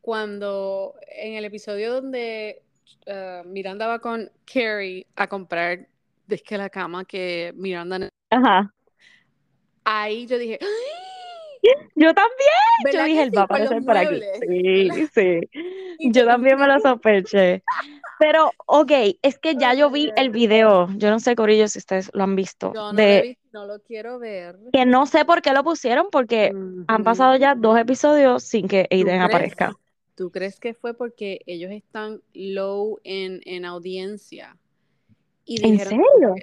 cuando 0.00 0.94
en 1.08 1.34
el 1.34 1.44
episodio 1.44 1.94
donde 1.94 2.62
uh, 3.06 3.46
Miranda 3.48 3.86
va 3.86 4.00
con 4.00 4.30
Carrie 4.44 5.06
a 5.16 5.28
comprar 5.28 5.86
es 6.28 6.42
que 6.42 6.56
la 6.56 6.70
cama 6.70 7.04
que 7.04 7.52
Miranda 7.56 8.08
Ajá. 8.30 8.72
ahí 9.84 10.26
yo 10.26 10.38
dije 10.38 10.58
yo 11.94 12.12
también. 12.12 12.92
Yo 12.92 13.04
dije 13.04 13.22
el 13.22 13.36
va 13.36 13.42
a 13.42 13.44
aparecer 13.44 13.84
por 13.84 13.96
aquí 13.96 14.20
sí 14.40 15.06
sí. 15.14 15.40
Yo 16.10 16.26
también 16.26 16.58
me 16.58 16.66
lo 16.66 16.80
sospeché. 16.80 17.62
Pero 18.18 18.50
ok 18.66 18.90
es 19.22 19.38
que 19.38 19.54
ya 19.54 19.72
yo 19.74 19.90
vi 19.90 20.12
el 20.16 20.30
video. 20.30 20.88
Yo 20.96 21.10
no 21.10 21.20
sé 21.20 21.36
Corillo 21.36 21.68
si 21.68 21.78
ustedes 21.78 22.10
lo 22.14 22.24
han 22.24 22.34
visto 22.34 22.72
no 22.74 22.92
de 22.92 23.38
no 23.52 23.66
lo 23.66 23.80
quiero 23.80 24.18
ver. 24.18 24.58
Que 24.72 24.86
no 24.86 25.06
sé 25.06 25.24
por 25.24 25.42
qué 25.42 25.52
lo 25.52 25.62
pusieron, 25.62 26.08
porque 26.10 26.52
han 26.88 27.04
pasado 27.04 27.36
ya 27.36 27.54
dos 27.54 27.78
episodios 27.78 28.42
sin 28.42 28.68
que 28.68 28.86
Aiden 28.90 29.20
aparezca. 29.20 29.72
¿Tú 30.14 30.30
crees 30.30 30.60
que 30.60 30.74
fue 30.74 30.94
porque 30.94 31.40
ellos 31.46 31.70
están 31.70 32.22
low 32.34 32.98
en, 33.04 33.40
en 33.44 33.64
audiencia? 33.64 34.56
Y 35.44 35.66
¿En 35.66 35.78
serio? 35.78 36.34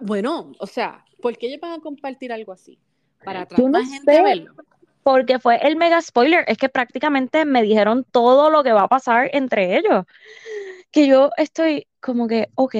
bueno, 0.00 0.52
o 0.58 0.66
sea, 0.66 1.04
¿por 1.20 1.36
qué 1.36 1.48
ellos 1.48 1.60
van 1.60 1.72
a 1.72 1.80
compartir 1.80 2.32
algo 2.32 2.52
así? 2.52 2.78
Para 3.24 3.42
atraer 3.42 3.70
más 3.70 3.90
gente 3.90 4.18
a 4.18 4.22
verlo. 4.22 4.54
Porque 5.02 5.38
fue 5.38 5.58
el 5.58 5.76
mega 5.76 6.00
spoiler, 6.00 6.44
es 6.48 6.58
que 6.58 6.68
prácticamente 6.68 7.44
me 7.44 7.62
dijeron 7.62 8.04
todo 8.10 8.50
lo 8.50 8.64
que 8.64 8.72
va 8.72 8.82
a 8.82 8.88
pasar 8.88 9.30
entre 9.32 9.76
ellos. 9.76 10.04
Que 10.90 11.06
yo 11.06 11.30
estoy 11.36 11.86
como 12.00 12.26
que, 12.26 12.48
ok. 12.54 12.74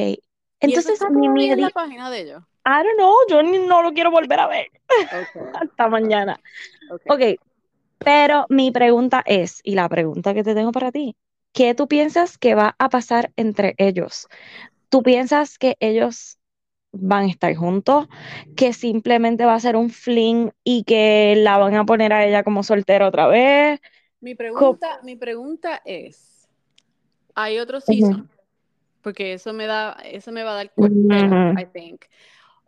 Entonces, 0.60 0.98
¿Y 1.02 1.28
mi, 1.28 1.50
en 1.50 1.60
la 1.60 1.70
página 1.70 2.10
de 2.10 2.20
ellos? 2.22 2.42
I 2.66 2.82
don't 2.82 2.96
know, 2.96 3.14
yo 3.28 3.42
no 3.44 3.80
lo 3.82 3.92
quiero 3.92 4.10
volver 4.10 4.40
a 4.40 4.48
ver. 4.48 4.66
Hasta 5.54 5.88
mañana. 5.88 6.40
Okay. 6.90 7.34
ok, 7.34 7.40
pero 7.98 8.46
mi 8.48 8.72
pregunta 8.72 9.22
es, 9.24 9.60
y 9.62 9.76
la 9.76 9.88
pregunta 9.88 10.34
que 10.34 10.42
te 10.42 10.54
tengo 10.54 10.72
para 10.72 10.90
ti, 10.90 11.16
¿qué 11.52 11.74
tú 11.76 11.86
piensas 11.86 12.38
que 12.38 12.56
va 12.56 12.74
a 12.80 12.88
pasar 12.88 13.30
entre 13.36 13.76
ellos? 13.78 14.26
¿Tú 14.88 15.04
piensas 15.04 15.58
que 15.58 15.76
ellos 15.78 16.38
van 16.90 17.26
a 17.26 17.30
estar 17.30 17.54
juntos? 17.54 18.08
¿Que 18.56 18.72
simplemente 18.72 19.44
va 19.44 19.54
a 19.54 19.60
ser 19.60 19.76
un 19.76 19.90
fling 19.90 20.50
y 20.64 20.82
que 20.82 21.34
la 21.36 21.58
van 21.58 21.76
a 21.76 21.84
poner 21.84 22.12
a 22.12 22.26
ella 22.26 22.42
como 22.42 22.64
soltera 22.64 23.06
otra 23.06 23.28
vez? 23.28 23.80
Mi 24.20 24.34
pregunta, 24.34 24.98
mi 25.04 25.14
pregunta 25.14 25.82
es, 25.84 26.48
¿hay 27.36 27.60
otro 27.60 27.80
season? 27.80 28.28
Porque 29.02 29.34
eso 29.34 29.52
me 29.52 29.66
da, 29.66 29.92
eso 30.04 30.32
me 30.32 30.42
va 30.42 30.52
a 30.52 30.56
dar 30.56 30.72
cuenta, 30.72 31.54
I 31.60 31.66
think 31.72 32.06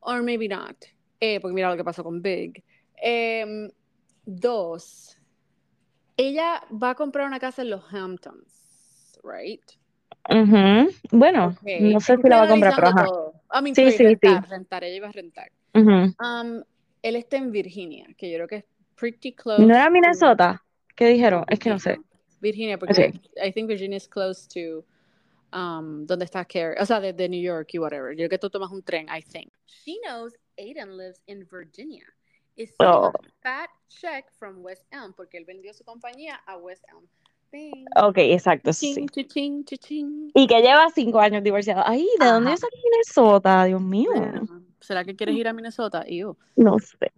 or 0.09 0.23
maybe 0.23 0.49
not. 0.49 0.77
Eh, 1.21 1.41
porque 1.41 1.55
mira 1.55 1.71
lo 1.71 1.77
que 1.77 1.85
pasó 1.85 2.03
con 2.03 2.23
Big. 2.23 2.63
Em, 2.97 3.71
dos, 4.25 5.17
ella 6.17 6.63
va 6.71 6.91
a 6.91 6.95
comprar 6.95 7.27
una 7.27 7.39
casa 7.39 7.63
en 7.63 7.71
los 7.71 7.83
Hamptons, 7.93 9.19
right? 9.23 9.63
Ujú. 10.31 10.91
Bueno, 11.11 11.57
no 11.63 12.01
sé 12.01 12.17
si 12.17 12.29
la 12.29 12.37
va 12.39 12.43
a 12.45 12.49
comprar, 12.49 12.75
pero 12.75 12.89
ajá. 12.89 13.05
todo. 13.05 13.33
I 13.53 13.63
mean, 13.63 13.75
Sí, 13.75 13.91
sí, 13.93 14.05
sí. 14.21 14.29
rentar, 14.49 14.85
ella 14.85 14.97
iba 14.97 15.09
a 15.09 15.13
rentar. 15.13 15.51
Ujú. 15.75 15.91
Um, 15.91 16.63
él 17.03 17.17
está 17.17 17.37
en 17.37 17.51
Virginia, 17.53 18.07
que 18.17 18.31
yo 18.31 18.37
creo 18.37 18.49
que 18.49 18.57
es 18.57 18.65
pretty 18.97 19.33
close. 19.33 19.63
¿No 19.65 19.75
era 19.75 19.87
to- 19.87 19.91
Minnesota? 19.93 20.63
¿Qué 20.95 21.07
dijeron? 21.09 21.45
Es 21.49 21.59
que 21.59 21.71
no 21.71 21.79
sé. 21.79 21.99
Virginia. 22.41 22.79
Porque 22.79 23.11
Ok. 23.15 23.47
I 23.47 23.53
think 23.53 23.69
Virginia 23.69 23.97
is 23.97 24.09
close 24.09 24.47
to 24.49 24.85
um, 25.53 26.07
donde 26.07 26.25
está 26.25 26.45
Carrie, 26.45 26.81
o 26.81 26.87
sea, 26.87 27.01
de, 27.01 27.13
de 27.13 27.29
New 27.29 27.41
York 27.41 27.69
y 27.73 27.79
whatever. 27.79 28.13
Yo 28.13 28.17
creo 28.19 28.29
que 28.31 28.39
tú 28.39 28.51
tomas 28.51 28.71
un 28.71 28.83
tren, 28.83 29.07
I 29.09 29.23
think. 29.23 29.53
She 29.67 29.99
knows 30.07 30.35
Aiden 30.57 30.97
lives 30.97 31.21
in 31.27 31.47
Virginia. 31.51 32.05
Is 32.57 32.75
sending 32.77 32.97
Oh. 32.97 33.07
a 33.07 33.13
fat 33.41 33.71
check 33.89 34.31
from 34.33 34.65
West 34.65 34.85
Elm, 34.91 35.13
porque 35.15 35.39
él 35.39 35.45
vendió 35.45 35.73
su 35.73 35.85
compañía 35.85 36.35
a 36.47 36.57
West 36.57 36.85
Elm. 36.89 37.07
Bing. 37.51 37.87
Ok, 37.97 38.19
exacto, 38.19 38.71
eso 38.71 38.81
sí. 38.81 39.07
Ching, 39.27 39.65
chiching. 39.65 40.31
Y 40.35 40.47
que 40.47 40.61
lleva 40.61 40.91
cinco 40.95 41.19
años 41.19 41.43
divorciado. 41.43 41.83
Ay, 41.87 42.07
¿de 42.21 42.27
dónde 42.27 42.51
Ajá. 42.51 42.57
yo 42.57 42.61
saqué 42.61 42.77
Minnesota? 42.85 43.65
Dios 43.65 43.81
mío. 43.81 44.11
¿Será 44.81 45.03
que 45.05 45.17
quieres 45.17 45.35
ir 45.37 45.49
a 45.49 45.53
Minnesota? 45.55 46.05
Yo. 46.07 46.37
No 46.57 46.79
sé. 46.79 47.11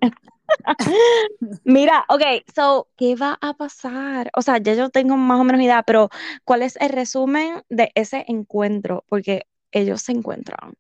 Mira, 1.65 2.05
ok, 2.09 2.23
so, 2.55 2.89
¿qué 2.97 3.17
va 3.17 3.39
a 3.41 3.55
pasar? 3.55 4.31
O 4.37 4.43
sea, 4.43 4.59
ya 4.59 4.75
yo 4.75 4.91
tengo 4.91 5.17
más 5.17 5.41
o 5.41 5.45
menos 5.45 5.61
idea, 5.63 5.83
pero 5.83 6.09
¿cuál 6.45 6.63
es 6.63 6.77
el 6.77 6.91
resumen 6.91 7.63
de 7.69 7.91
ese 7.95 8.25
encuentro? 8.29 9.05
Porque 9.09 9.47
ellos 9.73 10.03
se 10.03 10.13
encuentran. 10.13 10.75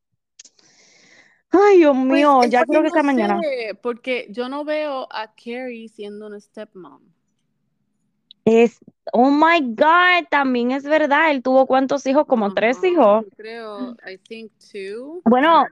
Ay, 1.52 1.78
Dios 1.78 1.96
Pues 1.96 2.06
mío, 2.20 2.40
es 2.44 2.50
ya 2.50 2.64
creo 2.64 2.82
que 2.82 2.88
no 2.88 2.92
sea 2.94 3.02
mañana. 3.02 3.40
sé, 3.40 3.74
porque 3.82 4.28
yo 4.30 4.48
no 4.48 4.64
veo 4.64 5.08
a 5.10 5.34
Carrie 5.34 5.88
siendo 5.88 6.26
una 6.26 6.38
stepmom. 6.40 7.00
Es, 8.44 8.78
oh 9.12 9.30
my 9.30 9.60
God, 9.74 10.26
también 10.30 10.70
es 10.72 10.84
verdad, 10.84 11.30
él 11.30 11.42
tuvo 11.42 11.66
cuántos 11.66 12.06
hijos, 12.06 12.26
como 12.26 12.52
tres 12.54 12.82
hijos. 12.84 13.24
creo, 13.36 13.96
I 14.06 14.16
think 14.16 14.50
two. 14.72 15.20
Bueno, 15.24 15.66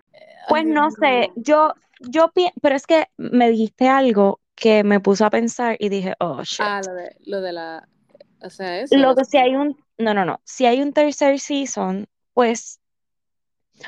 pues 0.49 0.65
Ay, 0.65 0.71
no 0.73 0.91
sé, 0.91 1.31
yo, 1.37 1.75
yo, 2.01 2.33
pero 2.63 2.77
es 2.77 2.87
que 2.87 3.07
me 3.17 3.51
dijiste 3.51 3.89
algo 3.89 4.41
que 4.55 4.83
me 4.85 5.01
puso 5.01 5.25
a 5.25 5.31
pensar 5.31 5.77
y 5.79 5.89
dije, 5.89 6.15
oh, 6.21 6.43
shit. 6.43 6.61
Ah, 6.61 6.81
lo 6.85 6.95
de, 6.95 7.17
lo 7.27 7.41
de 7.41 7.53
la, 7.53 7.89
o 8.43 8.51
sea, 8.51 8.81
eso. 8.81 8.97
Lo 8.97 9.15
que 9.15 9.25
si 9.25 9.39
hay 9.39 9.55
un, 9.55 9.77
no, 9.99 10.15
no, 10.15 10.25
no, 10.25 10.41
si 10.45 10.67
hay 10.67 10.83
un 10.83 10.93
tercer 10.93 11.39
season, 11.39 12.07
pues, 12.35 12.81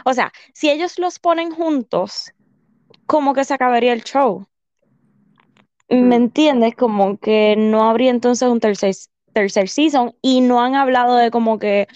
o 0.04 0.14
sea, 0.14 0.32
si 0.54 0.70
ellos 0.70 0.98
los 0.98 1.18
ponen 1.18 1.50
juntos, 1.50 2.32
como 3.06 3.34
que 3.34 3.44
se 3.44 3.54
acabaría 3.54 3.92
el 3.92 4.04
show. 4.04 4.46
¿Me 5.88 6.00
Mm. 6.02 6.12
entiendes? 6.12 6.76
Como 6.76 7.18
que 7.18 7.56
no 7.56 7.90
habría 7.90 8.10
entonces 8.10 8.48
un 8.48 8.60
tercer, 8.60 8.94
tercer 9.32 9.68
season 9.68 10.14
y 10.22 10.40
no 10.40 10.60
han 10.60 10.76
hablado 10.76 11.16
de 11.16 11.32
como 11.32 11.58
que, 11.58 11.88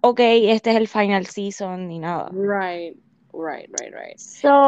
ok, 0.00 0.18
este 0.18 0.70
es 0.70 0.76
el 0.76 0.88
final 0.88 1.26
season 1.26 1.86
ni 1.86 2.00
nada. 2.00 2.28
Right, 2.32 2.96
right, 3.36 3.68
right, 3.80 3.92
right. 3.92 4.18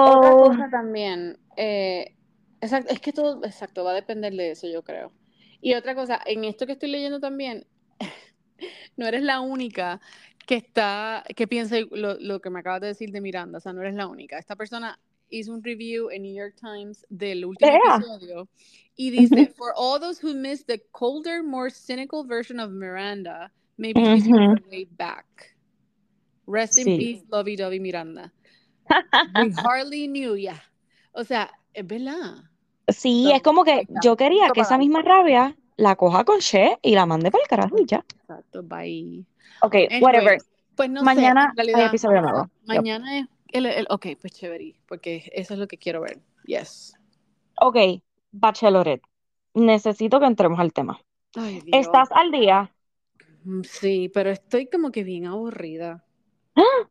Otra 0.02 0.32
So, 0.32 0.44
cosa 0.44 0.68
también, 0.70 1.38
eh, 1.56 2.14
exacto, 2.60 2.92
es 2.92 3.00
que 3.00 3.12
todo, 3.12 3.44
exacto, 3.44 3.84
va 3.84 3.92
a 3.92 3.94
depender 3.94 4.32
de 4.34 4.52
eso, 4.52 4.66
yo 4.68 4.82
creo. 4.82 5.12
Y 5.60 5.74
otra 5.74 5.94
cosa, 5.94 6.20
en 6.24 6.44
esto 6.44 6.66
que 6.66 6.72
estoy 6.72 6.90
leyendo 6.90 7.20
también, 7.20 7.66
no 8.96 9.06
eres 9.06 9.22
la 9.22 9.40
única 9.40 10.00
que 10.46 10.56
está, 10.56 11.24
que 11.36 11.46
piensa 11.46 11.76
lo, 11.90 12.18
lo 12.18 12.40
que 12.40 12.50
me 12.50 12.60
acabas 12.60 12.80
de 12.80 12.86
decir 12.88 13.10
de 13.10 13.20
Miranda, 13.20 13.58
o 13.58 13.60
sea, 13.60 13.72
no 13.72 13.82
eres 13.82 13.94
la 13.94 14.06
única. 14.06 14.38
Esta 14.38 14.56
persona 14.56 14.98
hizo 15.30 15.52
un 15.52 15.62
review 15.62 16.10
en 16.10 16.22
New 16.22 16.34
York 16.34 16.54
Times 16.60 17.06
del 17.10 17.44
último 17.44 17.70
episodio 17.70 18.48
y 18.96 19.10
dice, 19.10 19.52
for 19.56 19.72
all 19.76 20.00
those 20.00 20.18
who 20.20 20.34
missed 20.34 20.66
the 20.66 20.82
colder, 20.92 21.42
more 21.42 21.70
cynical 21.70 22.24
version 22.24 22.58
of 22.58 22.70
Miranda, 22.70 23.50
maybe 23.76 24.04
she's 24.04 24.26
her 24.26 24.56
way 24.70 24.84
back. 24.84 25.54
Rest 26.46 26.78
in 26.78 26.86
peace, 26.96 27.22
lovey 27.30 27.56
dovey 27.56 27.78
Miranda. 27.78 28.32
We 29.34 29.50
hardly 29.52 30.06
knew 30.08 30.36
ya. 30.36 30.62
O 31.12 31.24
sea, 31.24 31.50
es 31.74 31.86
verdad. 31.86 32.50
sí, 32.88 33.32
es 33.32 33.42
como 33.42 33.64
que 33.64 33.86
yo 34.02 34.16
quería 34.16 34.50
que 34.52 34.60
esa 34.60 34.78
misma 34.78 35.02
rabia 35.02 35.56
la 35.76 35.96
coja 35.96 36.24
con 36.24 36.38
She 36.40 36.78
y 36.82 36.94
la 36.94 37.06
mande 37.06 37.30
para 37.30 37.42
el 37.42 37.48
carajo 37.48 37.76
y 37.78 37.86
ya. 37.86 38.04
Exacto, 38.20 38.62
bye. 38.62 39.24
Ok, 39.60 39.74
Anyway, 39.88 40.02
whatever. 40.02 40.38
pues 40.76 40.90
no 40.90 41.04
Mañana 41.04 41.42
sé, 41.42 41.42
en 41.42 41.56
hay 41.72 41.84
realidad, 41.84 41.86
episodio 41.86 42.20
nuevo. 42.22 42.50
Mañana 42.64 43.18
es 43.20 43.26
el, 43.48 43.66
el, 43.66 43.86
ok, 43.90 44.06
pues 44.20 44.32
chévere, 44.34 44.80
porque 44.86 45.30
eso 45.34 45.54
es 45.54 45.60
lo 45.60 45.68
que 45.68 45.78
quiero 45.78 46.02
ver. 46.02 46.20
Yes. 46.44 46.94
Ok, 47.60 47.76
Bachelorette. 48.32 49.04
Necesito 49.54 50.20
que 50.20 50.26
entremos 50.26 50.58
al 50.60 50.72
tema. 50.72 51.00
Ay. 51.36 51.62
¿Estás 51.72 52.10
al 52.12 52.30
día? 52.32 52.74
Mm, 53.44 53.62
Sí, 53.64 54.10
pero 54.14 54.30
estoy 54.30 54.68
como 54.68 54.90
que 54.92 55.04
bien 55.04 55.26
aburrida. 55.26 56.04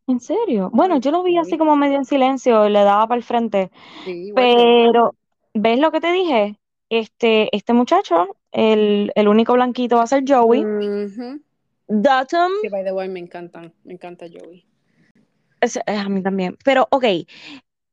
¿En 0.06 0.20
serio? 0.20 0.70
Bueno, 0.72 0.98
yo 0.98 1.10
lo 1.10 1.22
vi 1.22 1.36
así 1.38 1.50
sí. 1.52 1.58
como 1.58 1.76
medio 1.76 1.96
en 1.96 2.04
silencio 2.04 2.66
y 2.66 2.70
le 2.70 2.82
daba 2.82 3.06
para 3.06 3.18
el 3.18 3.24
frente. 3.24 3.70
Sí, 4.04 4.10
igual 4.28 4.46
yo. 4.48 4.54
Pero, 4.54 5.14
¿ves 5.54 5.78
lo 5.78 5.90
que 5.92 6.00
te 6.00 6.12
dije? 6.12 6.58
Este, 6.90 7.54
este 7.54 7.72
muchacho, 7.74 8.36
el, 8.52 9.12
el 9.14 9.28
único 9.28 9.52
blanquito 9.54 9.96
va 9.96 10.04
a 10.04 10.06
ser 10.06 10.24
Joey. 10.26 10.62
Ujú. 10.62 11.42
Dottum, 11.88 12.52
Que 12.62 12.68
by 12.68 12.84
the 12.84 12.92
way 12.92 13.08
me 13.08 13.20
encantan, 13.20 13.72
me 13.84 13.94
encanta 13.94 14.26
Joey. 14.26 14.64
es- 15.60 15.76
eh, 15.76 15.96
a 15.96 16.08
mí 16.08 16.22
también. 16.22 16.56
Pero, 16.64 16.86
ok, 16.90 17.04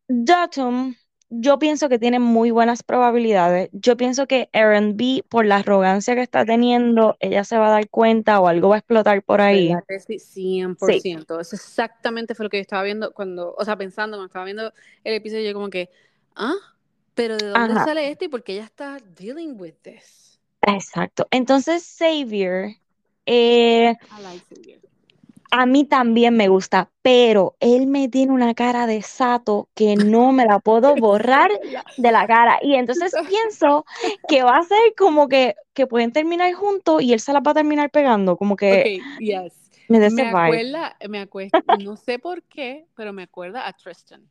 Dottum, 0.07 0.95
yo 1.39 1.59
pienso 1.59 1.89
que 1.89 1.99
tiene 1.99 2.19
muy 2.19 2.51
buenas 2.51 2.83
probabilidades. 2.83 3.69
Yo 3.71 3.97
pienso 3.97 4.27
que 4.27 4.49
Aaron 4.53 4.97
B, 4.97 5.23
por 5.29 5.45
la 5.45 5.57
arrogancia 5.57 6.15
que 6.15 6.21
está 6.21 6.45
teniendo, 6.45 7.17
ella 7.19 7.43
se 7.43 7.57
va 7.57 7.67
a 7.67 7.71
dar 7.71 7.89
cuenta 7.89 8.39
o 8.39 8.47
algo 8.47 8.69
va 8.69 8.75
a 8.75 8.79
explotar 8.79 9.23
por 9.23 9.41
ahí. 9.41 9.69
¿Verdad 9.69 9.83
que 9.87 10.19
sí? 10.19 10.61
100%. 10.61 11.39
Eso 11.39 11.55
exactamente 11.55 12.35
fue 12.35 12.45
lo 12.45 12.49
que 12.49 12.57
yo 12.57 12.61
estaba 12.61 12.83
viendo 12.83 13.13
cuando, 13.13 13.55
o 13.57 13.65
sea, 13.65 13.75
pensando, 13.75 14.19
me 14.19 14.25
estaba 14.25 14.45
viendo 14.45 14.73
el 15.03 15.13
episodio 15.13 15.47
yo 15.47 15.53
como 15.53 15.69
que, 15.69 15.89
ah, 16.35 16.55
pero 17.13 17.37
¿de 17.37 17.47
dónde 17.47 17.73
Ajá. 17.73 17.85
sale 17.85 18.11
este? 18.11 18.25
Y 18.25 18.29
por 18.29 18.43
qué 18.43 18.53
ella 18.53 18.65
está 18.65 18.97
dealing 19.17 19.59
with 19.59 19.75
this. 19.81 20.39
Exacto. 20.61 21.27
Entonces, 21.31 21.83
Xavier, 21.97 22.75
eh, 23.25 23.95
I 24.17 24.21
like 24.21 24.45
Xavier. 24.49 24.84
A 25.51 25.65
mí 25.65 25.85
también 25.85 26.35
me 26.35 26.47
gusta, 26.47 26.89
pero 27.01 27.55
él 27.59 27.87
me 27.87 28.09
tiene 28.09 28.33
una 28.33 28.53
cara 28.53 28.87
de 28.87 29.01
sato 29.01 29.69
que 29.73 29.95
no 29.95 30.31
me 30.31 30.45
la 30.45 30.59
puedo 30.59 30.95
borrar 30.95 31.51
de 31.97 32.11
la 32.11 32.27
cara. 32.27 32.59
Y 32.61 32.75
entonces 32.75 33.13
pienso 33.29 33.85
que 34.27 34.43
va 34.43 34.57
a 34.57 34.63
ser 34.63 34.93
como 34.97 35.27
que, 35.27 35.55
que 35.73 35.87
pueden 35.87 36.11
terminar 36.11 36.53
juntos 36.53 37.01
y 37.01 37.13
él 37.13 37.19
se 37.19 37.33
las 37.33 37.41
va 37.41 37.51
a 37.51 37.55
terminar 37.55 37.89
pegando, 37.89 38.37
como 38.37 38.55
que 38.55 38.99
yes. 39.19 39.71
me 39.87 39.99
Me 40.09 40.29
acuerda, 40.29 40.97
me 41.07 41.19
acuerda, 41.19 41.63
no 41.83 41.95
sé 41.95 42.19
por 42.19 42.43
qué, 42.43 42.87
pero 42.95 43.13
me 43.13 43.23
acuerda 43.23 43.67
a 43.67 43.73
Tristan. 43.73 44.27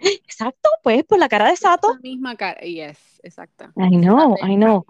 Exacto, 0.00 0.68
pues 0.82 1.04
por 1.04 1.18
la 1.18 1.28
cara 1.28 1.48
de 1.48 1.56
sato. 1.56 1.92
Esa 1.92 2.00
misma 2.00 2.36
cara, 2.36 2.60
yes, 2.60 2.98
exacta. 3.22 3.72
I 3.76 3.96
know, 3.96 4.36
I 4.42 4.54
know. 4.56 4.84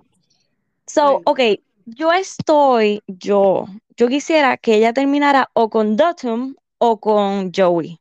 So, 0.86 1.22
ok, 1.24 1.40
yo 1.86 2.12
estoy, 2.12 3.02
yo, 3.06 3.66
yo 3.96 4.08
quisiera 4.08 4.56
que 4.56 4.74
ella 4.74 4.92
terminara 4.92 5.50
o 5.54 5.70
con 5.70 5.96
Dottum 5.96 6.54
o 6.78 7.00
con 7.00 7.52
Joey. 7.52 7.98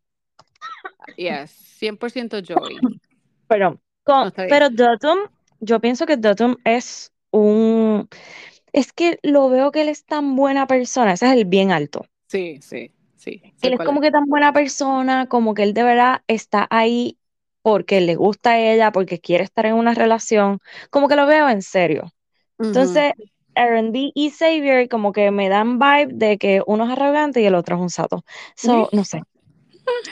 Yes, 1.18 1.52
100% 1.52 2.42
Joey. 2.48 2.78
Perdón, 3.48 3.80
con, 4.04 4.26
No, 4.26 4.32
pero 4.36 4.70
Dottum, 4.70 5.20
yo 5.60 5.80
pienso 5.80 6.06
que 6.06 6.18
Dottum 6.18 6.58
es 6.64 7.14
un, 7.32 8.10
es 8.74 8.92
que 8.92 9.20
lo 9.24 9.50
veo 9.50 9.72
que 9.72 9.82
él 9.82 9.90
es 9.90 10.06
tan 10.06 10.36
buena 10.36 10.68
persona, 10.68 11.14
ese 11.14 11.28
es 11.28 11.34
el 11.34 11.46
bien 11.46 11.72
alto. 11.72 12.06
Sí, 12.28 12.60
sí, 12.62 12.92
sí. 13.16 13.42
Él 13.62 13.74
es 13.74 13.80
como 13.80 14.02
que 14.02 14.12
tan 14.12 14.26
buena 14.26 14.52
persona, 14.52 15.28
como 15.28 15.54
que 15.54 15.64
él 15.64 15.74
de 15.74 15.84
verdad 15.84 16.22
está 16.28 16.68
ahí 16.70 17.18
porque 17.62 18.02
le 18.02 18.16
gusta 18.16 18.52
a 18.52 18.60
ella, 18.60 18.92
porque 18.92 19.20
quiere 19.20 19.44
estar 19.44 19.66
en 19.66 19.76
una 19.76 19.94
relación, 19.94 20.60
como 20.92 21.08
que 21.08 21.16
lo 21.16 21.26
veo 21.26 21.50
en 21.50 21.62
serio. 21.62 22.12
Entonces, 22.60 23.14
R&B 23.56 24.12
y 24.14 24.30
Xavier 24.30 24.88
como 24.90 25.12
que 25.12 25.32
me 25.32 25.50
dan 25.50 25.80
vibe 25.80 26.14
de 26.14 26.38
que 26.38 26.62
uno 26.66 26.86
es 26.86 26.92
arrogante 26.92 27.42
y 27.42 27.46
el 27.46 27.56
otro 27.56 27.76
es 27.76 27.82
un 27.82 27.90
sato. 27.90 28.24
So, 28.56 28.90
no 28.92 29.04
sé. 29.04 29.22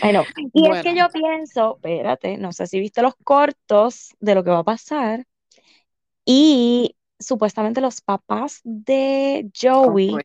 I 0.02 0.12
know. 0.12 0.26
Y 0.54 0.70
es 0.70 0.84
que 0.84 0.96
yo 0.96 1.10
pienso, 1.10 1.76
espérate, 1.76 2.38
no 2.38 2.52
sé 2.52 2.68
si 2.68 2.80
viste 2.80 3.02
los 3.02 3.16
cortos 3.24 4.16
de 4.20 4.36
lo 4.36 4.44
que 4.44 4.50
va 4.52 4.60
a 4.60 4.64
pasar. 4.64 5.26
Y 6.26 6.96
supuestamente 7.20 7.82
los 7.82 8.02
papás 8.02 8.62
de 8.64 9.50
Joey 9.60 10.18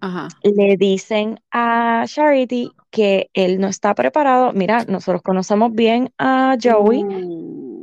Ajá. 0.00 0.28
le 0.42 0.76
dicen 0.76 1.40
a 1.50 2.04
Charity 2.06 2.70
que 2.90 3.30
él 3.34 3.60
no 3.60 3.68
está 3.68 3.94
preparado. 3.94 4.52
Mira, 4.52 4.84
nosotros 4.84 5.22
conocemos 5.22 5.72
bien 5.72 6.12
a 6.18 6.56
Joey. 6.62 7.04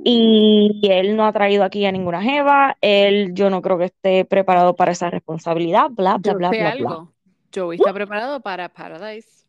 Y 0.07 0.81
él 0.83 1.15
no 1.15 1.25
ha 1.25 1.33
traído 1.33 1.63
aquí 1.63 1.83
a 1.87 1.91
ninguna 1.91 2.21
jeva, 2.21 2.77
él 2.79 3.33
yo 3.33 3.49
no 3.49 3.63
creo 3.63 3.79
que 3.79 3.85
esté 3.85 4.23
preparado 4.23 4.75
para 4.75 4.91
esa 4.91 5.09
responsabilidad, 5.09 5.87
bla, 5.89 6.17
bla, 6.17 6.31
yo 6.31 6.37
bla, 6.37 6.49
bla, 6.51 6.59
bla. 6.59 6.71
algo. 6.71 7.13
Joey 7.53 7.77
está 7.79 7.91
preparado 7.91 8.39
para 8.39 8.69
Paradise. 8.69 9.47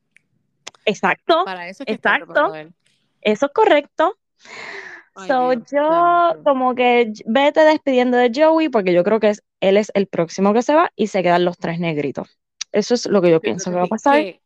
Exacto, 0.86 1.44
Para 1.44 1.68
eso 1.68 1.82
es 1.82 1.86
que 1.86 1.92
Exacto. 1.92 2.54
él. 2.54 2.72
eso 3.20 3.46
es 3.46 3.52
correcto. 3.52 4.16
Ay, 5.14 5.28
So, 5.28 5.50
Dios 5.50 5.62
yo 5.70 6.42
como 6.42 6.74
que 6.74 7.12
vete 7.26 7.60
despidiendo 7.60 8.16
de 8.16 8.32
Joey 8.34 8.70
porque 8.70 8.94
yo 8.94 9.04
creo 9.04 9.20
que 9.20 9.30
es, 9.30 9.42
él 9.60 9.76
es 9.76 9.90
el 9.94 10.06
próximo 10.06 10.54
que 10.54 10.62
se 10.62 10.74
va 10.74 10.90
y 10.96 11.08
se 11.08 11.22
quedan 11.22 11.44
los 11.44 11.58
tres 11.58 11.80
negritos. 11.80 12.38
Eso 12.72 12.94
es 12.94 13.06
lo 13.06 13.20
que 13.20 13.30
yo 13.30 13.40
pienso 13.40 13.70
que 13.70 13.76
va 13.76 13.84
a 13.84 13.88
pasar. 13.88 14.22
que 14.22 14.40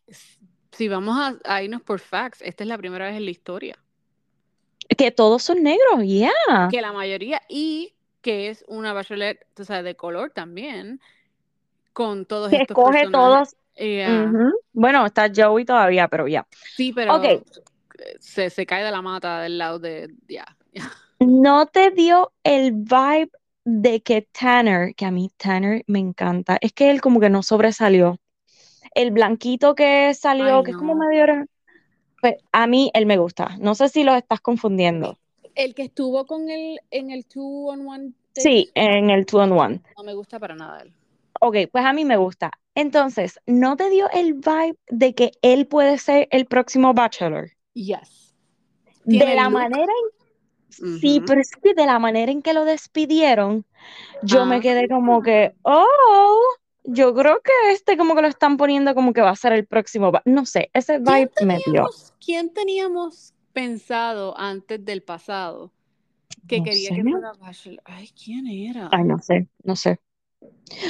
si 0.73 0.89
vamos 0.89 1.17
a, 1.19 1.37
a 1.45 1.63
irnos 1.63 1.83
por 1.83 2.01
facts, 2.01 2.43
esta 2.43 2.65
es 2.65 2.69
la 2.69 2.79
primera 2.79 3.07
vez 3.07 3.17
en 3.17 3.25
la 3.25 3.31
historia. 3.31 3.77
Que 4.97 5.11
todos 5.11 5.43
son 5.43 5.63
negros, 5.63 6.03
yeah. 6.05 6.69
Que 6.71 6.81
la 6.81 6.93
mayoría, 6.93 7.41
y 7.49 7.95
que 8.21 8.49
es 8.49 8.65
una 8.69 8.93
bachelorette, 8.93 9.47
tú 9.55 9.65
sabes, 9.65 9.85
de 9.85 9.95
color 9.95 10.31
también, 10.31 11.01
con 11.93 12.27
todos 12.27 12.51
Que 12.51 12.57
estos 12.57 12.77
escoge 12.77 13.03
personajes. 13.05 13.51
todos. 13.51 13.57
Yeah. 13.77 14.33
Bueno, 14.73 15.07
está 15.07 15.31
Joey 15.35 15.65
todavía, 15.65 16.09
pero 16.09 16.29
ya. 16.29 16.47
Sí, 16.77 16.93
pero 16.93 17.15
Ok. 17.17 17.25
se, 18.19 18.51
se 18.51 18.67
cae 18.67 18.85
de 18.85 18.91
la 18.91 19.01
mata 19.01 19.41
del 19.41 19.57
lado 19.59 19.79
de, 19.79 20.13
ya. 20.29 20.45
¿No 21.19 21.67
te 21.67 21.91
dio 21.91 22.33
el 22.45 22.73
vibe 22.73 23.31
de 23.65 24.03
que 24.03 24.23
Tanner, 24.23 24.95
que 24.95 25.07
a 25.07 25.11
mí 25.11 25.31
Tanner 25.37 25.85
me 25.87 25.99
encanta, 25.99 26.59
es 26.61 26.73
que 26.73 26.91
él 26.91 27.01
como 27.01 27.21
que 27.21 27.31
no 27.31 27.43
sobresalió? 27.43 28.19
El 28.95 29.13
blanquito 29.13 29.75
que 29.75 30.13
salió, 30.15 30.59
Ay, 30.59 30.65
que 30.65 30.71
es 30.73 30.77
como 30.77 30.95
medio... 30.95 31.25
Pues 32.21 32.37
a 32.53 32.67
mí 32.67 32.91
él 32.95 33.07
me 33.07 33.17
gusta. 33.19 33.57
No 33.61 33.75
sé 33.75 33.89
si 33.89 34.05
los 34.05 34.17
estás 34.17 34.41
confundiendo. 34.41 35.19
El 35.55 35.75
que 35.75 35.83
estuvo 35.85 36.27
con 36.27 36.49
él 36.51 36.79
en 36.91 37.11
el 37.11 37.25
two 37.27 37.69
on 37.69 37.87
one 37.87 38.13
Sí, 38.35 38.71
en 38.75 39.11
el 39.11 39.27
two 39.27 39.41
on 39.41 39.53
one. 39.53 39.81
no 39.97 40.05
me 40.05 40.15
gusta 40.15 40.39
para 40.39 40.55
nada 40.55 40.81
él. 40.83 40.93
Ok, 41.41 41.57
pues 41.73 41.85
a 41.85 41.93
mí 41.93 42.05
me 42.05 42.17
gusta. 42.17 42.53
Entonces, 42.75 43.41
¿no 43.47 43.77
te 43.77 43.91
dio 43.91 44.09
el 44.11 44.35
vibe 44.35 44.77
de 44.89 45.15
que 45.15 45.33
él 45.43 45.67
puede 45.67 45.99
ser 45.99 46.29
el 46.31 46.47
próximo 46.47 46.95
Bachelor? 46.95 47.51
Yes. 47.75 48.35
De 49.05 49.35
la 49.35 49.45
look. 49.45 49.53
manera 49.55 49.93
en... 50.79 51.01
Sí, 51.01 51.21
pero 51.27 51.41
es 51.41 51.51
que 51.51 51.75
de 51.75 51.85
la 51.87 51.99
manera 51.99 52.31
en 52.31 52.43
que 52.43 52.53
lo 52.55 52.65
despidieron, 52.65 53.65
yo 54.23 54.47
me 54.47 54.57
Ah. 54.57 54.61
quedé 54.61 54.89
como 54.89 55.21
que, 55.23 55.53
oh, 55.63 56.39
yo 56.85 57.15
creo 57.15 57.41
que 57.43 57.73
este 57.73 57.97
como 57.97 58.15
que 58.15 58.23
lo 58.23 58.29
están 58.29 58.57
poniendo 58.57 58.95
como 58.95 59.13
que 59.13 59.21
va 59.21 59.31
a 59.31 59.37
ser 59.37 59.53
el 59.53 59.67
próximo. 59.67 60.11
ba-". 60.13 60.23
No 60.25 60.47
sé, 60.47 60.71
ese 60.73 60.99
vibe 60.99 61.31
me 61.45 61.59
dio. 61.67 61.87
¿Quién 62.25 62.53
teníamos 62.53 63.35
pensado 63.53 64.39
antes 64.39 64.85
del 64.85 65.03
pasado 65.03 65.73
que 66.47 66.59
No 66.59 66.65
quería 66.65 66.89
sé. 66.91 66.95
que 66.97 67.03
fuera 67.03 67.33
Bachelor? 67.39 67.83
Ay, 67.85 68.09
¿quién 68.09 68.47
era? 68.47 68.89
Ay, 68.93 69.05
no 69.05 69.19
sé, 69.19 69.49
no 69.63 69.77
sé. 69.77 69.99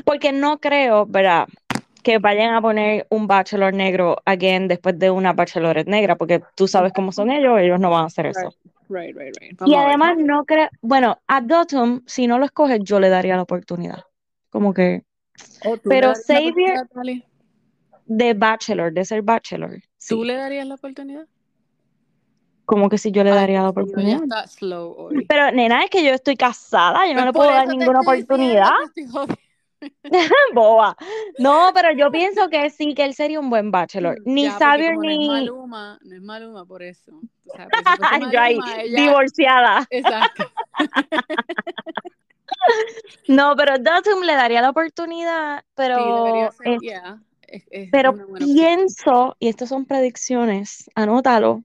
Porque 0.05 0.33
no 0.33 0.59
creo, 0.61 1.07
¿verdad? 1.07 1.49
Que 2.03 2.19
vayan 2.19 2.55
a 2.55 2.63
poner 2.63 3.07
un 3.11 3.27
bachelor 3.27 3.75
negro 3.75 4.17
again 4.25 4.69
después 4.69 4.99
de 4.99 5.11
una 5.11 5.33
bachelorette 5.33 5.89
negra, 5.89 6.17
porque 6.17 6.43
tú 6.55 6.67
sabes 6.67 6.93
cómo 6.93 7.13
son 7.13 7.31
ellos, 7.31 7.59
ellos 7.61 7.81
no 7.81 7.91
van 7.91 8.05
a 8.05 8.07
hacer 8.07 8.27
eso. 8.27 8.55
Right, 8.89 9.15
right, 9.17 9.37
right. 9.39 9.61
Y 9.67 9.75
además 9.75 10.17
no 10.19 10.45
creo, 10.45 10.69
bueno, 10.81 11.19
a 11.27 11.41
Dotum, 11.41 12.03
si 12.07 12.27
no 12.27 12.39
lo 12.39 12.45
escoges, 12.47 12.81
yo 12.83 13.01
le 13.01 13.09
daría 13.09 13.37
la 13.37 13.43
oportunidad. 13.43 14.05
Como 14.51 14.75
que 14.75 15.05
Oh, 15.65 15.77
¿tú 15.77 15.89
le 15.89 15.95
pero 16.01 16.13
Xavier- 16.15 16.87
de 18.07 18.35
bachelor, 18.35 18.93
de 18.93 19.05
ser 19.05 19.23
bachelor, 19.23 19.81
sí. 19.99 20.15
¿Tú 20.15 20.25
le 20.25 20.35
darías 20.35 20.67
la 20.67 20.75
oportunidad? 20.75 21.27
Como 22.65 22.89
que 22.89 22.99
si 22.99 23.11
yo 23.13 23.25
le 23.25 23.31
Ay, 23.31 23.37
daría 23.37 23.63
la 23.63 23.69
oportunidad. 23.71 24.21
Slow 24.47 24.95
hoy. 24.97 25.25
Pero 25.29 25.51
nena, 25.53 25.83
es 25.85 25.91
que 25.91 26.05
yo 26.05 26.13
estoy 26.13 26.37
casada, 26.37 27.07
yo 27.07 27.15
no 27.15 27.21
Pues 27.21 27.27
le 27.27 27.33
puedo 27.33 27.51
dar 27.51 27.69
ninguna 27.69 28.01
oportunidad. 28.01 28.71
Boba. 30.55 30.95
No, 31.39 31.71
pero 31.75 31.91
yo 31.97 32.11
pienso 32.11 32.49
que 32.51 32.69
sí, 32.69 32.95
que 32.95 33.03
él 33.05 33.15
sería 33.15 33.41
un 33.41 33.49
buen 33.49 33.71
bachelor. 33.71 34.19
Ni 34.27 34.45
Ya, 34.45 34.59
Xavier 34.59 34.95
como 34.95 35.05
No 35.05 35.11
es 35.11 35.19
ni. 35.19 35.29
Maluma, 35.29 35.99
no 36.03 36.15
es 36.17 36.21
Maluma 36.23 36.67
por 36.67 36.83
eso. 36.83 37.13
O 37.47 37.57
sea, 37.57 37.67
si 37.67 37.71
fuese 37.97 38.33
Yo 38.33 38.41
ahí, 38.41 38.57
Maluma, 38.57 38.83
ella- 38.83 39.03
divorciada. 39.03 39.87
Exacto. 39.91 40.45
No, 43.29 43.55
pero 43.57 43.79
Dotum 43.79 44.23
le 44.25 44.35
daría 44.35 44.61
la 44.63 44.71
oportunidad, 44.71 45.65
pero, 45.75 45.97
sí, 45.97 46.13
debería 46.13 46.51
ser, 46.51 46.75
es- 46.75 46.81
yeah, 46.81 47.23
es- 47.43 47.69
es 47.71 47.91
pero 47.91 48.15
pienso, 48.37 49.37
y 49.41 49.49
estas 49.49 49.69
son 49.69 49.85
predicciones, 49.85 50.89
anótalo, 50.95 51.65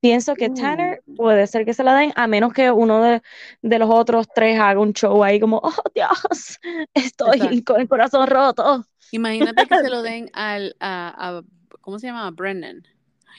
pienso 0.00 0.36
que. 0.36 0.50
Tanner 0.50 1.02
puede 1.16 1.46
ser 1.48 1.64
que 1.66 1.74
se 1.74 1.84
la 1.84 1.94
den, 1.96 2.12
a 2.16 2.26
menos 2.28 2.52
que 2.54 2.70
uno 2.70 3.02
de, 3.02 3.22
de 3.62 3.78
los 3.78 3.90
otros 3.90 4.28
tres 4.34 4.60
haga 4.60 4.80
un 4.80 4.92
show 4.94 5.24
ahí 5.24 5.40
como, 5.40 5.60
oh 5.62 5.72
Dios, 5.94 6.58
estoy 6.94 7.40
Exacto. 7.40 7.64
con 7.64 7.80
el 7.80 7.88
corazón 7.88 8.26
roto. 8.28 8.86
Imagínate 9.10 9.66
que 9.66 9.78
se 9.78 9.88
lo 9.90 10.02
den 10.02 10.30
al, 10.34 10.76
a, 10.80 11.38
a- 11.38 11.42
¿cómo 11.80 11.98
se 11.98 12.06
llama? 12.08 12.30
Brendan. 12.30 12.84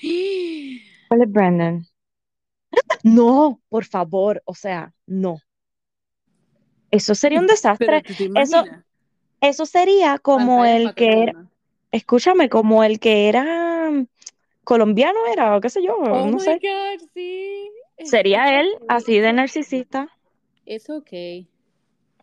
¿Cuál 1.08 1.22
es 1.24 1.32
Brandon? 1.32 1.86
No, 3.04 3.62
por 3.70 3.86
favor, 3.86 4.42
o 4.46 4.56
sea, 4.56 4.94
no. 5.06 5.40
Eso 6.92 7.16
sería 7.16 7.40
un 7.40 7.48
desastre. 7.48 8.04
Eso-. 8.36 8.66
Eso 9.42 9.66
sería 9.66 10.18
como 10.20 10.66
Pantalla 10.66 10.78
el 10.78 10.96
que 10.96 11.24
era, 11.24 11.34
escúchame, 11.92 12.50
como 12.50 12.84
el 12.84 13.00
que 13.00 13.30
era 13.30 13.90
mm, 13.92 14.08
colombiano 14.66 15.20
era, 15.32 15.56
o 15.58 15.62
qué 15.62 15.70
sé 15.70 15.84
yo, 15.84 15.98
Oh 15.98 16.26
no 16.28 16.40
my 16.40 16.44
sé. 16.46 16.60
God, 16.62 17.10
sí. 17.14 17.72
Es- 17.98 18.10
Sería 18.10 18.60
él 18.60 18.70
así 18.88 19.20
de 19.20 19.34
narcisista. 19.34 20.10
Es 20.66 20.90
ok. 20.90 21.12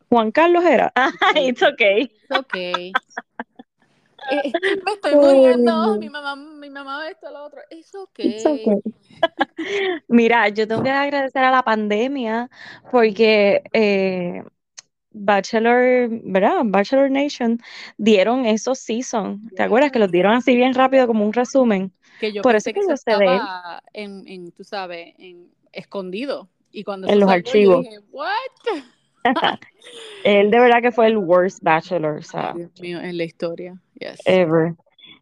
Juan 0.09 0.31
Carlos 0.33 0.65
era. 0.65 0.93
It's 1.37 1.63
okay. 1.63 2.11
Es 2.23 2.31
ok. 2.31 2.55
Eh, 4.29 4.53
me 4.85 4.93
estoy 4.93 5.15
Oh. 5.15 5.21
muriendo. 5.21 5.99
Mi 5.99 6.09
mamá, 6.11 6.35
mi 6.37 6.69
mamá 6.71 7.09
esto, 7.09 7.31
lo 7.31 7.45
otro. 7.45 7.61
Es 7.71 7.95
ok. 7.95 8.19
It's 8.23 8.45
okay. 8.47 8.81
Mira, 10.09 10.49
yo 10.49 10.67
tengo 10.69 10.83
que 10.83 10.91
agradecer 10.91 11.43
a 11.45 11.51
la 11.51 11.63
pandemia 11.63 12.51
porque 12.91 13.63
eh, 13.73 14.43
Bachelor, 15.19 16.09
¿verdad? 16.25 16.63
Bachelor 16.65 17.11
Nation 17.11 17.59
dieron 17.97 18.47
esos 18.47 18.79
seasons. 18.79 19.41
¿Te 19.55 19.63
acuerdas 19.63 19.91
que 19.93 19.99
los 19.99 20.11
dieron 20.11 20.33
así 20.35 20.55
bien 20.57 20.75
rápido 20.75 21.07
como 21.07 21.25
un 21.25 21.33
resumen? 21.33 21.93
Que 22.19 22.33
yo 22.33 22.43
Por 22.43 22.53
pensé 22.53 22.71
eso 22.71 22.73
que 22.73 22.81
que 22.81 22.87
yo 22.87 22.95
de 23.17 23.37
él. 23.37 23.41
estaba 23.41 23.83
en, 23.93 24.27
en, 24.29 24.51
tú 24.53 24.65
sabes, 24.65 25.15
en 25.19 25.51
escondido. 25.73 26.49
Y 26.71 26.85
cuando 26.85 27.09
En 27.09 27.21
los 27.21 27.29
salió, 27.29 27.43
archivos. 27.49 27.85
dije, 27.85 27.99
what? 28.11 28.35
Él 30.25 30.51
de 30.51 30.61
verdad 30.61 30.83
que 30.83 30.93
fue 30.93 31.07
el 31.07 31.17
worst 31.19 31.61
Bachelor, 31.63 32.19
o 32.19 32.23
sea, 32.23 32.51
Ay, 32.51 32.59
Dios 32.59 32.81
mío, 32.81 33.01
en 33.01 33.17
la 33.17 33.25
historia. 33.25 33.81
Yes. 33.95 34.21
ever. 34.25 34.75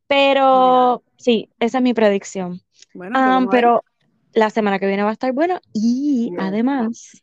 Pero 0.06 1.02
sí, 1.16 1.50
esa 1.60 1.78
es 1.78 1.84
mi 1.84 1.94
predicción. 1.94 2.60
bueno, 2.94 3.20
pues 3.22 3.24
Ah, 3.24 3.46
pero 3.50 3.84
la 4.32 4.50
semana 4.50 4.78
que 4.78 4.86
viene 4.86 5.02
va 5.02 5.10
a 5.10 5.12
estar 5.12 5.32
bueno 5.32 5.60
y 5.72 6.32
además 6.38 7.22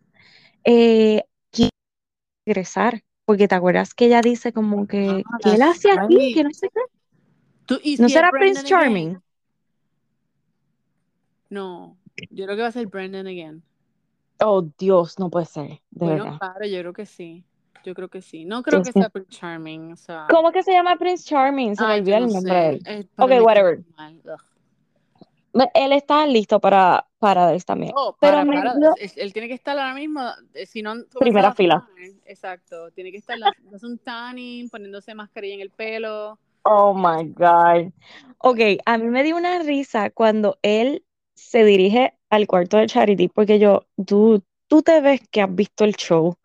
eh, 0.63 1.23
regresar, 2.53 3.03
porque 3.25 3.47
te 3.47 3.55
acuerdas 3.55 3.93
que 3.93 4.05
ella 4.05 4.21
dice 4.21 4.53
como 4.53 4.87
que, 4.87 5.23
él 5.43 5.61
hace 5.61 5.91
aquí, 5.91 6.17
right. 6.17 6.35
que 6.35 6.43
no 6.43 6.49
sé 6.51 6.69
qué. 6.69 6.81
¿Tú- 7.65 7.79
y 7.83 7.97
¿No 7.97 8.07
si 8.07 8.13
es 8.13 8.13
será 8.13 8.31
Prince 8.31 8.59
again? 8.59 8.69
Charming? 8.69 9.21
No, 11.49 11.97
yo 12.29 12.45
creo 12.45 12.55
que 12.55 12.61
va 12.61 12.69
a 12.69 12.71
ser 12.71 12.87
Brendan 12.87 13.27
again. 13.27 13.61
Oh, 14.39 14.67
Dios, 14.77 15.19
no 15.19 15.29
puede 15.29 15.45
ser, 15.45 15.67
de 15.91 16.05
Bueno, 16.05 16.23
verdad. 16.23 16.39
claro, 16.39 16.65
yo 16.65 16.79
creo 16.79 16.93
que 16.93 17.05
sí. 17.05 17.43
Yo 17.83 17.93
creo 17.93 18.09
que 18.09 18.21
sí. 18.21 18.45
No 18.45 18.63
creo 18.63 18.81
Dios 18.81 18.93
que 18.93 18.99
sea 18.99 19.09
Prince 19.09 19.31
Charming, 19.31 19.93
o 19.93 19.97
sea. 19.97 20.27
¿Cómo 20.29 20.51
que 20.51 20.63
se 20.63 20.71
llama 20.71 20.95
Prince 20.97 21.23
Charming? 21.25 21.75
Se 21.75 21.85
me 21.85 21.95
olvidó 21.95 22.17
el 22.17 22.27
nombre 22.27 22.53
de 22.53 22.69
él. 22.85 23.09
Ok, 23.17 23.31
whatever. 23.43 23.83
Él 25.73 25.91
está 25.91 26.25
listo 26.25 26.59
para, 26.59 27.05
para 27.19 27.53
él 27.53 27.63
también. 27.65 27.93
Pero 28.19 28.33
para, 28.33 28.45
me 28.45 28.55
para. 28.55 28.75
Él, 29.15 29.33
tiene 29.33 29.47
que 29.47 29.53
estar 29.53 29.77
ahora 29.77 29.93
mismo, 29.93 30.21
eh, 30.53 30.65
si 30.65 30.81
no 30.81 30.95
Primera 31.19 31.53
fila. 31.53 31.87
Exacto. 32.25 32.91
Tiene 32.91 33.11
que 33.11 33.17
estar 33.17 33.37
haciendo 33.43 33.87
un 33.87 33.97
tanning, 33.97 34.69
poniéndose 34.69 35.13
mascarilla 35.13 35.55
en 35.55 35.61
el 35.61 35.69
pelo. 35.69 36.37
Oh 36.63 36.93
my 36.93 37.33
God. 37.35 37.91
Ok, 38.37 38.59
a 38.85 38.97
mí 38.97 39.07
me 39.07 39.23
dio 39.23 39.35
una 39.35 39.59
risa 39.59 40.09
cuando 40.09 40.57
él 40.61 41.03
se 41.33 41.63
dirige 41.63 42.13
al 42.29 42.47
cuarto 42.47 42.77
de 42.77 42.87
Charity, 42.87 43.27
porque 43.27 43.59
yo, 43.59 43.85
tú, 44.05 44.43
tú 44.67 44.81
te 44.81 45.01
ves 45.01 45.21
que 45.29 45.41
has 45.41 45.53
visto 45.53 45.83
el 45.83 45.95
show. 45.95 46.35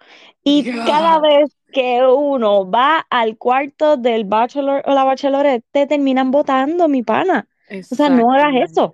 Y 0.43 0.65
cada 0.87 1.21
vez 1.21 1.57
que 1.73 2.03
uno 2.07 2.69
va 2.69 3.07
al 3.11 3.37
cuarto 3.37 3.97
del 3.97 4.25
bachelor 4.25 4.83
o 4.87 4.95
la 4.95 5.05
bachelorette, 5.05 5.65
te 5.71 5.87
terminan 5.87 6.31
votando, 6.31 6.89
mi 6.89 7.03
pana. 7.03 7.47
Sea, 7.83 8.09
no 8.09 8.33
hagas 8.33 8.71
eso. 8.71 8.93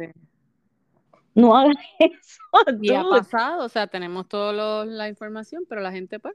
No 1.34 1.56
hagas 1.56 1.76
eso, 1.98 2.40
Y 2.80 2.94
ha 2.94 3.02
pasado, 3.02 3.64
o 3.64 3.68
sea, 3.68 3.86
tenemos 3.86 4.28
toda 4.28 4.84
la 4.84 5.08
información, 5.08 5.64
pero 5.68 5.80
la 5.80 5.92
gente, 5.92 6.18
pues, 6.18 6.34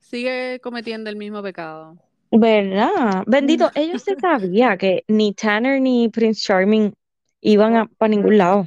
sigue 0.00 0.60
cometiendo 0.60 1.10
el 1.10 1.16
mismo 1.16 1.42
pecado. 1.42 1.96
¿Verdad? 2.30 3.24
Bendito, 3.26 3.70
ellos 3.74 4.02
se 4.02 4.14
sabía 4.16 4.76
que 4.76 5.04
ni 5.08 5.32
Tanner 5.32 5.80
ni 5.80 6.08
Prince 6.10 6.42
Charming 6.42 6.92
iban 7.40 7.76
a 7.76 7.86
para 7.86 8.10
ningún 8.10 8.36
lado. 8.36 8.66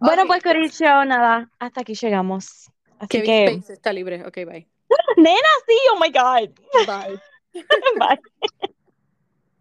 Bueno, 0.00 0.26
pues 0.26 0.42
Corillo, 0.42 1.04
nada, 1.04 1.50
hasta 1.58 1.82
aquí 1.82 1.94
llegamos. 1.94 2.70
Así 2.98 3.08
Kevin 3.08 3.24
que, 3.24 3.44
Space 3.44 3.72
está 3.74 3.92
libre. 3.92 4.26
Ok, 4.26 4.36
bye. 4.46 4.66
nena, 5.16 5.38
sí, 5.66 5.76
oh 5.92 6.00
my 6.00 6.10
God. 6.10 6.50
Bye. 6.86 7.20
Bye. 7.98 8.74